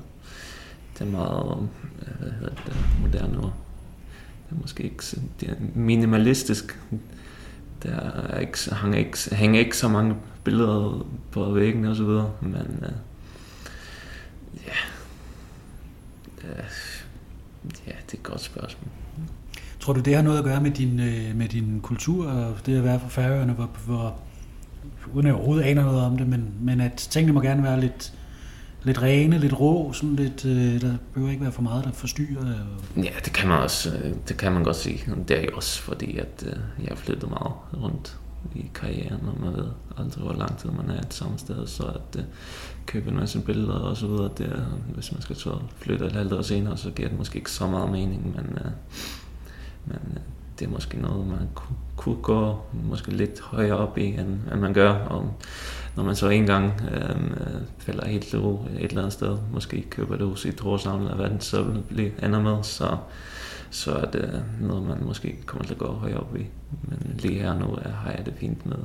det 0.94 1.02
er 1.02 1.06
meget, 1.06 1.70
øh, 2.02 2.22
hvad 2.22 2.32
hedder 2.32 2.56
det, 2.66 2.76
moderne 3.02 3.38
ord. 3.38 3.54
Det 4.50 4.58
er 4.58 4.62
måske 4.62 4.84
ikke, 4.84 5.04
det 5.40 5.50
er 5.50 5.56
minimalistisk. 5.76 6.80
Der 7.84 7.96
er 7.96 8.40
ikke, 8.40 8.76
hænger, 8.76 8.98
ikke, 8.98 9.36
hænger 9.36 9.60
ikke 9.60 9.78
så 9.78 9.88
mange 9.88 10.16
billeder 10.44 11.06
på 11.32 11.52
væggen 11.52 11.86
og 11.86 11.96
så 11.96 12.04
videre, 12.04 12.32
men 12.42 12.80
uh, 12.82 13.09
Ja. 14.68 14.72
Ja, 17.88 17.94
det 18.06 18.14
er 18.14 18.18
et 18.18 18.24
godt 18.24 18.42
spørgsmål. 18.42 18.90
Tror 19.80 19.94
du, 19.94 20.00
det 20.00 20.16
har 20.16 20.22
noget 20.22 20.38
at 20.38 20.44
gøre 20.44 20.62
med 20.62 20.72
din, 20.72 21.00
øh, 21.00 21.36
med 21.36 21.48
din 21.48 21.80
kultur 21.84 22.28
og 22.28 22.56
det 22.66 22.78
at 22.78 22.84
være 22.84 23.00
fra 23.00 23.08
Færøerne, 23.08 23.54
hvor, 23.54 23.70
hvor 23.86 24.20
uden 25.14 25.26
at 25.26 25.30
jeg 25.30 25.36
overhovedet 25.36 25.64
aner 25.64 25.84
noget 25.84 26.02
om 26.02 26.18
det, 26.18 26.28
men, 26.28 26.54
men 26.62 26.82
at 26.82 26.92
tingene 26.92 27.34
må 27.34 27.42
gerne 27.42 27.64
være 27.64 27.80
lidt, 27.80 28.14
lidt 28.84 29.02
rene, 29.02 29.38
lidt 29.38 29.60
rå, 29.60 29.94
sådan 29.94 30.16
lidt, 30.16 30.46
øh, 30.46 30.82
der 30.82 30.94
behøver 31.14 31.32
ikke 31.32 31.44
være 31.44 31.52
for 31.52 31.62
meget, 31.62 31.86
der 31.86 31.92
forstyrrer. 31.92 32.46
Og... 32.96 33.04
Ja, 33.04 33.12
det 33.26 33.34
kan 33.34 33.48
man 33.48 33.60
også, 33.60 33.96
øh, 33.96 34.14
det 34.28 34.38
kan 34.38 34.52
man 34.52 34.64
godt 34.64 34.76
sige. 34.76 35.04
Det 35.28 35.38
er 35.38 35.42
jo 35.42 35.56
også 35.56 35.82
fordi, 35.82 36.18
at 36.18 36.46
jeg 36.80 36.88
har 36.88 36.96
flyttet 36.96 37.30
meget 37.30 37.54
rundt 37.78 38.18
i 38.56 38.66
karrieren, 38.74 39.22
og 39.28 39.42
man 39.42 39.54
ved 39.54 39.68
aldrig, 39.98 40.24
hvor 40.24 40.34
lang 40.34 40.58
tid 40.58 40.70
man 40.70 40.90
er 40.90 41.02
et 41.02 41.14
samme 41.14 41.38
sted, 41.38 41.68
så 41.68 41.84
at 41.84 42.26
købe 42.90 43.10
en 43.10 43.16
masse 43.16 43.40
billeder 43.40 43.74
og 43.74 43.98
så 43.98 44.08
videre, 44.08 44.30
der. 44.38 44.62
hvis 44.94 45.12
man 45.12 45.22
skal 45.22 45.36
så 45.36 45.60
flytte 45.78 46.06
et 46.06 46.12
halvt 46.12 46.34
år 46.34 46.42
senere, 46.42 46.78
så 46.78 46.92
giver 46.92 47.10
det 47.10 47.18
måske 47.18 47.38
ikke 47.38 47.52
så 47.52 47.68
meget 47.68 47.92
mening, 47.92 48.36
men, 48.36 48.58
øh, 48.66 48.72
men 49.86 50.00
øh, 50.14 50.22
det 50.60 50.66
er 50.66 50.70
måske 50.70 51.02
noget, 51.02 51.28
man 51.28 51.50
kunne, 51.56 51.76
kunne 51.96 52.22
gå 52.22 52.58
måske 52.74 53.12
lidt 53.12 53.42
højere 53.42 53.78
op 53.78 53.98
i, 53.98 54.06
end, 54.06 54.40
end 54.54 54.60
man 54.60 54.74
gør, 54.74 54.94
og 54.94 55.34
når 55.96 56.04
man 56.04 56.16
så 56.16 56.30
engang 56.30 56.82
øhm, 56.92 57.34
øh, 57.34 57.62
falder 57.78 58.08
helt 58.08 58.36
ro 58.36 58.66
et 58.80 58.90
eller 58.90 59.02
andet 59.02 59.14
sted, 59.14 59.38
måske 59.54 59.86
køber 59.90 60.18
det 60.18 60.28
hus 60.28 60.46
i 60.46 60.52
Torshavn 60.52 61.02
eller 61.02 61.16
hvad 61.16 61.30
den 61.30 61.42
så 61.42 61.66
bliver 61.90 62.12
ender 62.24 62.42
med, 62.42 62.64
så 62.64 62.98
så 63.72 63.94
er 63.94 64.12
det 64.12 64.46
noget, 64.62 64.88
man 64.88 65.04
måske 65.04 65.38
kommer 65.46 65.66
til 65.66 65.74
at 65.74 65.80
gå 65.80 65.94
højere 65.94 66.20
op 66.20 66.36
i. 66.36 66.46
Men 66.82 67.16
lige 67.20 67.42
her 67.42 67.60
nu 67.60 67.78
har 67.86 68.12
jeg 68.12 68.26
det 68.26 68.34
fint 68.38 68.66
med, 68.66 68.78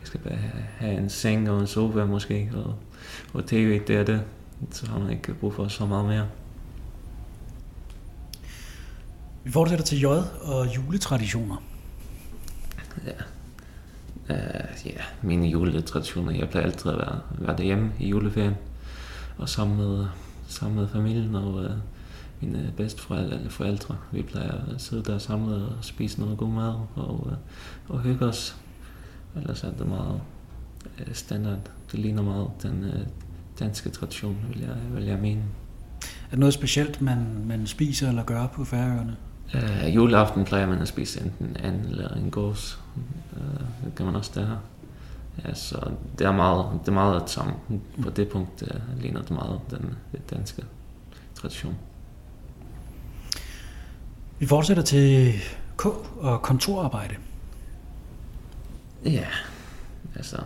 jeg 0.00 0.06
skal 0.06 0.20
bare 0.20 0.36
have 0.78 0.98
en 0.98 1.10
seng 1.10 1.50
og 1.50 1.60
en 1.60 1.66
sofa 1.66 2.04
måske, 2.04 2.50
og, 2.54 2.74
og 3.32 3.46
tv, 3.46 3.80
det 3.86 3.96
er 3.96 4.04
det. 4.04 4.22
Så 4.70 4.86
har 4.86 4.98
man 4.98 5.10
ikke 5.10 5.34
brug 5.34 5.54
for 5.54 5.68
så 5.68 5.86
meget 5.86 6.04
mere. 6.04 6.26
Vi 9.44 9.50
fortsætter 9.50 9.84
til 9.84 10.00
J 10.00 10.06
og 10.40 10.76
juletraditioner. 10.76 11.56
Ja. 13.06 13.12
Uh, 14.30 14.86
ja, 14.86 15.02
mine 15.22 15.48
juletraditioner. 15.48 16.32
Jeg 16.32 16.48
plejer 16.48 16.66
altid 16.66 16.90
at 16.90 16.98
være, 16.98 17.20
være 17.30 17.56
derhjemme 17.56 17.92
i 18.00 18.08
juleferien. 18.08 18.54
Og 19.38 19.48
sammen 19.48 19.76
med, 19.76 20.06
sammen 20.46 20.78
med 20.78 20.88
familien 20.88 21.34
og 21.34 21.54
uh, 21.54 21.70
mine 22.40 22.72
bedsteforældre 22.76 23.36
eller 23.36 23.50
forældre. 23.50 23.96
Vi 24.12 24.22
plejer 24.22 24.52
at 24.74 24.80
sidde 24.80 25.02
der 25.02 25.18
samlet 25.18 25.66
og 25.66 25.84
spise 25.84 26.20
noget 26.20 26.38
god 26.38 26.48
mad 26.48 26.74
og, 26.94 27.26
uh, 27.26 27.32
og 27.88 28.00
hygge 28.00 28.24
os. 28.24 28.56
Ellers 29.36 29.64
er 29.64 29.70
det 29.70 29.86
meget 29.86 30.20
uh, 30.84 31.12
standard. 31.12 31.58
Det 31.92 32.00
ligner 32.00 32.22
meget 32.22 32.48
den 32.62 32.84
uh, 32.84 33.00
danske 33.58 33.90
tradition, 33.90 34.36
vil 34.48 34.60
jeg, 34.60 34.76
vil 34.94 35.04
jeg 35.04 35.18
mene. 35.18 35.42
Er 36.02 36.30
det 36.30 36.38
noget 36.38 36.54
specielt, 36.54 37.02
man, 37.02 37.26
man 37.46 37.66
spiser 37.66 38.08
eller 38.08 38.24
gør 38.24 38.46
på 38.46 38.64
Færøerne? 38.64 39.16
Uh, 39.54 39.94
juleaften 39.94 40.44
plejer 40.44 40.66
man 40.66 40.78
at 40.78 40.88
spise 40.88 41.24
enten 41.24 41.56
and 41.56 41.86
eller 41.86 42.14
en 42.14 42.30
gås. 42.30 42.80
Uh, 43.32 43.40
det 43.84 43.94
kan 43.96 44.06
man 44.06 44.16
også 44.16 44.30
der. 44.34 44.56
Ja, 45.44 45.54
så 45.54 45.90
det 46.18 46.26
er 46.26 46.32
meget, 46.32 46.66
det 46.80 46.88
er 46.88 46.92
meget 46.92 47.22
det 47.22 47.30
samme. 47.30 47.52
På 48.02 48.10
det 48.10 48.28
punkt 48.28 48.62
uh, 48.62 49.00
ligner 49.02 49.20
det 49.20 49.30
meget 49.30 49.60
den, 49.70 49.94
den 50.12 50.20
danske 50.30 50.62
tradition. 51.34 51.74
Vi 54.38 54.46
fortsætter 54.46 54.82
til 54.82 55.32
K 55.76 55.86
og 56.20 56.42
kontorarbejde. 56.42 57.14
Ja, 59.04 59.26
altså 60.14 60.36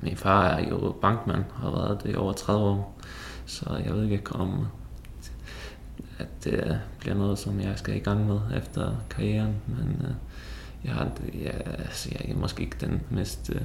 min 0.00 0.16
far 0.16 0.44
er 0.44 0.68
jo 0.68 0.94
bankmand, 1.00 1.44
har 1.54 1.70
været 1.70 2.02
det 2.02 2.12
i 2.12 2.14
over 2.14 2.32
30 2.32 2.64
år, 2.64 2.98
så 3.46 3.80
jeg 3.84 3.94
ved 3.94 4.08
ikke 4.08 4.32
om 4.32 4.66
at 6.18 6.44
det 6.44 6.80
bliver 6.98 7.14
noget, 7.14 7.38
som 7.38 7.60
jeg 7.60 7.78
skal 7.78 7.96
i 7.96 7.98
gang 7.98 8.26
med 8.26 8.40
efter 8.56 8.94
karrieren, 9.10 9.54
men 9.66 10.02
øh, 10.04 10.14
jeg, 10.84 10.92
har, 10.92 11.10
jeg, 11.42 11.62
altså, 11.78 12.08
jeg 12.12 12.30
er 12.30 12.36
måske 12.36 12.62
ikke 12.62 12.76
den 12.80 13.02
mest 13.10 13.50
øh, 13.54 13.60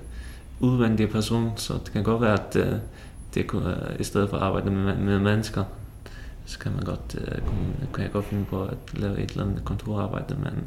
udvendige 0.60 1.08
person, 1.08 1.52
så 1.56 1.74
det 1.74 1.92
kan 1.92 2.04
godt 2.04 2.22
være, 2.22 2.40
at 2.48 2.56
øh, 2.56 2.74
det 3.34 3.48
kunne, 3.48 3.96
i 4.00 4.04
stedet 4.04 4.30
for 4.30 4.38
at 4.38 4.44
arbejde 4.44 4.72
med, 4.72 4.96
med 4.96 5.20
mennesker, 5.20 5.64
så 6.48 6.60
kan 6.60 6.72
man 6.72 6.84
godt, 6.84 7.16
kunne, 7.46 7.88
kan 7.94 8.04
jeg 8.04 8.12
godt 8.12 8.26
finde 8.26 8.46
på 8.46 8.64
at 8.64 8.78
lave 8.94 9.20
et 9.20 9.32
eller 9.32 9.46
andet 9.46 9.66
kontorarbejde, 9.66 10.36
men 10.36 10.64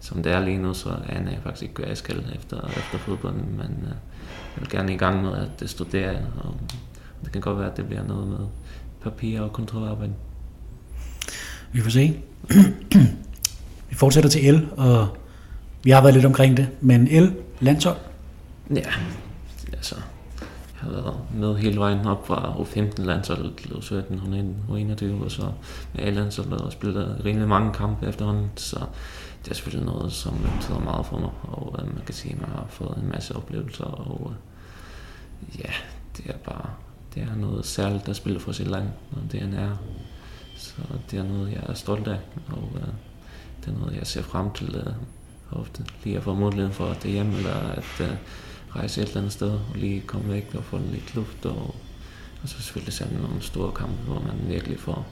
som 0.00 0.22
det 0.22 0.32
er 0.32 0.40
lige 0.40 0.58
nu, 0.58 0.74
så 0.74 0.96
aner 1.08 1.30
jeg 1.30 1.40
faktisk 1.42 1.62
ikke, 1.62 1.74
hvad 1.74 1.86
jeg 1.86 1.96
skal 1.96 2.24
efter, 2.34 2.68
efter 2.68 2.98
fodbolden, 2.98 3.56
men 3.56 3.78
uh, 3.82 3.88
jeg 4.54 4.60
vil 4.60 4.68
gerne 4.68 4.94
i 4.94 4.96
gang 4.96 5.22
med 5.22 5.32
at 5.60 5.70
studere, 5.70 6.16
og 6.44 6.54
det 7.24 7.32
kan 7.32 7.40
godt 7.40 7.58
være, 7.58 7.70
at 7.70 7.76
det 7.76 7.86
bliver 7.86 8.02
noget 8.04 8.28
med 8.28 8.46
papir 9.02 9.40
og 9.40 9.52
kontorarbejde. 9.52 10.12
Vi 11.72 11.80
får 11.80 11.90
se. 11.90 12.20
vi 13.90 13.94
fortsætter 13.94 14.30
til 14.30 14.48
El, 14.48 14.68
og 14.76 15.16
vi 15.84 15.90
har 15.90 16.02
været 16.02 16.14
lidt 16.14 16.26
omkring 16.26 16.56
det, 16.56 16.68
men 16.80 17.08
El, 17.08 17.34
landshold? 17.60 17.98
Ja, 18.74 18.90
altså, 19.72 19.96
har 20.82 20.90
været 20.90 21.14
med 21.34 21.56
hele 21.56 21.80
vejen 21.80 22.06
op 22.06 22.26
fra 22.26 22.52
U15 22.52 23.02
landsholdet 23.02 23.56
til 23.56 23.70
U17, 23.70 24.14
U21, 24.68 25.24
og 25.24 25.30
så 25.30 25.42
med 25.92 26.04
A-landsholdet 26.04 26.60
og 26.60 26.72
spillet 26.72 27.22
rimelig 27.24 27.48
mange 27.48 27.72
kampe 27.72 28.06
efterhånden, 28.06 28.50
så 28.56 28.78
det 29.44 29.50
er 29.50 29.54
selvfølgelig 29.54 29.86
noget, 29.86 30.12
som 30.12 30.38
betyder 30.38 30.78
meget 30.78 31.06
for 31.06 31.18
mig, 31.18 31.30
og 31.42 31.76
øh, 31.78 31.94
man 31.94 32.04
kan 32.06 32.14
sige, 32.14 32.34
at 32.34 32.40
man 32.40 32.50
har 32.50 32.66
fået 32.68 32.96
en 33.02 33.08
masse 33.08 33.36
oplevelser, 33.36 33.84
og 33.84 34.32
øh, 34.32 35.58
ja, 35.58 35.70
det 36.16 36.26
er 36.26 36.38
bare, 36.44 36.70
det 37.14 37.22
er 37.22 37.36
noget 37.36 37.66
særligt 37.66 38.08
at 38.08 38.16
spille 38.16 38.40
for 38.40 38.52
sit 38.52 38.68
land, 38.68 38.88
og 39.12 39.32
det 39.32 39.40
er 39.40 39.44
en 39.44 39.54
ære. 39.54 39.78
Så 40.56 40.82
det 41.10 41.18
er 41.18 41.22
noget, 41.22 41.52
jeg 41.52 41.62
er 41.66 41.74
stolt 41.74 42.08
af, 42.08 42.18
og 42.48 42.68
øh, 42.74 42.88
det 43.60 43.74
er 43.74 43.78
noget, 43.78 43.96
jeg 43.96 44.06
ser 44.06 44.22
frem 44.22 44.52
til 44.52 44.74
øh, 44.74 44.92
ofte. 45.52 45.84
Lige 46.04 46.16
at 46.16 46.22
få 46.22 46.34
muligheden 46.34 46.72
for 46.72 46.86
at 46.86 47.02
det 47.02 47.10
hjemme, 47.10 47.36
eller 47.36 47.54
at 47.54 48.00
øh, 48.00 48.16
rejse 48.76 49.02
et 49.02 49.06
eller 49.06 49.20
andet 49.20 49.32
sted, 49.32 49.50
og 49.50 49.74
lige 49.74 50.00
komme 50.00 50.32
væk 50.32 50.50
og 50.54 50.64
få 50.64 50.80
lidt 50.92 51.14
luft, 51.14 51.46
og, 51.46 51.74
og 52.42 52.48
så 52.48 52.62
selvfølgelig 52.62 52.94
sådan 52.94 53.18
nogle 53.18 53.42
store 53.42 53.72
kampe, 53.72 54.02
hvor 54.06 54.20
man 54.20 54.48
virkelig 54.48 54.80
får 54.80 55.06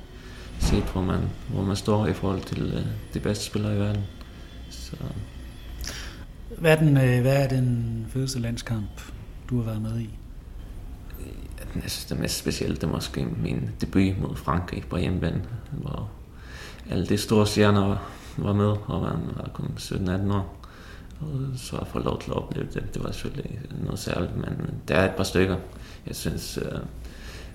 set, 0.58 0.82
hvor 0.82 1.02
man, 1.02 1.20
hvor 1.48 1.62
man 1.62 1.76
står 1.76 2.06
i 2.06 2.12
forhold 2.12 2.42
til 2.42 2.74
uh, 2.74 2.80
de 3.14 3.20
bedste 3.20 3.44
spillere 3.44 3.76
i 3.76 3.78
verden. 3.78 4.02
Så. 4.70 4.96
Hvad 6.58 6.72
er, 6.72 6.76
den, 6.76 7.20
hvad 7.20 7.44
er 7.44 7.48
den 7.48 8.06
fedeste 8.08 8.38
landskamp, 8.38 9.02
du 9.50 9.56
har 9.56 9.64
været 9.64 9.82
med 9.82 10.00
i? 10.00 10.10
jeg 11.74 11.90
synes, 11.90 12.04
det 12.04 12.18
mest 12.18 12.38
specielle, 12.38 12.76
det 12.76 12.82
er 12.82 12.88
måske 12.88 13.24
min 13.24 13.70
debut 13.80 14.20
mod 14.20 14.36
Frankrig 14.36 14.84
på 14.90 14.96
hjemmebane, 14.96 15.42
hvor 15.72 16.10
alle 16.90 17.06
de 17.06 17.18
store 17.18 17.46
stjerner 17.46 17.86
var, 17.86 18.10
var 18.36 18.52
med, 18.52 18.74
og 18.86 19.02
man 19.02 19.36
var 19.36 19.50
kun 19.54 19.70
17-18 19.78 20.34
år. 20.34 20.59
Og 21.20 21.58
så 21.58 21.76
at 21.76 21.86
få 21.86 21.98
lov 21.98 22.20
til 22.20 22.30
at 22.30 22.36
opleve 22.36 22.66
det, 22.74 22.94
det 22.94 23.04
var 23.04 23.12
selvfølgelig 23.12 23.60
noget 23.84 23.98
særligt, 23.98 24.36
men 24.36 24.80
der 24.88 24.94
er 24.94 25.04
et 25.04 25.16
par 25.16 25.24
stykker. 25.24 25.56
Jeg 26.06 26.16
synes, 26.16 26.58
uh, 26.58 26.78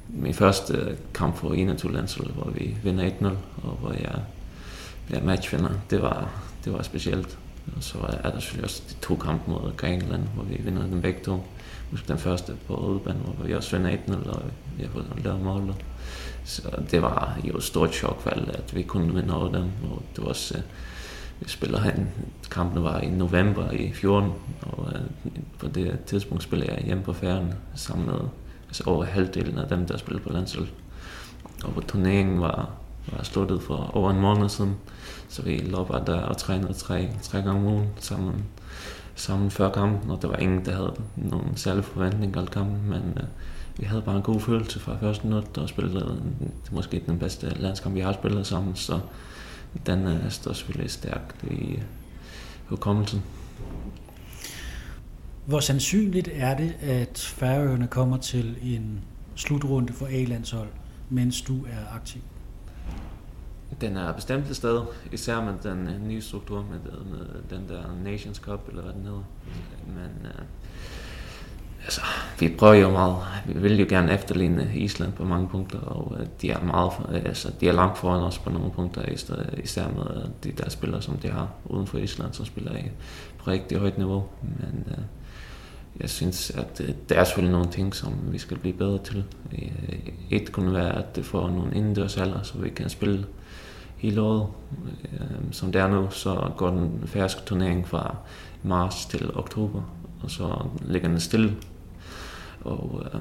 min 0.07 0.33
første 0.33 0.97
kamp 1.13 1.37
for 1.37 1.53
21 1.53 1.93
landshold, 1.93 2.31
hvor 2.31 2.49
vi 2.49 2.77
vinder 2.83 3.09
1-0, 3.09 3.25
og 3.63 3.71
hvor 3.81 3.91
jeg 3.91 4.19
bliver 5.05 5.23
matchvinder, 5.23 5.71
det 5.89 6.01
var, 6.01 6.29
det 6.65 6.73
var 6.73 6.81
specielt. 6.81 7.37
Og 7.77 7.83
så 7.83 7.97
er 8.23 8.31
der 8.31 8.39
selvfølgelig 8.39 8.65
også 8.65 8.83
de 8.89 8.95
to 9.01 9.15
kampe 9.15 9.51
mod 9.51 9.77
Grækenland, 9.77 10.23
hvor 10.35 10.43
vi 10.43 10.61
vinder 10.63 10.81
den 10.81 11.01
begge 11.01 11.19
to 11.23 11.43
huske 11.91 12.07
den 12.07 12.17
første 12.17 12.53
på 12.67 12.75
udbanen, 12.75 13.21
hvor 13.21 13.45
vi 13.45 13.53
også 13.53 13.77
vinder 13.77 13.91
1-0, 13.91 14.29
og 14.29 14.43
jeg 14.79 14.89
får 14.89 15.03
lavet 15.23 15.41
mål. 15.41 15.75
Så 16.45 16.61
det 16.91 17.01
var 17.01 17.37
jo 17.43 17.57
et 17.57 17.63
stort 17.63 17.93
chok 17.93 18.21
for 18.21 18.29
alle, 18.29 18.57
at 18.57 18.75
vi 18.75 18.83
kunne 18.83 19.13
vinde 19.13 19.35
over 19.35 19.51
dem. 19.51 19.63
Og 19.63 20.03
det 20.15 20.23
var 20.23 20.29
også, 20.29 20.57
øh, 20.57 20.63
spiller 21.45 21.79
han, 21.79 22.09
kampen 22.51 22.83
var 22.83 22.99
i 22.99 23.09
november 23.09 23.71
i 23.71 23.93
14, 23.93 24.31
og 24.61 24.91
øh, 24.95 25.01
på 25.59 25.67
det 25.67 25.99
tidspunkt 26.05 26.43
spillede 26.43 26.71
jeg 26.71 26.83
hjemme 26.85 27.03
på 27.03 27.13
færgen 27.13 27.53
sammen 27.75 28.07
med 28.07 28.19
altså 28.67 28.83
over 28.85 29.05
halvdelen 29.05 29.57
af 29.57 29.67
dem, 29.67 29.85
der 29.85 29.97
spillede 29.97 30.23
på 30.23 30.33
landshold. 30.33 30.67
Og 31.63 31.73
på 31.73 31.81
turneringen 31.81 32.41
var, 32.41 32.69
var 33.11 33.23
sluttet 33.23 33.61
for 33.61 33.91
over 33.93 34.11
en 34.11 34.21
måned 34.21 34.49
siden, 34.49 34.75
så 35.29 35.41
vi 35.41 35.57
lå 35.57 35.83
bare 35.83 36.03
der 36.05 36.21
og 36.21 36.37
trænede 36.37 36.73
tre, 36.73 37.09
tre 37.21 37.37
gange 37.41 37.59
om 37.59 37.65
ugen 37.65 37.89
sammen 37.99 38.45
sammen 39.15 39.51
før 39.51 39.71
kampen, 39.71 40.11
og 40.11 40.21
der 40.21 40.27
var 40.27 40.35
ingen, 40.35 40.65
der 40.65 40.71
havde 40.71 40.93
nogen 41.15 41.57
særlige 41.57 41.83
forventninger 41.83 42.41
til 42.41 42.49
kampen, 42.49 42.89
men 42.89 43.17
øh, 43.17 43.23
vi 43.77 43.85
havde 43.85 44.01
bare 44.01 44.15
en 44.15 44.21
god 44.21 44.39
følelse 44.39 44.79
fra 44.79 44.97
første 45.01 45.27
minut, 45.27 45.57
og 45.57 45.69
spillede 45.69 46.21
det 46.65 46.71
måske 46.71 47.03
den 47.05 47.19
bedste 47.19 47.49
landskamp, 47.59 47.95
vi 47.95 47.99
har 47.99 48.13
spillet 48.13 48.47
sammen, 48.47 48.75
så 48.75 48.99
den 49.85 50.07
uh, 50.07 50.29
står 50.29 50.53
selvfølgelig 50.53 50.91
stærkt 50.91 51.43
i 51.43 51.73
uh, 51.75 51.81
hukommelsen. 52.65 53.23
Hvor 55.45 55.59
sandsynligt 55.59 56.29
er 56.33 56.57
det, 56.57 56.75
at 56.81 57.33
Færøerne 57.37 57.87
kommer 57.87 58.17
til 58.17 58.57
en 58.61 59.01
slutrunde 59.35 59.93
for 59.93 60.05
A-landshold, 60.05 60.69
mens 61.09 61.41
du 61.41 61.65
er 61.65 61.95
aktiv? 61.95 62.21
Den 63.81 63.97
er 63.97 64.13
bestemt 64.13 64.49
et 64.49 64.55
sted, 64.55 64.81
især 65.11 65.41
med 65.41 65.53
den 65.63 65.87
uh, 65.87 66.07
nye 66.07 66.21
struktur 66.21 66.65
med, 66.71 66.79
med 67.11 67.57
den 67.57 67.69
der 67.69 67.83
Nations 68.03 68.37
Cup, 68.37 68.69
eller 68.69 68.81
hvad 68.81 68.93
den 68.93 69.03
hedder. 69.03 69.23
Men 69.87 70.31
uh, 70.31 70.45
altså, 71.85 72.01
vi 72.39 72.55
prøver 72.57 72.73
jo 72.73 72.89
meget, 72.89 73.15
vi 73.45 73.59
vil 73.59 73.79
jo 73.79 73.85
gerne 73.89 74.13
efterligne 74.13 74.71
Island 74.75 75.13
på 75.13 75.23
mange 75.23 75.47
punkter, 75.47 75.79
og 75.79 76.11
uh, 76.11 76.25
de 76.41 76.51
er 76.51 76.63
meget, 76.63 76.91
øh, 77.09 77.21
altså, 77.25 77.51
de 77.61 77.67
er 77.67 77.71
langt 77.71 77.97
foran 77.97 78.23
os 78.23 78.37
på 78.37 78.49
nogle 78.49 78.71
punkter, 78.71 79.01
især 79.63 79.87
med 79.87 80.21
øh, 80.23 80.29
de 80.43 80.51
der 80.51 80.69
spillere, 80.69 81.01
som 81.01 81.17
de 81.17 81.29
har 81.29 81.49
uden 81.65 81.87
for 81.87 81.97
Island, 81.97 82.33
som 82.33 82.45
spiller 82.45 82.75
i, 82.75 82.83
på 83.37 83.51
rigtig 83.51 83.77
højt 83.77 83.97
niveau. 83.97 84.23
Men 84.41 84.83
øh, 84.87 85.03
jeg 85.99 86.09
synes, 86.09 86.51
at 86.51 86.81
uh, 86.83 86.95
der 87.09 87.15
er 87.15 87.23
selvfølgelig 87.23 87.53
nogle 87.53 87.71
ting, 87.71 87.95
som 87.95 88.13
vi 88.31 88.37
skal 88.37 88.57
blive 88.57 88.75
bedre 88.75 88.97
til. 88.97 89.23
Et 90.29 90.51
kunne 90.51 90.73
være, 90.73 90.97
at 90.97 91.15
det 91.15 91.25
får 91.25 91.49
nogle 91.49 91.75
indendørshaller, 91.75 92.43
så 92.43 92.57
vi 92.57 92.69
kan 92.69 92.89
spille 92.89 93.25
hele 93.97 94.21
året. 94.21 94.47
Øh, 95.13 95.19
som 95.51 95.71
det 95.71 95.81
er 95.81 95.87
nu, 95.87 96.07
så 96.11 96.51
går 96.57 96.69
den 96.69 97.03
færske 97.05 97.41
turnering 97.45 97.87
fra 97.87 98.15
marts 98.63 99.05
til 99.05 99.37
oktober, 99.37 99.81
og 100.23 100.31
så 100.31 100.65
ligger 100.81 101.09
den 101.09 101.19
stille. 101.19 101.55
Og 102.61 103.03
øh, 103.05 103.19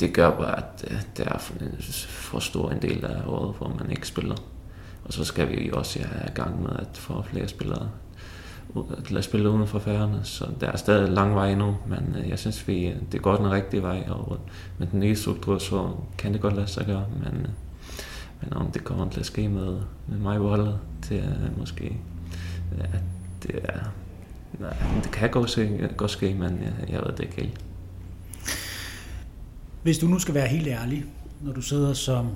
det 0.00 0.14
gør 0.14 0.30
bare, 0.30 0.56
at 0.56 0.84
øh, 0.90 0.96
det 1.16 1.26
er 1.26 1.52
øh, 1.60 1.82
for 2.08 2.38
stor 2.38 2.70
en 2.70 2.82
del 2.82 3.04
af 3.04 3.22
året, 3.26 3.56
hvor 3.58 3.76
man 3.78 3.90
ikke 3.90 4.08
spiller. 4.08 4.36
Og 5.04 5.12
så 5.12 5.24
skal 5.24 5.48
vi 5.48 5.68
jo 5.68 5.76
også 5.76 5.98
have 5.98 6.30
gang 6.34 6.62
med 6.62 6.70
at 6.78 6.88
få 6.92 7.22
flere 7.22 7.48
spillere 7.48 7.88
til 9.06 9.16
at 9.16 9.24
spille 9.24 9.50
uden 9.50 9.66
for 9.66 9.78
færgerne, 9.78 10.20
så 10.22 10.46
der 10.60 10.66
er 10.66 10.76
stadig 10.76 11.08
lang 11.08 11.34
vej 11.34 11.50
endnu, 11.50 11.76
men 11.86 12.16
øh, 12.18 12.28
jeg 12.28 12.38
synes, 12.38 12.68
vi, 12.68 12.86
øh, 12.86 12.96
det 13.12 13.22
går 13.22 13.36
den 13.36 13.50
rigtige 13.50 13.82
vej, 13.82 14.04
og 14.08 14.38
med 14.78 14.86
den 14.86 15.00
nye 15.00 15.16
struktur, 15.16 15.58
så 15.58 15.90
kan 16.18 16.32
det 16.32 16.40
godt 16.40 16.56
lade 16.56 16.66
sig 16.66 16.86
gøre, 16.86 17.04
men 17.22 17.46
men 18.44 18.52
om 18.52 18.70
det 18.70 18.84
kommer 18.84 19.10
til 19.10 19.20
at 19.20 19.26
ske 19.26 19.48
med, 19.48 19.80
med 20.06 20.18
mig 20.18 20.38
på 20.38 20.48
holdet, 20.48 20.78
Det 21.08 21.18
er 21.18 21.58
måske... 21.58 21.96
Ja, 22.78 22.98
det 23.42 23.60
er... 23.64 23.78
Nej, 24.60 24.76
det 25.02 25.10
kan 25.12 25.30
godt 25.30 25.50
ske, 25.50 25.90
godt 25.96 26.10
ske 26.10 26.34
men 26.34 26.60
jeg, 26.62 26.90
jeg 26.90 27.00
ved 27.00 27.12
det 27.12 27.20
ikke 27.20 27.36
helt. 27.36 27.60
Hvis 29.84 29.98
du 29.98 30.06
nu 30.06 30.18
skal 30.18 30.34
være 30.34 30.48
helt 30.48 30.66
ærlig, 30.66 31.04
når 31.40 31.52
du 31.52 31.62
sidder 31.62 31.94
som... 31.94 32.26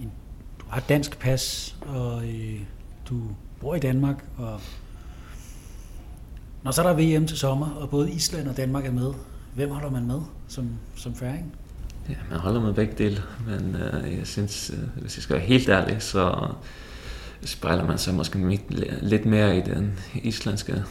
En, 0.00 0.12
du 0.60 0.64
har 0.68 0.80
dansk 0.80 1.18
pas, 1.18 1.76
og 1.80 2.24
øh, 2.28 2.60
du 3.08 3.20
bor 3.60 3.74
i 3.74 3.78
Danmark, 3.78 4.24
og 4.36 4.60
når 6.62 6.70
så 6.70 6.82
er 6.82 6.94
der 6.94 7.18
VM 7.18 7.26
til 7.26 7.38
sommer, 7.38 7.70
og 7.70 7.90
både 7.90 8.12
Island 8.12 8.48
og 8.48 8.56
Danmark 8.56 8.86
er 8.86 8.92
med, 8.92 9.12
hvem 9.54 9.70
holder 9.70 9.90
man 9.90 10.06
med 10.06 10.20
som, 10.48 10.68
som 10.96 11.14
færing? 11.14 11.54
Ja, 12.08 12.14
man 12.30 12.38
holder 12.38 12.60
med 12.60 12.74
begge 12.74 12.94
dele, 12.98 13.22
men 13.46 13.76
øh, 13.76 14.18
jeg 14.18 14.26
synes, 14.26 14.70
øh, 14.70 15.02
hvis 15.02 15.16
jeg 15.16 15.22
skal 15.22 15.36
være 15.36 15.46
helt 15.46 15.68
ærlig, 15.68 16.02
så 16.02 16.48
spejler 17.44 17.86
man 17.86 17.98
sig 17.98 18.14
måske 18.14 18.60
lidt 19.02 19.26
mere 19.26 19.56
i 19.56 19.60
den 19.60 19.98
islandske 20.14 20.84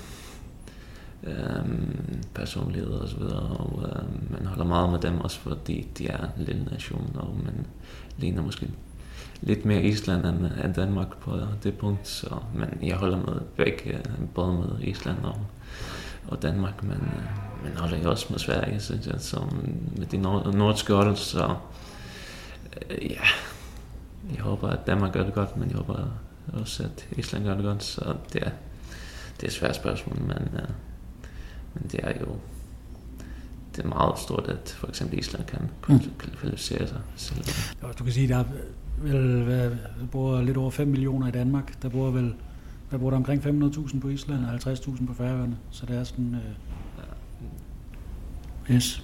øh, 1.23 1.65
personlighed 2.33 2.91
og 2.91 3.09
så 3.09 3.17
videre, 3.17 3.39
og 3.39 3.83
øh, 3.83 4.31
man 4.31 4.45
holder 4.45 4.65
meget 4.65 4.89
med 4.89 4.99
dem 4.99 5.21
også, 5.21 5.39
fordi 5.39 5.87
de 5.97 6.07
er 6.07 6.23
en 6.23 6.45
lille 6.45 6.63
nation, 6.71 7.11
og 7.15 7.37
man 7.45 7.65
ligner 8.17 8.41
måske 8.41 8.69
lidt 9.41 9.65
mere 9.65 9.83
Island 9.83 10.25
end, 10.25 10.45
end 10.63 10.73
Danmark 10.73 11.17
på 11.17 11.39
det 11.63 11.77
punkt, 11.77 12.07
så, 12.07 12.37
men 12.55 12.87
jeg 12.89 12.95
holder 12.95 13.17
med 13.17 13.41
begge, 13.57 13.93
øh, 13.93 14.27
både 14.35 14.53
med 14.53 14.87
Island 14.87 15.17
og, 15.23 15.37
og 16.27 16.41
Danmark, 16.41 16.83
men 16.83 16.97
øh, 16.97 17.53
men 17.63 17.77
holder 17.77 17.97
jeg 17.97 18.07
også 18.07 18.25
med 18.29 18.39
Sverige, 18.39 18.79
synes 18.79 19.07
jeg, 19.07 19.15
så 19.19 19.39
med 19.97 20.05
de 20.05 20.17
nord- 20.17 20.53
nordiske 20.53 20.93
hold, 20.93 21.15
så 21.15 21.55
øh, 22.89 23.11
ja, 23.11 23.21
jeg 24.35 24.41
håber, 24.41 24.69
at 24.69 24.87
Danmark 24.87 25.13
gør 25.13 25.23
det 25.23 25.33
godt, 25.33 25.57
men 25.57 25.69
jeg 25.69 25.77
håber 25.77 25.99
også, 26.53 26.83
at 26.83 27.07
Island 27.11 27.43
gør 27.43 27.53
det 27.53 27.63
godt, 27.63 27.83
så 27.83 28.15
det 28.33 28.43
er, 28.43 28.49
det 29.35 29.43
er 29.43 29.47
et 29.47 29.53
svært 29.53 29.75
spørgsmål, 29.75 30.19
men, 30.19 30.49
øh, 30.53 30.67
men 31.73 31.89
det 31.91 31.99
er 32.03 32.19
jo 32.19 32.35
det 33.75 33.85
er 33.85 33.87
meget 33.87 34.19
stort, 34.19 34.45
at 34.47 34.75
for 34.77 34.87
eksempel 34.87 35.19
Island 35.19 35.45
kan 35.45 35.59
mm. 35.89 35.99
kvalificere 36.17 36.87
sig 36.87 37.01
selv. 37.15 37.45
Du 37.99 38.03
kan 38.03 38.13
sige, 38.13 38.27
der 38.27 38.37
er 38.37 38.43
vel, 39.01 39.43
hvad, 39.43 39.69
der 39.69 40.07
bor 40.11 40.41
lidt 40.41 40.57
over 40.57 40.71
5 40.71 40.87
millioner 40.87 41.27
i 41.27 41.31
Danmark. 41.31 41.81
Der 41.81 41.89
bor 41.89 42.11
vel 42.11 42.33
der 42.93 42.99
bor 42.99 43.09
der 43.09 43.17
omkring 43.17 43.45
500.000 43.45 43.99
på 43.99 44.09
Island 44.09 44.45
og 44.45 44.53
50.000 44.53 45.07
på 45.07 45.13
Færøerne. 45.13 45.57
Så 45.71 45.85
det 45.85 45.95
er 45.95 46.03
sådan... 46.03 46.35
Øh, 48.69 48.75
yes. 48.75 49.03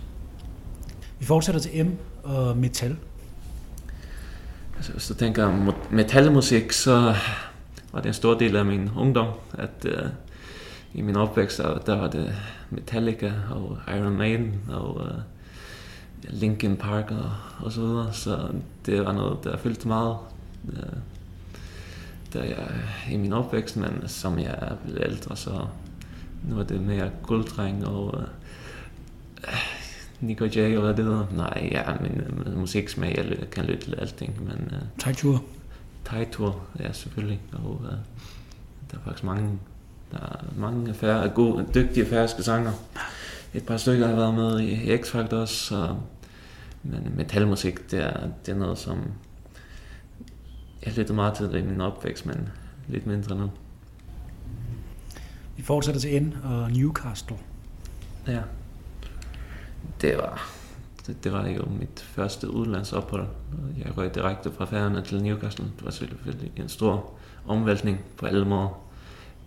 Vi 1.20 1.26
fortsætter 1.26 1.62
til 1.62 1.86
M 1.86 1.90
og 2.24 2.58
metal. 2.58 2.98
Altså, 4.76 4.92
hvis 4.92 5.08
du 5.08 5.14
tænker 5.14 5.74
metalmusik, 5.92 6.72
så 6.72 7.16
var 7.92 8.02
det 8.02 8.08
en 8.08 8.14
stor 8.14 8.34
del 8.34 8.56
af 8.56 8.66
min 8.66 8.90
ungdom, 8.98 9.28
at 9.54 9.86
uh, 9.86 10.10
i 10.94 11.02
min 11.02 11.16
opvækst, 11.16 11.58
der, 11.58 11.78
der 11.78 11.96
var 11.96 12.08
det 12.08 12.36
Metallica 12.70 13.34
og 13.50 13.78
Iron 13.88 14.18
Maiden 14.18 14.62
og 14.70 14.96
uh, 14.96 15.08
Linkin 16.24 16.78
Park 16.78 17.12
og, 17.12 17.32
og 17.66 17.72
så 17.72 17.82
videre, 17.82 18.14
så 18.14 18.50
det 18.86 19.06
var 19.06 19.12
noget, 19.12 19.44
der 19.44 19.58
fyldte 19.58 19.88
meget, 19.88 20.18
uh, 20.64 20.98
da 22.34 22.40
jeg 22.40 22.68
i 23.12 23.18
min 23.18 23.34
opvækst, 23.34 23.78
men 23.78 24.04
som 24.08 24.40
jeg 24.40 24.58
er 24.62 24.76
blevet 24.76 25.04
ældre, 25.06 25.36
så 25.36 25.68
nu 26.44 26.60
er 26.60 26.64
det 26.64 26.82
mere 26.82 27.10
gulddreng 27.24 27.88
og 27.88 28.06
uh, 28.06 28.24
Nico 30.20 30.46
J 30.46 30.76
og 30.76 30.82
hvad 30.82 30.94
det 30.94 31.06
hedder. 31.06 31.26
Nej, 31.36 31.70
ja, 31.72 31.84
min, 32.02 32.22
min 32.46 32.60
musiksmag, 32.60 33.18
jeg 33.18 33.50
kan 33.52 33.66
lytte 33.66 33.84
til 33.84 33.96
alting, 33.96 34.44
men... 34.44 34.72
Uh. 34.72 34.88
Thai 36.06 36.26
Tour, 36.26 36.62
ja, 36.80 36.92
selvfølgelig. 36.92 37.40
Og 37.52 37.72
uh, 37.72 37.88
der 38.92 38.98
er 38.98 39.02
faktisk 39.04 39.24
mange, 39.24 39.60
der 40.12 40.18
er 40.18 40.46
mange 40.58 40.94
færre, 40.94 41.30
gode, 41.30 41.66
dygtige 41.74 42.06
færøske 42.06 42.44
sanger. 42.44 42.72
Et 43.54 43.66
par 43.66 43.78
stykker 43.78 44.08
har 44.08 44.16
været 44.16 44.34
med 44.34 44.60
i 44.60 44.96
X-Factor 44.96 45.36
også, 45.36 45.56
så, 45.56 45.96
men 46.84 47.14
metalmusik, 47.16 47.92
det 47.92 48.00
er, 48.04 48.28
det 48.46 48.52
er 48.52 48.58
noget, 48.58 48.78
som 48.78 48.98
jeg 50.86 50.94
lytter 50.98 51.14
meget 51.14 51.34
til 51.34 51.56
i 51.56 51.62
min 51.62 51.82
opvækst, 51.82 52.26
men 52.26 52.50
lidt 52.88 53.08
mindre 53.08 53.36
nu. 53.36 53.52
Vi 55.58 55.64
fortsætter 55.64 56.02
til 56.02 56.24
N 56.24 56.36
og 56.44 56.72
Newcastle. 56.72 57.38
Ja 58.28 58.42
det 60.02 60.18
var, 60.18 60.50
det, 61.08 61.24
det 61.24 61.32
var 61.32 61.48
jo 61.48 61.66
mit 61.80 62.00
første 62.00 62.50
udlandsophold. 62.50 63.28
Jeg 63.78 63.98
røg 63.98 64.16
direkte 64.16 64.52
fra 64.52 64.66
Færøerne 64.66 65.02
til 65.02 65.24
Newcastle. 65.24 65.66
Det 65.66 65.86
var 65.86 65.92
selvfølgelig 65.92 66.52
en 66.56 66.70
stor 66.70 67.14
omvæltning 67.48 68.00
på 68.18 68.26
alle 68.26 68.46
måder. 68.46 68.89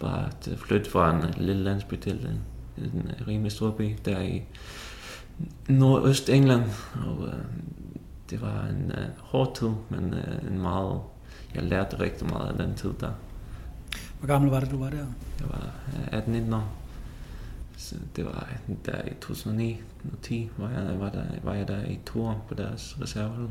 Bare 0.02 0.26
at 0.26 0.58
flytte 0.58 0.90
fra 0.90 1.10
en 1.14 1.34
lille 1.36 1.62
landsby 1.62 1.94
til 1.94 2.12
en, 2.12 2.40
en 2.84 3.10
rimelig 3.28 3.52
stor 3.52 3.70
by 3.70 3.96
der 4.04 4.20
i 4.20 4.42
nordøst 5.68 6.28
England. 6.28 6.64
Og 7.06 7.18
uh, 7.18 7.28
det 8.30 8.40
var 8.42 8.66
en 8.66 8.92
uh, 8.92 9.24
hård 9.24 9.56
tid, 9.56 9.70
men 9.90 10.14
uh, 10.14 10.52
en 10.52 10.58
meget, 10.58 11.00
jeg 11.54 11.62
lærte 11.62 12.00
rigtig 12.00 12.28
meget 12.28 12.48
af 12.48 12.66
den 12.66 12.74
tid 12.74 12.92
der. 13.00 13.12
Hvor 14.18 14.26
gammel 14.26 14.50
var 14.50 14.60
det, 14.60 14.70
du 14.70 14.78
var 14.78 14.90
der? 14.90 15.06
Jeg 15.40 15.48
var 15.48 15.70
18-19 16.20 16.54
år. 16.54 16.72
Så 17.76 17.94
det 18.16 18.24
var 18.24 18.48
der 18.86 19.02
i 19.04 19.14
2009 19.20 19.80
10 20.22 20.50
var 20.56 20.70
jeg, 20.70 21.00
var, 21.00 21.10
der, 21.10 21.24
var 21.42 21.54
jeg 21.54 21.68
der 21.68 21.84
i 21.84 21.98
to 22.06 22.24
år 22.24 22.44
på 22.48 22.54
deres 22.54 22.96
reservehold. 23.00 23.48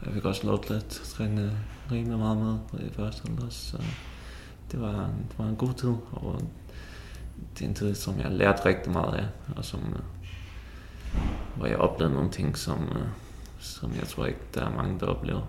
Og 0.00 0.06
jeg 0.06 0.14
fik 0.14 0.24
også 0.24 0.46
lov 0.46 0.64
til 0.64 0.74
at 0.74 0.84
træne 0.84 1.52
rimelig 1.92 2.18
meget 2.18 2.36
med 2.72 2.80
det 2.80 2.92
første 2.96 3.28
hold 3.28 3.42
også. 3.46 3.58
Så 3.58 3.82
det 4.72 4.80
var, 4.80 5.10
det 5.28 5.38
var 5.38 5.44
en 5.44 5.56
god 5.56 5.74
tid, 5.74 5.94
og 6.12 6.40
det 7.58 7.64
er 7.64 7.68
en 7.68 7.74
tid, 7.74 7.94
som 7.94 8.18
jeg 8.18 8.30
lærte 8.30 8.64
rigtig 8.64 8.92
meget 8.92 9.14
af, 9.14 9.26
og 9.56 9.64
som, 9.64 9.80
øh, 9.80 11.20
hvor 11.56 11.66
jeg 11.66 11.76
oplevede 11.76 12.14
nogle 12.14 12.30
ting, 12.30 12.58
som, 12.58 12.82
øh, 12.96 13.06
som 13.60 13.94
jeg 13.94 14.08
tror 14.08 14.26
ikke, 14.26 14.40
der 14.54 14.64
er 14.64 14.76
mange, 14.76 15.00
der 15.00 15.06
oplever. 15.06 15.42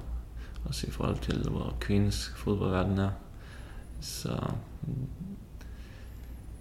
Også 0.65 0.87
i 0.87 0.91
forhold 0.91 1.19
til, 1.19 1.49
hvor 1.49 1.75
kvindes 1.79 2.33
fodboldverden 2.35 2.97
er. 2.97 3.09
Så 4.01 4.39
mm, 4.81 5.07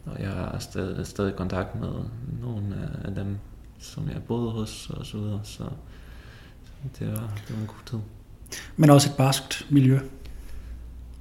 og 0.07 0.23
jeg 0.23 0.31
har 0.31 0.59
stadig, 0.59 1.07
stadig 1.07 1.37
kontakt 1.37 1.81
med 1.81 1.93
nogle 2.41 2.91
af 3.05 3.15
dem, 3.15 3.39
som 3.79 4.09
jeg 4.09 4.23
boede 4.23 4.51
hos 4.51 4.91
og 4.91 5.07
så 5.07 5.19
videre, 5.19 5.41
så, 5.45 5.65
det, 6.99 7.07
var, 7.07 7.33
det 7.49 7.57
var 7.57 7.61
en 7.61 7.67
god 7.67 7.87
tid. 7.87 7.99
Men 8.77 8.91
også 8.91 9.11
et 9.11 9.17
barskt 9.17 9.67
miljø? 9.71 9.99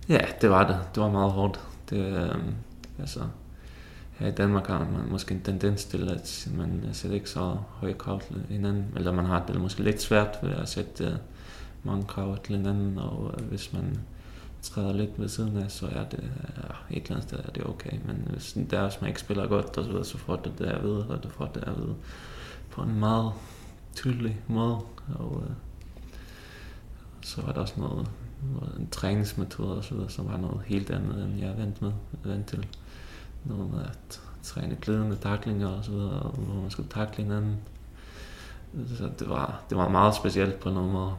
Ja, 0.10 0.22
det 0.42 0.50
var 0.50 0.68
det. 0.68 0.80
Det 0.96 1.04
var 1.04 1.10
meget 1.10 1.32
hårdt. 1.32 1.60
Det, 1.90 2.06
øh, 2.06 2.36
altså, 3.00 3.20
her 4.12 4.28
i 4.28 4.32
Danmark 4.32 4.68
har 4.68 4.80
man 4.80 5.10
måske 5.12 5.34
en 5.34 5.42
tendens 5.42 5.86
til, 5.86 6.10
at 6.12 6.48
man 6.58 6.90
sætter 6.94 7.16
ikke 7.16 7.30
så 7.30 7.58
høje 7.70 7.94
krav 7.94 8.22
til 8.22 8.46
hinanden, 8.50 8.86
eller 8.96 9.12
man 9.12 9.26
har 9.26 9.46
det 9.46 9.62
måske 9.62 9.84
lidt 9.84 10.02
svært 10.02 10.38
ved 10.42 10.52
at 10.52 10.70
sætte 10.70 11.04
øh, 11.04 11.12
mange 11.84 12.04
krav 12.04 12.38
til 12.44 12.56
hinanden, 12.56 12.98
og 12.98 13.34
øh, 13.38 13.48
hvis 13.48 13.74
man 13.74 14.00
træder 14.62 14.94
lidt 14.94 15.20
ved 15.20 15.30
siden 15.30 15.58
af, 15.58 15.72
så 15.72 15.88
er 15.88 16.04
det 16.04 16.24
ja, 16.58 16.98
et 16.98 17.04
eller 17.04 17.12
andet 17.12 17.24
sted 17.24 17.40
er 17.40 17.52
det 17.52 17.66
okay. 17.66 17.92
Men 18.06 18.28
hvis 18.30 18.58
der 18.70 18.82
hvis 18.82 19.02
man 19.02 19.08
ikke 19.08 19.20
spiller 19.20 19.48
godt, 19.48 19.78
og 19.78 19.84
så, 19.84 19.90
videre, 19.90 20.06
så 20.06 20.18
får 20.18 20.36
det 20.36 20.54
der 20.60 20.72
at 20.72 20.84
og 20.84 21.24
det 21.24 21.32
får 21.32 21.46
det 21.46 21.64
at 21.64 21.74
på 22.70 22.82
en 22.82 23.00
meget 23.00 23.32
tydelig 23.96 24.40
måde. 24.48 24.78
Og 25.16 25.44
øh, 25.46 25.56
så 27.22 27.42
var 27.42 27.54
der 27.54 27.62
også 27.62 27.74
noget 27.78 28.08
en 28.80 28.88
træningsmetode 28.92 29.78
og 29.78 29.84
så 29.84 29.94
videre, 29.94 30.10
som 30.10 30.28
var 30.28 30.38
noget 30.38 30.62
helt 30.66 30.92
andet, 30.92 31.24
end 31.24 31.40
jeg 31.40 31.50
er 31.50 31.56
vant 31.56 31.82
med, 31.82 31.92
vant 32.24 32.48
til. 32.48 32.68
Noget 33.46 33.72
med 33.72 33.80
at 33.82 34.22
træne 34.44 34.78
glidende 34.82 35.16
taklinger 35.16 35.68
og 35.68 35.86
så 35.86 35.92
videre, 35.92 36.32
hvor 36.38 36.62
man 36.62 36.72
skulle 36.72 36.90
takle 36.90 37.24
hinanden. 37.24 37.58
Så 38.98 39.10
det 39.20 39.30
var, 39.30 39.64
det 39.70 39.78
var 39.78 39.90
meget 39.90 40.16
specielt 40.16 40.60
på 40.60 40.70
noget 40.70 40.92
måde, 40.92 41.14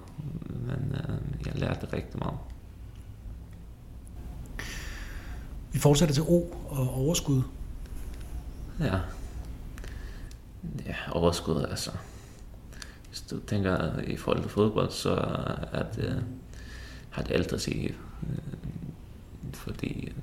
men 0.51 0.97
øh, 0.97 1.47
jeg 1.47 1.55
lærte 1.55 1.87
rigtig 1.93 2.19
meget. 2.19 2.39
Vi 5.73 5.79
fortsætter 5.79 6.15
til 6.15 6.23
O 6.23 6.43
og 6.69 6.95
overskud. 6.95 7.43
Ja. 8.81 8.99
Ja, 10.87 10.95
overskud, 11.13 11.63
altså. 11.71 11.91
Hvis 13.09 13.21
du 13.21 13.39
tænker 13.39 13.99
i 13.99 14.17
forhold 14.17 14.43
til 14.43 14.51
fodbold, 14.51 14.91
så 14.91 15.11
er 15.73 15.83
det, 15.97 16.25
har 17.13 17.23
det 17.23 17.33
alt 17.33 17.61
set. 17.63 17.95
Øh, 18.23 18.39
fordi 19.55 20.09
øh, 20.09 20.15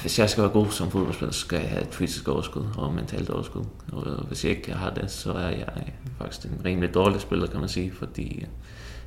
hvis 0.00 0.18
jeg 0.18 0.30
skal 0.30 0.42
være 0.42 0.52
god 0.52 0.70
som 0.70 0.90
fodboldspiller, 0.90 1.32
så 1.32 1.40
skal 1.40 1.60
jeg 1.60 1.68
have 1.68 1.82
et 1.82 1.94
fysisk 1.94 2.28
overskud 2.28 2.66
og 2.76 2.94
mentalt 2.94 3.30
overskud. 3.30 3.64
Og 3.92 4.06
øh, 4.06 4.18
hvis 4.18 4.44
jeg 4.44 4.52
ikke 4.56 4.72
har 4.72 4.90
det, 4.90 5.10
så 5.10 5.32
er 5.32 5.48
jeg 5.48 5.92
faktisk 6.18 6.46
en 6.46 6.60
rimelig 6.64 6.94
dårlig 6.94 7.20
spiller, 7.20 7.46
kan 7.46 7.60
man 7.60 7.68
sige, 7.68 7.92
fordi 7.92 8.46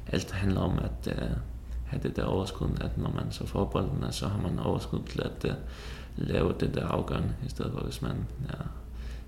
alt 0.08 0.32
handler 0.32 0.62
om 0.62 0.80
at 0.80 1.16
uh, 1.16 1.38
have 1.86 2.04
det 2.04 2.16
der 2.16 2.26
overskud, 2.26 2.70
at 2.82 2.98
når 2.98 3.12
man 3.12 3.32
så 3.32 3.48
får 3.48 3.66
bolden, 3.66 4.12
så 4.12 4.28
har 4.28 4.42
man 4.42 4.60
overskud 4.60 5.00
til 5.04 5.22
at 5.22 5.46
uh, 5.46 5.56
lave 6.18 6.54
det 6.60 6.74
der 6.76 6.88
afgørende, 6.88 7.36
i 7.46 7.50
stedet 7.50 7.72
for 7.72 7.80
hvis 7.80 8.02
man 8.02 8.26
ja, 8.50 8.64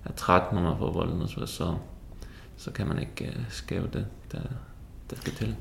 er 0.05 0.13
træt, 0.13 0.53
når 0.53 0.61
man 0.61 0.77
får 0.77 0.91
bolden, 0.91 1.27
så, 1.27 1.45
så, 1.45 1.75
så 2.57 2.71
kan 2.71 2.87
man 2.87 2.99
ikke 2.99 3.33
uh, 3.37 3.43
skæve 3.49 3.87
det, 3.93 4.05
der, 4.31 4.41
der 5.09 5.15
skal 5.15 5.33
til. 5.33 5.55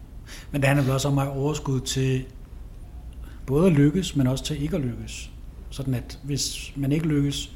Men 0.50 0.60
det 0.60 0.68
handler 0.68 0.84
vel 0.84 0.92
også 0.92 1.08
om 1.08 1.18
at 1.18 1.24
have 1.24 1.36
overskud 1.36 1.80
til 1.80 2.24
både 3.46 3.66
at 3.66 3.72
lykkes, 3.72 4.16
men 4.16 4.26
også 4.26 4.44
til 4.44 4.62
ikke 4.62 4.76
at 4.76 4.82
lykkes. 4.82 5.30
Sådan 5.70 5.94
at 5.94 6.18
hvis 6.22 6.72
man 6.76 6.92
ikke 6.92 7.06
lykkes, 7.06 7.52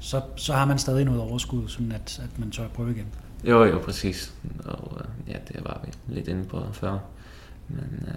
så, 0.00 0.22
så 0.36 0.52
har 0.52 0.64
man 0.64 0.78
stadig 0.78 1.04
noget 1.04 1.20
overskud, 1.20 1.68
sådan 1.68 1.92
at, 1.92 2.20
at 2.24 2.38
man 2.38 2.50
tør 2.50 2.64
at 2.64 2.70
prøve 2.70 2.90
igen. 2.90 3.06
Jo, 3.44 3.64
jo, 3.64 3.78
præcis. 3.78 4.34
Og 4.64 5.00
øh, 5.00 5.32
ja, 5.32 5.38
det 5.48 5.64
var 5.64 5.80
vi 5.84 6.14
lidt 6.14 6.28
inde 6.28 6.44
på 6.44 6.72
før. 6.72 6.98
Men 7.68 8.08
øh, 8.08 8.14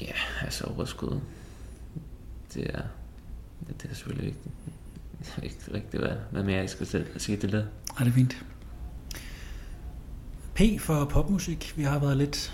ja, 0.00 0.12
altså 0.42 0.64
overskud, 0.64 1.20
det 2.54 2.70
er, 2.74 2.82
det 3.82 3.90
er 3.90 3.94
selvfølgelig 3.94 4.24
vigtigt. 4.24 4.54
Jeg 5.20 5.32
ved 5.36 5.44
ikke 5.44 5.74
rigtigt, 5.74 6.02
hvad, 6.02 6.16
hvad 6.30 6.42
mere 6.42 6.56
jeg 6.56 6.70
skal 6.70 7.06
sige 7.16 7.36
til 7.36 7.52
det. 7.52 7.66
Ja, 7.98 8.04
det 8.04 8.10
er 8.10 8.14
fint. 8.14 8.44
P 10.58 10.80
for 10.80 11.04
popmusik. 11.04 11.72
Vi 11.76 11.82
har 11.82 11.98
været 11.98 12.16
lidt, 12.16 12.52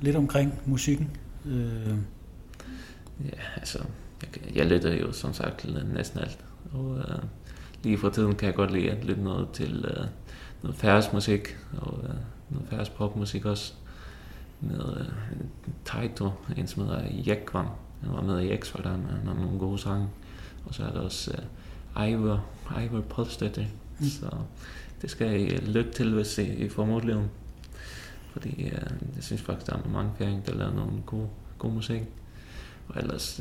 lidt 0.00 0.16
omkring 0.16 0.60
musikken. 0.66 1.16
Øh, 1.46 1.96
Ja, 3.24 3.40
altså, 3.56 3.78
jeg, 4.22 4.56
jeg 4.56 4.66
lytter 4.66 4.94
jo 4.94 5.12
som 5.12 5.32
sagt 5.34 5.66
næsten 5.94 6.20
alt. 6.20 6.38
Og 6.72 6.98
øh, 6.98 7.18
lige 7.82 7.98
for 7.98 8.10
tiden 8.10 8.34
kan 8.34 8.46
jeg 8.46 8.54
godt 8.54 8.72
lide 8.72 8.90
at 8.90 9.04
lytte 9.04 9.22
noget 9.22 9.48
til 9.52 9.84
øh, 9.84 10.06
noget 10.62 10.76
færøsk 10.76 11.12
musik, 11.12 11.56
og 11.78 11.98
øh, 12.02 12.14
noget 12.50 12.68
færøsk 12.70 12.92
popmusik 12.92 13.44
også. 13.44 13.72
Med 14.60 14.96
øh, 15.00 15.06
Taito, 15.84 16.30
en 16.56 16.66
som 16.66 16.84
hedder 16.84 17.02
Jekvam. 17.26 17.66
Han 18.02 18.12
var 18.12 18.22
med 18.22 18.42
i 18.42 18.54
X-Factor, 18.54 18.88
han 18.88 19.26
har 19.26 19.34
nogle 19.34 19.58
gode 19.58 19.78
sange. 19.78 20.08
Og 20.66 20.74
så 20.74 20.84
er 20.84 20.92
der 20.92 21.00
også 21.00 21.30
øh, 21.96 22.10
Ivor, 22.10 22.44
Ivor 22.84 23.00
Polstetter. 23.00 23.64
Mm. 23.98 24.06
Så 24.06 24.30
det 25.02 25.10
skal 25.10 25.40
I 25.40 25.56
lytte 25.56 25.92
til, 25.92 26.14
hvis 26.14 26.38
I, 26.38 26.42
I 26.42 26.68
får 26.68 26.84
muligheden. 26.84 27.28
Fordi 28.32 28.64
øh, 28.64 28.90
jeg 29.16 29.24
synes 29.24 29.42
faktisk, 29.42 29.70
der 29.70 29.76
er 29.76 29.88
mange 29.88 30.10
færing, 30.18 30.46
der 30.46 30.54
laver 30.54 30.72
nogle 30.72 31.02
gode, 31.06 31.28
gode 31.58 31.74
musik. 31.74 32.02
Og 32.88 33.00
ellers, 33.00 33.40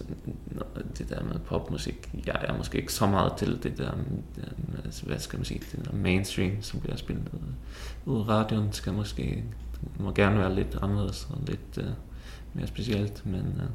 det 0.98 1.10
der 1.10 1.24
med 1.24 1.39
popmusik, 1.39 2.10
jeg 2.26 2.46
er 2.48 2.58
måske 2.58 2.78
ikke 2.78 2.94
så 2.94 3.08
meget 3.08 3.34
til 3.38 3.64
det 3.64 3.78
der, 3.78 3.96
med, 3.96 5.04
hvad 5.04 5.20
skal 5.20 5.39
man 5.39 5.46
sige, 5.46 5.62
det 5.72 5.86
der 5.86 5.94
mainstream, 5.94 6.62
som 6.62 6.80
bliver 6.80 6.96
spillet 6.96 7.32
ud 8.06 8.20
af 8.20 8.28
radioen, 8.28 8.74
skal 8.74 8.94
måske, 8.94 9.44
må 10.00 10.12
gerne 10.12 10.39
være 10.39 10.56
lidt 10.56 10.78
anderledes 10.82 11.28
og 11.30 11.38
lidt 11.48 11.78
uh, 11.78 11.84
mere 12.54 12.68
specielt, 12.68 13.26
men 13.26 13.42
uh, 13.42 13.70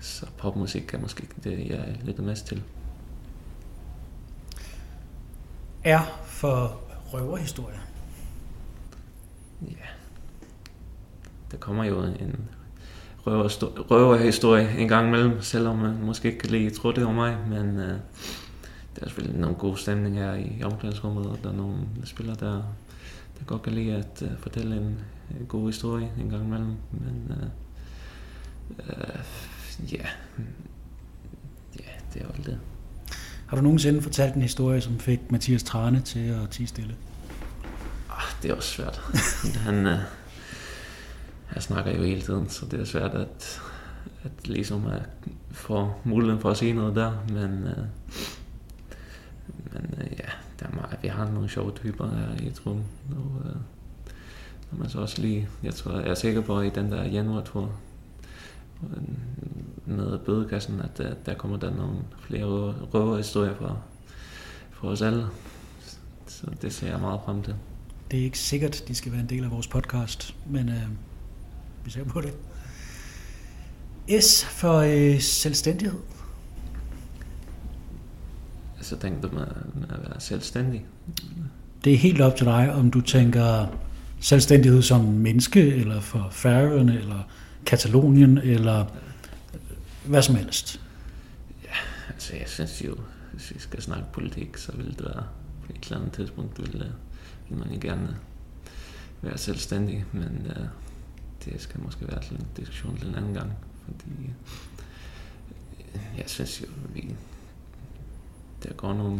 så 0.00 0.26
popmusik 0.38 0.94
er 0.94 0.98
måske 0.98 1.22
ikke 1.22 1.34
det, 1.44 1.70
jeg 1.70 1.96
lytter 2.04 2.22
mest 2.22 2.46
til. 2.46 2.62
Er 5.84 6.20
for 6.24 6.80
røverhistorie. 7.12 7.91
Ja. 9.70 9.86
Der 11.50 11.56
kommer 11.56 11.84
jo 11.84 12.02
en 12.02 12.48
røverhistorie 13.26 14.78
en 14.78 14.88
gang 14.88 15.08
imellem, 15.08 15.42
selvom 15.42 15.78
man 15.78 16.02
måske 16.02 16.28
ikke 16.28 16.38
kan 16.38 16.50
lige 16.50 16.70
tro 16.70 16.92
det 16.92 17.04
om 17.04 17.14
mig, 17.14 17.36
men 17.48 17.78
øh, 17.78 17.88
der 18.96 19.02
er 19.02 19.06
selvfølgelig 19.06 19.40
nogle 19.40 19.56
gode 19.56 19.76
stemning 19.76 20.16
her 20.18 20.34
i 20.34 20.62
omklædningsrummet, 20.62 21.26
og 21.26 21.38
der 21.42 21.50
er 21.50 21.56
nogle 21.56 21.76
spillere, 22.04 22.36
der, 22.40 22.62
der 23.38 23.44
godt 23.46 23.62
kan 23.62 23.72
lide 23.72 23.94
at 23.94 24.22
øh, 24.22 24.38
fortælle 24.38 24.76
en, 24.76 25.00
en 25.40 25.46
god 25.48 25.66
historie 25.66 26.10
en 26.20 26.30
gang 26.30 26.44
imellem, 26.44 26.74
men 26.90 27.30
øh, 27.30 27.46
øh, 28.88 29.92
ja, 29.92 30.06
ja, 31.78 31.90
det 32.14 32.22
er 32.22 32.26
jo 32.26 32.44
det. 32.44 32.58
Har 33.46 33.56
du 33.56 33.62
nogensinde 33.62 34.02
fortalt 34.02 34.34
en 34.34 34.42
historie, 34.42 34.80
som 34.80 34.98
fik 34.98 35.30
Mathias 35.30 35.62
Trane 35.62 36.00
til 36.00 36.28
at 36.28 36.50
tige 36.50 36.66
stille? 36.66 36.94
Det 38.42 38.50
er 38.50 38.54
også 38.54 38.68
svært. 38.68 39.00
Han, 39.66 39.86
øh, 39.86 39.98
jeg 41.54 41.62
snakker 41.62 41.92
jo 41.96 42.02
hele 42.02 42.22
tiden, 42.22 42.48
så 42.48 42.66
det 42.66 42.80
er 42.80 42.84
svært 42.84 43.14
at, 43.14 43.60
at 44.24 44.48
ligesom 44.48 44.86
at 44.86 45.02
få 45.50 45.94
muligheden 46.04 46.40
for 46.40 46.50
at 46.50 46.56
sige 46.56 46.72
noget 46.72 46.96
der, 46.96 47.12
men, 47.28 47.66
øh, 47.66 47.84
men 49.72 49.94
øh, 49.98 50.12
ja, 50.12 50.28
der 50.60 50.66
er 50.66 50.74
meget, 50.74 50.98
vi 51.02 51.08
har 51.08 51.30
nogle 51.30 51.48
sjove 51.48 51.72
typer 51.72 52.08
her 52.08 52.46
i 52.46 52.50
truppen. 52.50 52.84
Og, 53.10 53.48
øh, 53.48 53.56
når 54.70 54.78
man 54.78 54.88
så 54.88 55.00
også 55.00 55.20
lige, 55.22 55.48
jeg 55.62 55.74
tror, 55.74 55.98
jeg 55.98 56.10
er 56.10 56.14
sikker 56.14 56.40
på, 56.40 56.58
at 56.58 56.66
i 56.66 56.70
den 56.70 56.92
der 56.92 57.04
januar-tur 57.04 57.72
øh, 58.82 59.02
med 59.86 60.18
bødekassen, 60.18 60.80
at 60.80 60.98
der, 60.98 61.14
der 61.26 61.34
kommer 61.34 61.56
der 61.56 61.74
nogle 61.74 61.96
flere 62.20 62.44
røverhistorier 62.94 63.54
fra, 63.54 63.76
fra 64.70 64.88
os 64.88 65.02
alle. 65.02 65.26
Så 66.26 66.46
det 66.62 66.72
ser 66.72 66.88
jeg 66.90 67.00
meget 67.00 67.20
frem 67.24 67.42
til. 67.42 67.54
Det 68.12 68.20
er 68.20 68.24
ikke 68.24 68.38
sikkert, 68.38 68.88
de 68.88 68.94
skal 68.94 69.12
være 69.12 69.20
en 69.20 69.28
del 69.28 69.44
af 69.44 69.50
vores 69.50 69.66
podcast, 69.66 70.34
men 70.46 70.68
øh, 70.68 70.88
vi 71.84 71.90
ser 71.90 72.04
på 72.04 72.20
det. 72.20 72.32
S 74.22 74.44
for 74.44 74.78
øh, 74.78 75.20
selvstændighed. 75.20 75.98
Altså 78.76 78.96
tænker 78.96 79.20
du 79.20 79.34
med, 79.34 79.46
med 79.74 79.88
at 79.90 79.98
være 80.02 80.20
selvstændig? 80.20 80.84
Det 81.84 81.92
er 81.92 81.96
helt 81.96 82.20
op 82.20 82.36
til 82.36 82.46
dig, 82.46 82.72
om 82.72 82.90
du 82.90 83.00
tænker 83.00 83.66
selvstændighed 84.20 84.82
som 84.82 85.04
menneske, 85.04 85.74
eller 85.74 86.00
for 86.00 86.28
Færøerne, 86.30 86.98
eller 86.98 87.28
Katalonien, 87.66 88.38
eller 88.38 88.86
hvad 90.04 90.22
som 90.22 90.34
helst. 90.34 90.80
Ja, 91.64 91.76
altså 92.12 92.36
jeg 92.36 92.48
synes 92.48 92.82
jo, 92.84 92.96
hvis 93.32 93.54
vi 93.54 93.58
skal 93.58 93.82
snakke 93.82 94.04
politik, 94.12 94.56
så 94.56 94.72
vil 94.76 94.86
det 94.86 95.04
være 95.04 95.24
på 95.66 95.72
et 95.72 95.84
eller 95.84 95.98
andet 95.98 96.12
tidspunkt, 96.12 96.60
vil, 96.60 96.92
vil 97.52 97.68
man 97.68 97.80
gerne 97.80 98.08
øh, 98.08 98.16
være 99.22 99.38
selvstændig, 99.38 100.04
men 100.12 100.46
øh, 100.46 100.66
det 101.44 101.60
skal 101.60 101.80
måske 101.80 102.08
være 102.08 102.22
til 102.22 102.36
en 102.36 102.46
diskussion 102.56 102.96
til 102.96 103.08
en 103.08 103.14
anden 103.14 103.34
gang, 103.34 103.52
fordi 103.84 104.30
øh, 105.94 106.00
jeg 106.18 106.24
synes 106.26 106.60
jo, 106.62 106.66
vi, 106.94 107.14
der 108.62 108.72
går 108.72 108.94
nogle, 108.94 109.18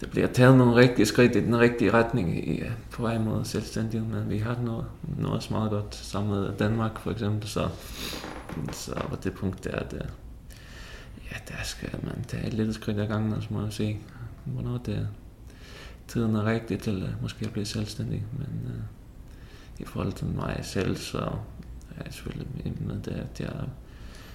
der 0.00 0.06
bliver 0.06 0.26
taget 0.26 0.58
nogle 0.58 0.74
rigtige 0.74 1.06
skridt 1.06 1.36
i 1.36 1.40
den 1.40 1.58
rigtige 1.58 1.92
retning 1.92 2.48
i, 2.48 2.60
øh, 2.60 2.72
på 2.90 3.02
vej 3.02 3.18
mod 3.18 3.44
selvstændighed, 3.44 4.08
men 4.08 4.30
vi 4.30 4.38
har 4.38 4.60
noget, 4.62 4.86
noget 5.18 5.50
meget 5.50 5.70
godt 5.70 5.94
sammen 5.94 6.32
med 6.32 6.56
Danmark 6.58 6.98
for 6.98 7.10
eksempel, 7.10 7.48
så, 7.48 7.68
så 8.72 8.94
på 9.08 9.16
det 9.24 9.34
punkt 9.34 9.64
der, 9.64 9.78
der, 9.88 10.06
ja, 11.30 11.36
der 11.48 11.62
skal 11.64 11.90
man 12.02 12.24
tage 12.28 12.46
et 12.46 12.54
lille 12.54 12.74
skridt 12.74 13.00
ad 13.00 13.06
gangen, 13.06 13.32
og 13.32 13.42
så 13.42 13.48
må 13.50 13.60
man 13.60 13.72
se, 13.72 13.98
hvornår 14.44 14.78
det, 14.78 15.08
tiden 16.08 16.34
er 16.34 16.44
rigtig 16.44 16.78
til 16.78 17.02
at 17.02 17.22
måske 17.22 17.46
at 17.46 17.52
blive 17.52 17.66
selvstændig, 17.66 18.24
men 18.32 18.72
øh, 18.72 18.82
i 19.78 19.84
forhold 19.84 20.12
til 20.12 20.26
mig 20.26 20.60
selv, 20.62 20.96
så 20.96 21.18
er 21.96 22.02
jeg 22.04 22.12
selvfølgelig 22.12 22.74
med 22.80 23.00
det, 23.00 23.12
at 23.12 23.40
jeg 23.40 23.68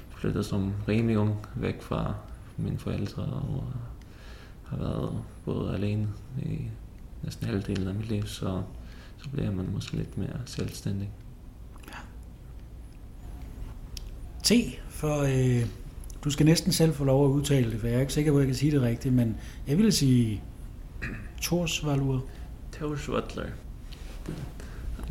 flyttede 0.10 0.44
som 0.44 0.74
rimelig 0.88 1.18
ung 1.18 1.36
væk 1.56 1.82
fra 1.82 2.16
mine 2.58 2.78
forældre 2.78 3.24
og 3.24 3.64
har 4.64 4.78
været 4.78 5.22
både 5.46 5.74
alene 5.74 6.08
i 6.38 6.60
næsten 7.24 7.48
halvdelen 7.48 7.88
af 7.88 7.94
mit 7.94 8.10
liv, 8.10 8.26
så, 8.26 8.62
så 9.18 9.30
bliver 9.30 9.52
man 9.52 9.70
måske 9.74 9.96
lidt 9.96 10.18
mere 10.18 10.42
selvstændig. 10.46 11.10
Ja. 11.88 11.98
T 14.44 14.52
for, 14.90 15.22
øh, 15.22 15.66
du 16.24 16.30
skal 16.30 16.46
næsten 16.46 16.72
selv 16.72 16.94
få 16.94 17.04
lov 17.04 17.26
at 17.26 17.30
udtale 17.30 17.72
det, 17.72 17.80
for 17.80 17.88
jeg 17.88 17.96
er 17.96 18.02
ikke 18.02 18.14
sikker 18.14 18.32
på, 18.32 18.38
at 18.38 18.42
jeg 18.42 18.48
kan 18.48 18.56
sige 18.56 18.72
det 18.72 18.82
rigtigt, 18.82 19.14
men 19.14 19.38
jeg 19.68 19.78
vil 19.78 19.94
sige 19.94 20.44
Tors 21.42 21.86
Valur. 21.86 22.24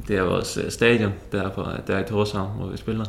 Det 0.08 0.16
er 0.16 0.22
vores 0.22 0.56
øh, 0.56 0.70
stadion, 0.70 1.12
der, 1.32 1.50
på, 1.50 1.66
der 1.86 1.98
i 1.98 2.08
Torshavn, 2.08 2.56
hvor 2.56 2.66
vi 2.66 2.76
spiller. 2.76 3.04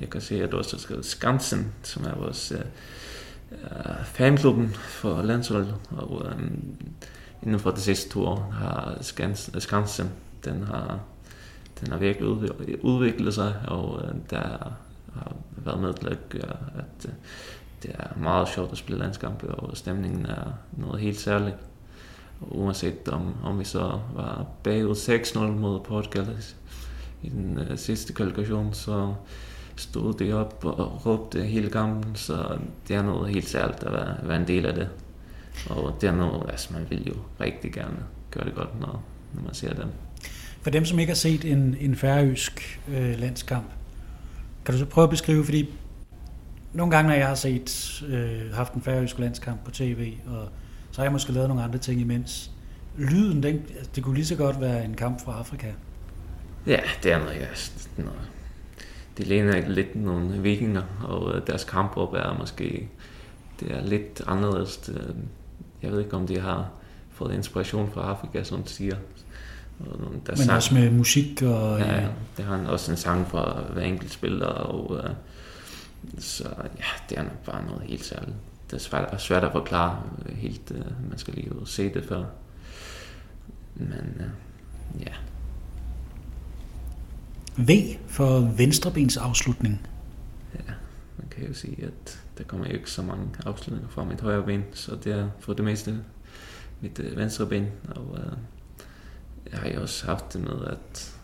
Jeg 0.00 0.10
kan 0.10 0.20
se, 0.20 0.42
at 0.42 0.52
du 0.52 0.58
også 0.58 0.76
har 0.76 0.80
skrevet 0.80 1.04
Skansen, 1.04 1.72
som 1.82 2.04
er 2.04 2.14
vores 2.14 2.52
uh, 2.52 4.04
fanklubben 4.04 4.68
for 4.74 5.22
landsholdet. 5.22 5.74
Og 5.90 6.12
um, 6.12 6.76
inden 7.42 7.60
for 7.60 7.70
de 7.70 7.80
sidste 7.80 8.10
to 8.10 8.26
år 8.26 8.50
har 8.52 8.98
Skansen, 9.00 9.60
Skansen 9.60 10.10
den 10.44 10.62
har, 10.62 11.00
den 11.80 11.92
har 11.92 11.98
virkelig 11.98 12.28
udviklet 12.84 13.34
sig, 13.34 13.54
og 13.68 13.94
uh, 13.94 14.10
der 14.30 14.72
har 15.14 15.34
været 15.56 15.80
med 15.80 15.94
til 15.94 16.08
at 16.08 16.28
gøre, 16.28 16.56
at 16.78 17.04
uh, 17.04 17.10
det 17.82 17.90
er 17.94 18.18
meget 18.18 18.48
sjovt 18.48 18.72
at 18.72 18.78
spille 18.78 18.98
landskampe, 18.98 19.48
og 19.48 19.76
stemningen 19.76 20.26
er 20.26 20.52
noget 20.72 21.00
helt 21.00 21.20
særligt 21.20 21.56
uanset 22.40 23.08
om, 23.08 23.34
om 23.44 23.58
vi 23.58 23.64
så 23.64 24.00
var 24.14 24.46
bagud 24.62 24.94
6-0 24.94 25.38
mod 25.38 25.80
Portugal 25.80 26.26
i 27.22 27.28
den 27.28 27.58
øh, 27.58 27.78
sidste 27.78 28.12
kvalifikation, 28.12 28.74
så 28.74 29.14
stod 29.76 30.14
det 30.14 30.34
op 30.34 30.64
og 30.64 31.06
råbte 31.06 31.42
hele 31.42 31.70
kampen, 31.70 32.14
så 32.14 32.58
det 32.88 32.96
er 32.96 33.02
noget 33.02 33.34
helt 33.34 33.48
særligt 33.48 33.82
at 33.82 33.92
være, 33.92 34.16
være 34.22 34.40
en 34.40 34.48
del 34.48 34.66
af 34.66 34.74
det. 34.74 34.88
Og 35.70 35.96
det 36.00 36.08
er 36.08 36.14
noget, 36.14 36.50
altså 36.50 36.72
man 36.72 36.86
vil 36.90 37.06
jo 37.08 37.14
rigtig 37.40 37.72
gerne 37.72 37.96
gøre 38.30 38.44
det 38.44 38.54
godt, 38.54 38.80
når, 38.80 39.02
når 39.34 39.42
man 39.42 39.54
ser 39.54 39.74
dem. 39.74 39.88
For 40.62 40.70
dem, 40.70 40.84
som 40.84 40.98
ikke 40.98 41.10
har 41.10 41.16
set 41.16 41.44
en, 41.44 41.76
en 41.80 41.96
færøsk 41.96 42.80
øh, 42.88 43.20
landskamp, 43.20 43.66
kan 44.64 44.72
du 44.72 44.78
så 44.78 44.86
prøve 44.86 45.02
at 45.02 45.10
beskrive, 45.10 45.44
fordi 45.44 45.68
nogle 46.72 46.96
gange, 46.96 47.08
når 47.08 47.16
jeg 47.16 47.28
har 47.28 47.34
set, 47.34 48.02
øh, 48.08 48.54
haft 48.54 48.72
en 48.72 48.82
færøsk 48.82 49.18
landskamp 49.18 49.64
på 49.64 49.70
tv, 49.70 50.12
og 50.26 50.48
så 50.98 51.02
har 51.02 51.04
jeg 51.04 51.12
måske 51.12 51.32
lavet 51.32 51.48
nogle 51.48 51.62
andre 51.62 51.78
ting 51.78 52.00
imens. 52.00 52.50
Lyden, 52.96 53.42
den, 53.42 53.62
det 53.94 54.04
kunne 54.04 54.14
lige 54.14 54.26
så 54.26 54.36
godt 54.36 54.60
være 54.60 54.84
en 54.84 54.94
kamp 54.94 55.24
fra 55.24 55.38
Afrika. 55.38 55.66
Ja, 56.66 56.80
det 57.02 57.12
er 57.12 57.18
noget, 57.18 57.34
ja, 57.34 57.46
noget. 58.02 58.20
De 59.18 59.24
ligner 59.24 59.68
lidt 59.68 59.96
nogle 59.96 60.42
vikinger, 60.42 60.82
og 61.04 61.36
øh, 61.36 61.46
deres 61.46 61.64
kampråb 61.64 62.12
er 62.12 62.38
måske 62.38 62.88
det 63.60 63.72
er 63.72 63.84
lidt 63.84 64.22
anderledes. 64.26 64.90
Jeg 65.82 65.92
ved 65.92 66.00
ikke, 66.00 66.16
om 66.16 66.26
de 66.26 66.40
har 66.40 66.70
fået 67.10 67.34
inspiration 67.34 67.90
fra 67.92 68.00
Afrika, 68.00 68.42
som 68.42 68.62
de 68.62 68.68
siger. 68.68 68.96
Der 69.78 70.16
Men 70.26 70.36
sang, 70.36 70.56
også 70.56 70.74
med 70.74 70.90
musik 70.90 71.42
og... 71.42 71.78
Ja, 71.78 72.06
det 72.36 72.44
har 72.44 72.66
også 72.66 72.90
en 72.90 72.96
sang 72.96 73.26
fra 73.26 73.62
hver 73.72 73.82
enkelt 73.82 74.12
spiller, 74.12 74.46
og 74.46 74.90
uh, 74.90 74.98
så 76.18 76.48
ja, 76.78 76.84
det 77.08 77.18
er 77.18 77.22
nok 77.22 77.44
bare 77.46 77.66
noget 77.66 77.82
helt 77.82 78.04
særligt. 78.04 78.36
Det 78.70 78.76
er 78.76 78.78
svært, 78.78 79.20
svært 79.20 79.44
at 79.44 79.52
forklare 79.52 80.02
helt, 80.28 80.70
uh, 80.70 81.08
man 81.10 81.18
skal 81.18 81.34
lige 81.34 81.50
se 81.64 81.94
det 81.94 82.04
før. 82.04 82.24
Men 83.74 84.20
uh, 84.20 85.02
ja. 85.02 85.12
V 87.56 87.70
for 88.06 88.40
venstrebens 88.40 89.16
afslutning. 89.16 89.86
Ja, 90.54 90.72
man 91.18 91.28
kan 91.30 91.46
jo 91.46 91.54
sige, 91.54 91.84
at 91.84 92.22
der 92.38 92.44
kommer 92.44 92.66
jo 92.66 92.72
ikke 92.72 92.90
så 92.90 93.02
mange 93.02 93.28
afslutninger 93.46 93.88
fra 93.88 94.04
mit 94.04 94.20
højre 94.20 94.42
ben, 94.42 94.64
så 94.72 94.96
det 95.04 95.12
er 95.12 95.28
for 95.40 95.52
det 95.52 95.64
meste 95.64 96.04
mit 96.80 96.98
uh, 96.98 97.16
venstre 97.16 97.46
ben. 97.46 97.66
Og 97.88 98.10
uh, 98.10 98.38
jeg 99.52 99.60
har 99.60 99.68
jo 99.68 99.82
også 99.82 100.06
haft 100.06 100.32
det 100.32 100.40
med, 100.40 100.64
at 100.66 101.14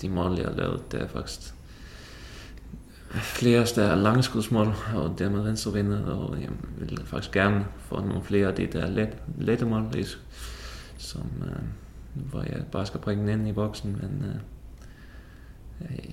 de 0.00 0.08
mål, 0.08 0.36
jeg 0.36 0.46
har 0.46 0.54
lavet, 0.54 0.92
det 0.92 1.02
er 1.02 1.08
faktisk 1.08 1.54
flere 3.10 3.66
større 3.66 4.02
langskudsmål, 4.02 4.74
og 4.94 5.14
dermed 5.18 5.42
venstrevindet, 5.42 6.04
og 6.04 6.40
jeg 6.40 6.48
vil 6.78 7.00
faktisk 7.04 7.32
gerne 7.32 7.66
få 7.78 8.00
nogle 8.00 8.22
flere 8.22 8.48
af 8.48 8.54
de 8.54 8.66
der 8.66 8.90
let, 8.90 9.16
lette 9.38 9.66
mål, 9.66 9.84
som, 10.98 11.30
øh, 11.42 11.62
hvor 12.14 12.42
jeg 12.42 12.64
bare 12.72 12.86
skal 12.86 13.00
bringe 13.00 13.22
den 13.22 13.40
ind 13.40 13.48
i 13.48 13.52
boksen, 13.52 13.92
men 13.92 14.24
øh, 14.30 14.40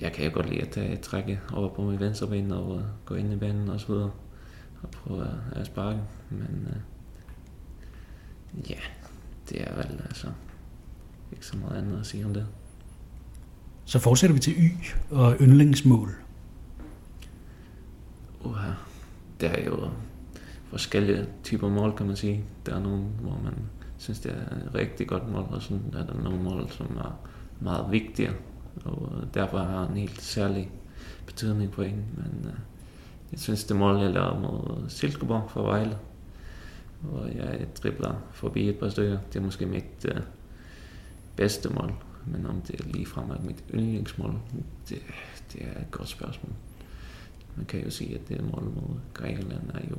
jeg 0.02 0.12
kan 0.12 0.24
jo 0.24 0.30
godt 0.34 0.48
lide 0.48 0.62
at 0.62 0.68
tage 0.68 0.96
trække 0.96 1.40
over 1.52 1.74
på 1.74 1.82
mit 1.82 2.00
venstre 2.00 2.26
ben 2.26 2.52
og 2.52 2.82
gå 3.04 3.14
ind 3.14 3.32
i 3.32 3.36
banen 3.36 3.68
og 3.68 3.80
så 3.80 3.86
videre 3.86 4.10
og 4.82 4.90
prøve 4.90 5.22
at, 5.22 5.60
at 5.60 5.66
sparke, 5.66 6.00
men 6.30 6.68
øh, 6.70 6.76
ja, 8.70 8.78
det 9.48 9.62
er 9.62 9.74
vel 9.74 10.00
altså 10.04 10.26
ikke 11.32 11.46
så 11.46 11.56
meget 11.56 11.82
andet 11.82 12.00
at 12.00 12.06
sige 12.06 12.24
om 12.24 12.34
det. 12.34 12.46
Så 13.84 13.98
fortsætter 13.98 14.34
vi 14.34 14.40
til 14.40 14.52
Y 14.52 14.70
og 15.10 15.36
yndlingsmål. 15.40 16.27
Uha, 18.44 18.70
der 19.40 19.48
er 19.48 19.64
jo 19.64 19.88
forskellige 20.70 21.26
typer 21.44 21.68
mål, 21.68 21.96
kan 21.96 22.06
man 22.06 22.16
sige. 22.16 22.44
Der 22.66 22.74
er 22.74 22.80
nogle, 22.80 23.02
hvor 23.02 23.40
man 23.44 23.54
synes, 23.98 24.20
det 24.20 24.32
er 24.32 24.56
et 24.56 24.74
rigtig 24.74 25.08
godt 25.08 25.32
mål, 25.32 25.46
og 25.50 25.62
sådan 25.62 25.92
er 25.92 26.06
der 26.06 26.22
nogle 26.22 26.42
mål, 26.42 26.70
som 26.70 26.96
er 26.96 27.20
meget 27.60 27.90
vigtige, 27.90 28.30
og 28.84 29.28
derfor 29.34 29.58
har 29.58 29.86
en 29.88 29.96
helt 29.96 30.22
særlig 30.22 30.70
betydning 31.26 31.70
på 31.70 31.82
en. 31.82 32.04
Men 32.16 32.44
uh, 32.44 32.58
jeg 33.32 33.40
synes, 33.40 33.64
det 33.64 33.76
mål, 33.76 34.00
jeg 34.00 34.10
lavede 34.10 34.40
mod 34.40 34.84
Silkeborg 34.88 35.50
for 35.50 35.62
Vejle, 35.62 35.98
hvor 37.00 37.26
jeg 37.26 37.66
dribler 37.82 38.14
forbi 38.32 38.68
et 38.68 38.76
par 38.76 38.88
stykker, 38.88 39.18
det 39.32 39.38
er 39.38 39.44
måske 39.44 39.66
mit 39.66 40.06
uh, 40.14 40.20
bedste 41.36 41.68
mål. 41.68 41.92
Men 42.26 42.46
om 42.46 42.60
det 42.60 42.80
er 42.80 42.84
lige 42.84 43.06
frem 43.06 43.24
mit 43.44 43.64
yndlingsmål, 43.74 44.34
det, 44.88 45.02
det 45.52 45.62
er 45.62 45.80
et 45.80 45.90
godt 45.90 46.08
spørgsmål. 46.08 46.52
Man 47.58 47.66
kan 47.66 47.84
jo 47.84 47.90
sige, 47.90 48.14
at 48.14 48.28
det 48.28 48.40
mål 48.40 48.62
mod 48.62 48.96
Grækenland 49.14 49.70
er 49.74 49.88
jo, 49.90 49.96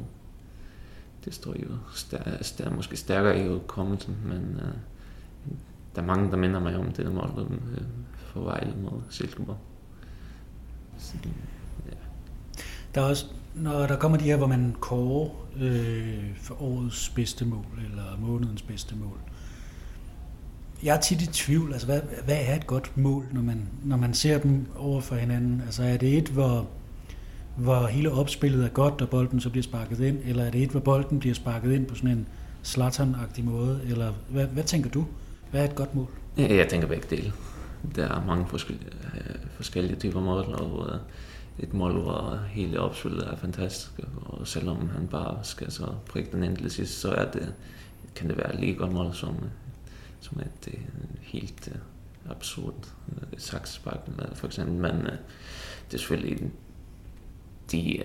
det 1.26 1.34
står 1.34 1.56
jo 1.64 1.70
stær, 1.96 2.38
stær, 2.42 2.70
måske 2.70 2.98
stærkere 2.98 3.46
i 3.46 3.50
udkommelsen, 3.50 4.18
men 4.26 4.56
uh, 4.56 5.54
der 5.96 6.02
er 6.02 6.06
mange, 6.06 6.32
der 6.32 6.38
minder 6.38 6.60
mig 6.60 6.76
om 6.76 6.92
det 6.92 7.14
mål 7.14 7.32
uh, 7.38 7.84
for 8.16 8.44
Vejle 8.44 8.74
mod 8.82 9.02
Silkeborg. 9.10 9.58
Så, 10.98 11.14
ja. 11.86 11.92
Der 12.96 13.02
er 13.02 13.06
også, 13.06 13.26
når 13.56 13.88
der 13.88 13.98
kommer 13.98 14.18
de 14.18 14.24
her, 14.24 14.38
hvor 14.38 14.48
man 14.48 14.76
kårer 14.80 15.30
øh, 15.60 16.36
for 16.36 16.62
årets 16.62 17.10
bedste 17.10 17.46
mål, 17.46 17.66
eller 17.86 18.18
månedens 18.20 18.62
bedste 18.62 18.96
mål, 18.96 19.20
jeg 20.84 20.96
er 20.96 21.02
tit 21.02 21.22
i 21.22 21.28
tvivl, 21.28 21.72
altså 21.74 21.88
hvad, 21.88 22.02
hvad 22.26 22.38
er 22.42 22.56
et 22.56 22.68
godt 22.68 22.98
mål, 22.98 23.26
når 23.32 23.42
man, 23.42 23.68
når 23.84 23.98
man 23.98 24.14
ser 24.14 24.40
dem 24.40 24.66
over 24.78 25.02
for 25.02 25.16
hinanden? 25.16 25.62
Altså 25.62 25.84
er 25.84 25.98
det 25.98 26.18
et, 26.18 26.28
hvor, 26.30 26.68
hvor 27.60 27.88
hele 27.88 28.12
opspillet 28.12 28.66
er 28.66 28.70
godt, 28.70 29.02
og 29.02 29.10
bolden 29.10 29.40
så 29.40 29.50
bliver 29.50 29.64
sparket 29.64 30.00
ind, 30.00 30.20
eller 30.26 30.44
er 30.44 30.52
det 30.52 30.64
et, 30.64 30.70
hvor 30.70 30.80
bolden 30.80 31.20
bliver 31.20 31.36
sparket 31.36 31.72
ind 31.72 31.86
på 31.86 31.96
sådan 31.96 32.10
en 32.10 32.28
slatan 32.64 33.16
måde, 33.44 33.82
eller 33.86 34.14
hvad, 34.30 34.46
hvad 34.46 34.64
tænker 34.64 34.90
du? 34.90 35.06
Hvad 35.52 35.62
er 35.62 35.66
et 35.66 35.76
godt 35.76 35.96
mål? 35.96 36.08
Ja, 36.38 36.56
jeg 36.56 36.68
tænker 36.68 36.88
begge 36.88 37.16
dele. 37.16 37.34
Der 37.96 38.08
er 38.08 38.26
mange 38.26 38.48
forskellige, 38.48 38.90
øh, 39.16 39.36
forskellige 39.52 39.96
typer 39.96 40.22
mål, 40.22 40.44
og 40.44 40.90
øh, 40.94 41.00
et 41.60 41.74
mål, 41.74 41.92
hvor 41.92 42.40
hele 42.50 42.80
opspillet 42.80 43.28
er 43.28 43.36
fantastisk, 43.36 43.92
og 44.26 44.48
selvom 44.48 44.90
han 44.90 45.08
bare 45.08 45.40
skal 45.44 45.72
så 45.72 45.88
prikke 46.10 46.32
den 46.32 46.44
enkelte 46.44 46.70
sidst, 46.70 47.00
så 47.00 47.12
er 47.12 47.32
det, 47.32 47.54
kan 48.16 48.30
det 48.30 48.38
være 48.38 48.60
lige 48.60 48.76
godt 48.76 48.94
mål 48.94 49.14
som 49.14 49.36
som 50.20 50.40
et 50.40 50.74
et 50.74 50.80
helt 51.22 51.70
øh, 51.72 52.32
absurd 52.32 52.94
øh, 53.12 53.40
saksespark, 53.40 54.00
for 54.34 54.48
eksempel. 54.48 54.76
Men 54.76 54.96
øh, 54.96 55.18
det 55.88 55.94
er 55.94 55.98
selvfølgelig 55.98 56.52
de, 57.72 58.04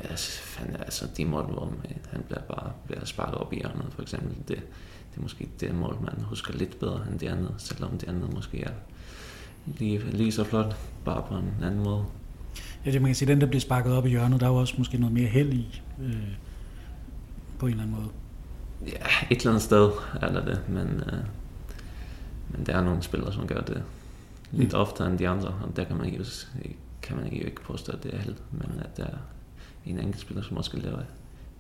altså, 0.81 1.09
de 1.17 1.25
mål, 1.25 1.45
hvor 1.45 1.65
man, 1.65 1.97
han 2.11 2.23
bliver 2.23 2.43
bare 2.43 2.73
bliver 2.87 3.05
sparket 3.05 3.35
op 3.35 3.53
i 3.53 3.57
hjørnet, 3.57 3.87
for 3.91 4.03
eksempel. 4.03 4.37
Det, 4.37 4.49
det 4.49 5.17
er 5.17 5.23
måske 5.23 5.49
det 5.61 5.75
mål, 5.75 5.99
man 6.01 6.15
husker 6.23 6.55
lidt 6.55 6.81
bedre 6.81 7.01
end 7.11 7.19
det 7.19 7.29
andet, 7.29 7.55
selvom 7.59 7.99
det 7.99 8.09
andet 8.09 8.35
måske 8.35 8.63
er 8.63 8.73
lige, 9.67 10.11
lige 10.11 10.33
så 10.33 10.45
flot, 10.45 10.77
bare 11.05 11.25
på 11.29 11.35
en 11.35 11.55
anden 11.63 11.85
måde. 11.85 12.05
Ja, 12.87 12.91
det 12.91 13.03
man 13.03 13.09
kan 13.09 13.15
sige, 13.15 13.29
den 13.29 13.41
der 13.41 13.47
bliver 13.47 13.61
sparket 13.61 13.93
op 13.93 14.07
i 14.07 14.11
hjørnet, 14.11 14.41
der 14.41 14.47
er 14.47 14.51
jo 14.51 14.57
også 14.57 14.75
måske 14.79 14.99
noget 14.99 15.15
mere 15.15 15.27
held 15.27 15.53
i, 15.53 15.83
øh, 16.03 16.15
på 17.59 17.67
en 17.67 17.73
eller 17.73 17.85
anden 17.85 17.97
måde. 17.97 18.09
Ja, 18.87 19.07
et 19.31 19.39
eller 19.39 19.51
andet 19.51 19.63
sted 19.63 19.91
er 20.21 20.33
der 20.33 20.45
det, 20.45 20.69
men 20.69 20.87
øh, 20.87 21.25
men 22.57 22.67
der 22.67 22.77
er 22.77 22.85
nogle 22.85 23.03
spillere, 23.03 23.33
som 23.33 23.47
gør 23.47 23.61
det 23.61 23.83
lidt 24.53 24.73
mm. 24.73 24.79
oftere 24.79 25.11
end 25.11 25.19
de 25.19 25.29
andre, 25.29 25.49
og 25.49 25.77
der 25.77 25.85
kan 25.85 25.97
man, 25.97 26.09
jo, 26.09 26.25
kan 27.03 27.17
man 27.17 27.27
jo 27.27 27.45
ikke 27.45 27.63
påstå, 27.63 27.93
at 27.93 28.03
det 28.03 28.15
er 28.15 28.19
held, 28.19 28.37
men 28.51 28.81
at 28.81 28.97
der 28.97 29.05
er 29.05 29.19
en 29.87 29.99
enkelt 29.99 30.21
spiller, 30.21 30.43
som 30.43 30.57
også 30.57 30.77
laver 30.77 31.03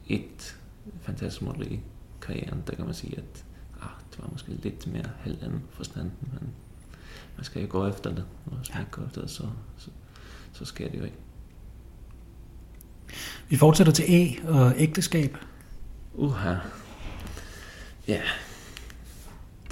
et 0.08 0.56
fantastisk 1.00 1.42
mål 1.42 1.62
i 1.62 1.80
karrieren, 2.20 2.62
der 2.66 2.74
kan 2.74 2.84
man 2.84 2.94
sige, 2.94 3.16
at 3.16 3.44
ah, 3.82 3.88
det 4.10 4.22
var 4.22 4.28
måske 4.32 4.50
lidt 4.50 4.86
mere 4.86 5.10
end 5.26 5.60
forstand, 5.70 6.10
men 6.20 6.48
man 7.36 7.44
skal 7.44 7.62
jo 7.62 7.68
gå 7.70 7.86
efter 7.86 8.10
det, 8.10 8.24
og 8.46 8.56
hvis 8.56 8.70
man 8.74 8.80
ikke 8.80 8.90
går 8.90 9.06
efter 9.06 9.20
det, 9.20 9.30
så, 9.30 9.48
så, 9.76 9.90
så 10.52 10.64
sker 10.64 10.90
det 10.90 10.98
jo 10.98 11.04
ikke. 11.04 11.16
Vi 13.48 13.56
fortsætter 13.56 13.92
til 13.92 14.04
A 14.08 14.48
og 14.48 14.72
ægteskab. 14.76 15.36
Uha. 16.14 16.54
Ja, 18.08 18.20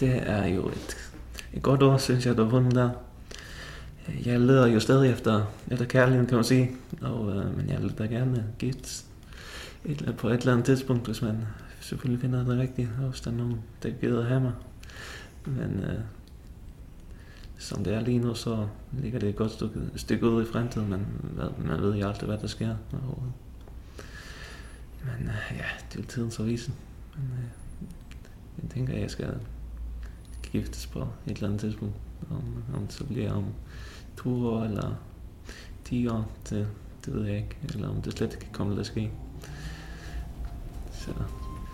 det 0.01 0.29
er 0.29 0.47
jo 0.47 0.69
et 0.69 0.97
et 1.53 1.63
godt 1.63 1.83
år, 1.83 1.97
synes 1.97 2.27
jeg, 2.27 2.37
du 2.37 2.43
har 2.43 2.51
fundet 2.51 2.75
der. 2.75 2.91
Øh, 4.09 4.27
jeg 4.27 4.41
leder 4.41 4.67
jo 4.67 4.81
stadig 4.81 5.13
efter, 5.13 5.45
efter 5.71 5.85
kærligheden, 5.85 6.27
kan 6.27 6.37
man 6.37 6.45
sige. 6.45 6.71
Og, 7.01 7.37
øh, 7.37 7.57
men 7.57 7.69
jeg 7.69 7.83
vil 7.83 7.95
da 7.99 8.07
gerne 8.07 8.47
give 8.59 8.75
et, 9.85 10.15
på 10.19 10.29
et 10.29 10.41
eller 10.41 10.53
andet 10.53 10.67
tidspunkt, 10.67 11.07
hvis 11.07 11.23
man 11.23 11.47
selvfølgelig 11.81 12.21
finder 12.21 12.45
det 12.45 12.59
rigtige, 12.59 12.91
og 13.03 13.09
hvis 13.09 13.21
der 13.21 13.31
er 13.31 13.35
nogen, 13.35 13.61
der 13.83 13.91
gider 13.91 14.25
have 14.25 14.41
mig. 14.41 14.53
Men 15.47 15.85
øh, 15.85 16.01
som 17.59 17.85
det 17.85 17.95
er 17.95 18.01
lige 18.01 18.19
nu, 18.19 18.35
så 18.35 18.67
ligger 18.93 19.19
det 19.19 19.29
et 19.29 19.37
godt 19.37 19.53
stykke, 19.53 19.81
stykke 19.97 20.29
ud 20.29 20.43
i 20.43 20.47
fremtiden, 20.53 20.91
men 20.91 21.07
man 21.67 21.83
ved 21.83 21.95
jo 21.95 22.09
aldrig, 22.09 22.29
hvad 22.29 22.39
der 22.39 22.47
sker. 22.47 22.77
Og, 22.93 23.23
men 25.05 25.29
øh, 25.29 25.57
ja, 25.57 25.65
det 25.93 25.99
vil 25.99 26.07
tiden 26.07 26.31
så 26.31 26.43
vise. 26.43 26.73
Men 27.17 27.25
øh, 27.39 27.45
jeg 28.63 28.71
tænker, 28.71 28.95
at 28.95 29.01
jeg 29.01 29.11
skal 29.11 29.35
giftes 30.43 30.87
på 30.87 31.09
et 31.27 31.33
eller 31.33 31.47
andet 31.47 31.61
tidspunkt. 31.61 31.95
Om, 32.31 32.65
om 32.75 32.87
det 32.87 32.93
så 32.93 33.05
bliver 33.05 33.33
om 33.33 33.45
år 34.17 34.65
eller 34.65 34.95
år, 36.11 36.25
det, 36.51 36.69
det 37.05 37.15
ved 37.15 37.25
jeg 37.25 37.37
ikke. 37.37 37.57
Eller 37.63 37.89
om 37.89 38.03
det 38.03 38.13
slet 38.13 38.33
ikke 38.33 38.53
kommer 38.53 38.75
til 38.75 38.81
at 38.81 38.87
ske. 38.87 39.11
Så. 40.93 41.11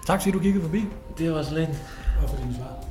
Tak 0.06 0.20
fordi 0.20 0.30
du 0.30 0.38
kiggede 0.38 0.64
forbi. 0.64 0.84
Det 1.18 1.32
var 1.32 1.42
så 1.42 1.54
lidt. 1.54 1.70
Og 2.22 2.30
for 2.30 2.36
dine 2.36 2.54
svar. 2.54 2.84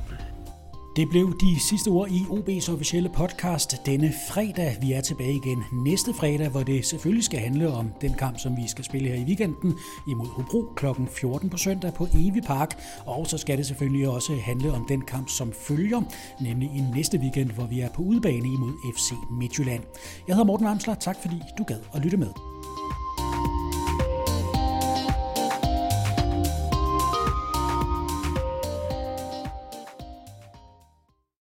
Det 0.98 1.08
blev 1.08 1.38
de 1.40 1.60
sidste 1.60 1.88
ord 1.88 2.10
i 2.10 2.20
OB's 2.20 2.72
officielle 2.72 3.08
podcast 3.08 3.86
denne 3.86 4.12
fredag. 4.30 4.76
Vi 4.80 4.92
er 4.92 5.00
tilbage 5.00 5.34
igen 5.34 5.64
næste 5.72 6.14
fredag, 6.14 6.48
hvor 6.48 6.62
det 6.62 6.86
selvfølgelig 6.86 7.24
skal 7.24 7.38
handle 7.38 7.72
om 7.72 7.92
den 8.00 8.14
kamp, 8.14 8.38
som 8.38 8.56
vi 8.56 8.68
skal 8.68 8.84
spille 8.84 9.08
her 9.08 9.16
i 9.16 9.24
weekenden 9.24 9.78
imod 10.08 10.26
Hobro 10.26 10.72
kl. 10.76 10.86
14 11.10 11.50
på 11.50 11.56
søndag 11.56 11.94
på 11.94 12.06
Evi 12.14 12.40
Park. 12.40 12.78
Og 13.06 13.26
så 13.26 13.38
skal 13.38 13.58
det 13.58 13.66
selvfølgelig 13.66 14.08
også 14.08 14.36
handle 14.36 14.72
om 14.72 14.84
den 14.88 15.00
kamp, 15.00 15.28
som 15.28 15.52
følger, 15.52 16.02
nemlig 16.40 16.68
i 16.68 16.80
næste 16.94 17.18
weekend, 17.18 17.50
hvor 17.50 17.66
vi 17.66 17.80
er 17.80 17.88
på 17.88 18.02
udebane 18.02 18.48
imod 18.48 18.94
FC 18.94 19.12
Midtjylland. 19.30 19.82
Jeg 20.28 20.34
hedder 20.36 20.46
Morten 20.46 20.66
Amsler. 20.66 20.94
Tak 20.94 21.16
fordi 21.22 21.36
du 21.58 21.64
gad 21.64 21.80
at 21.94 22.02
lytte 22.02 22.16
med. 22.16 22.28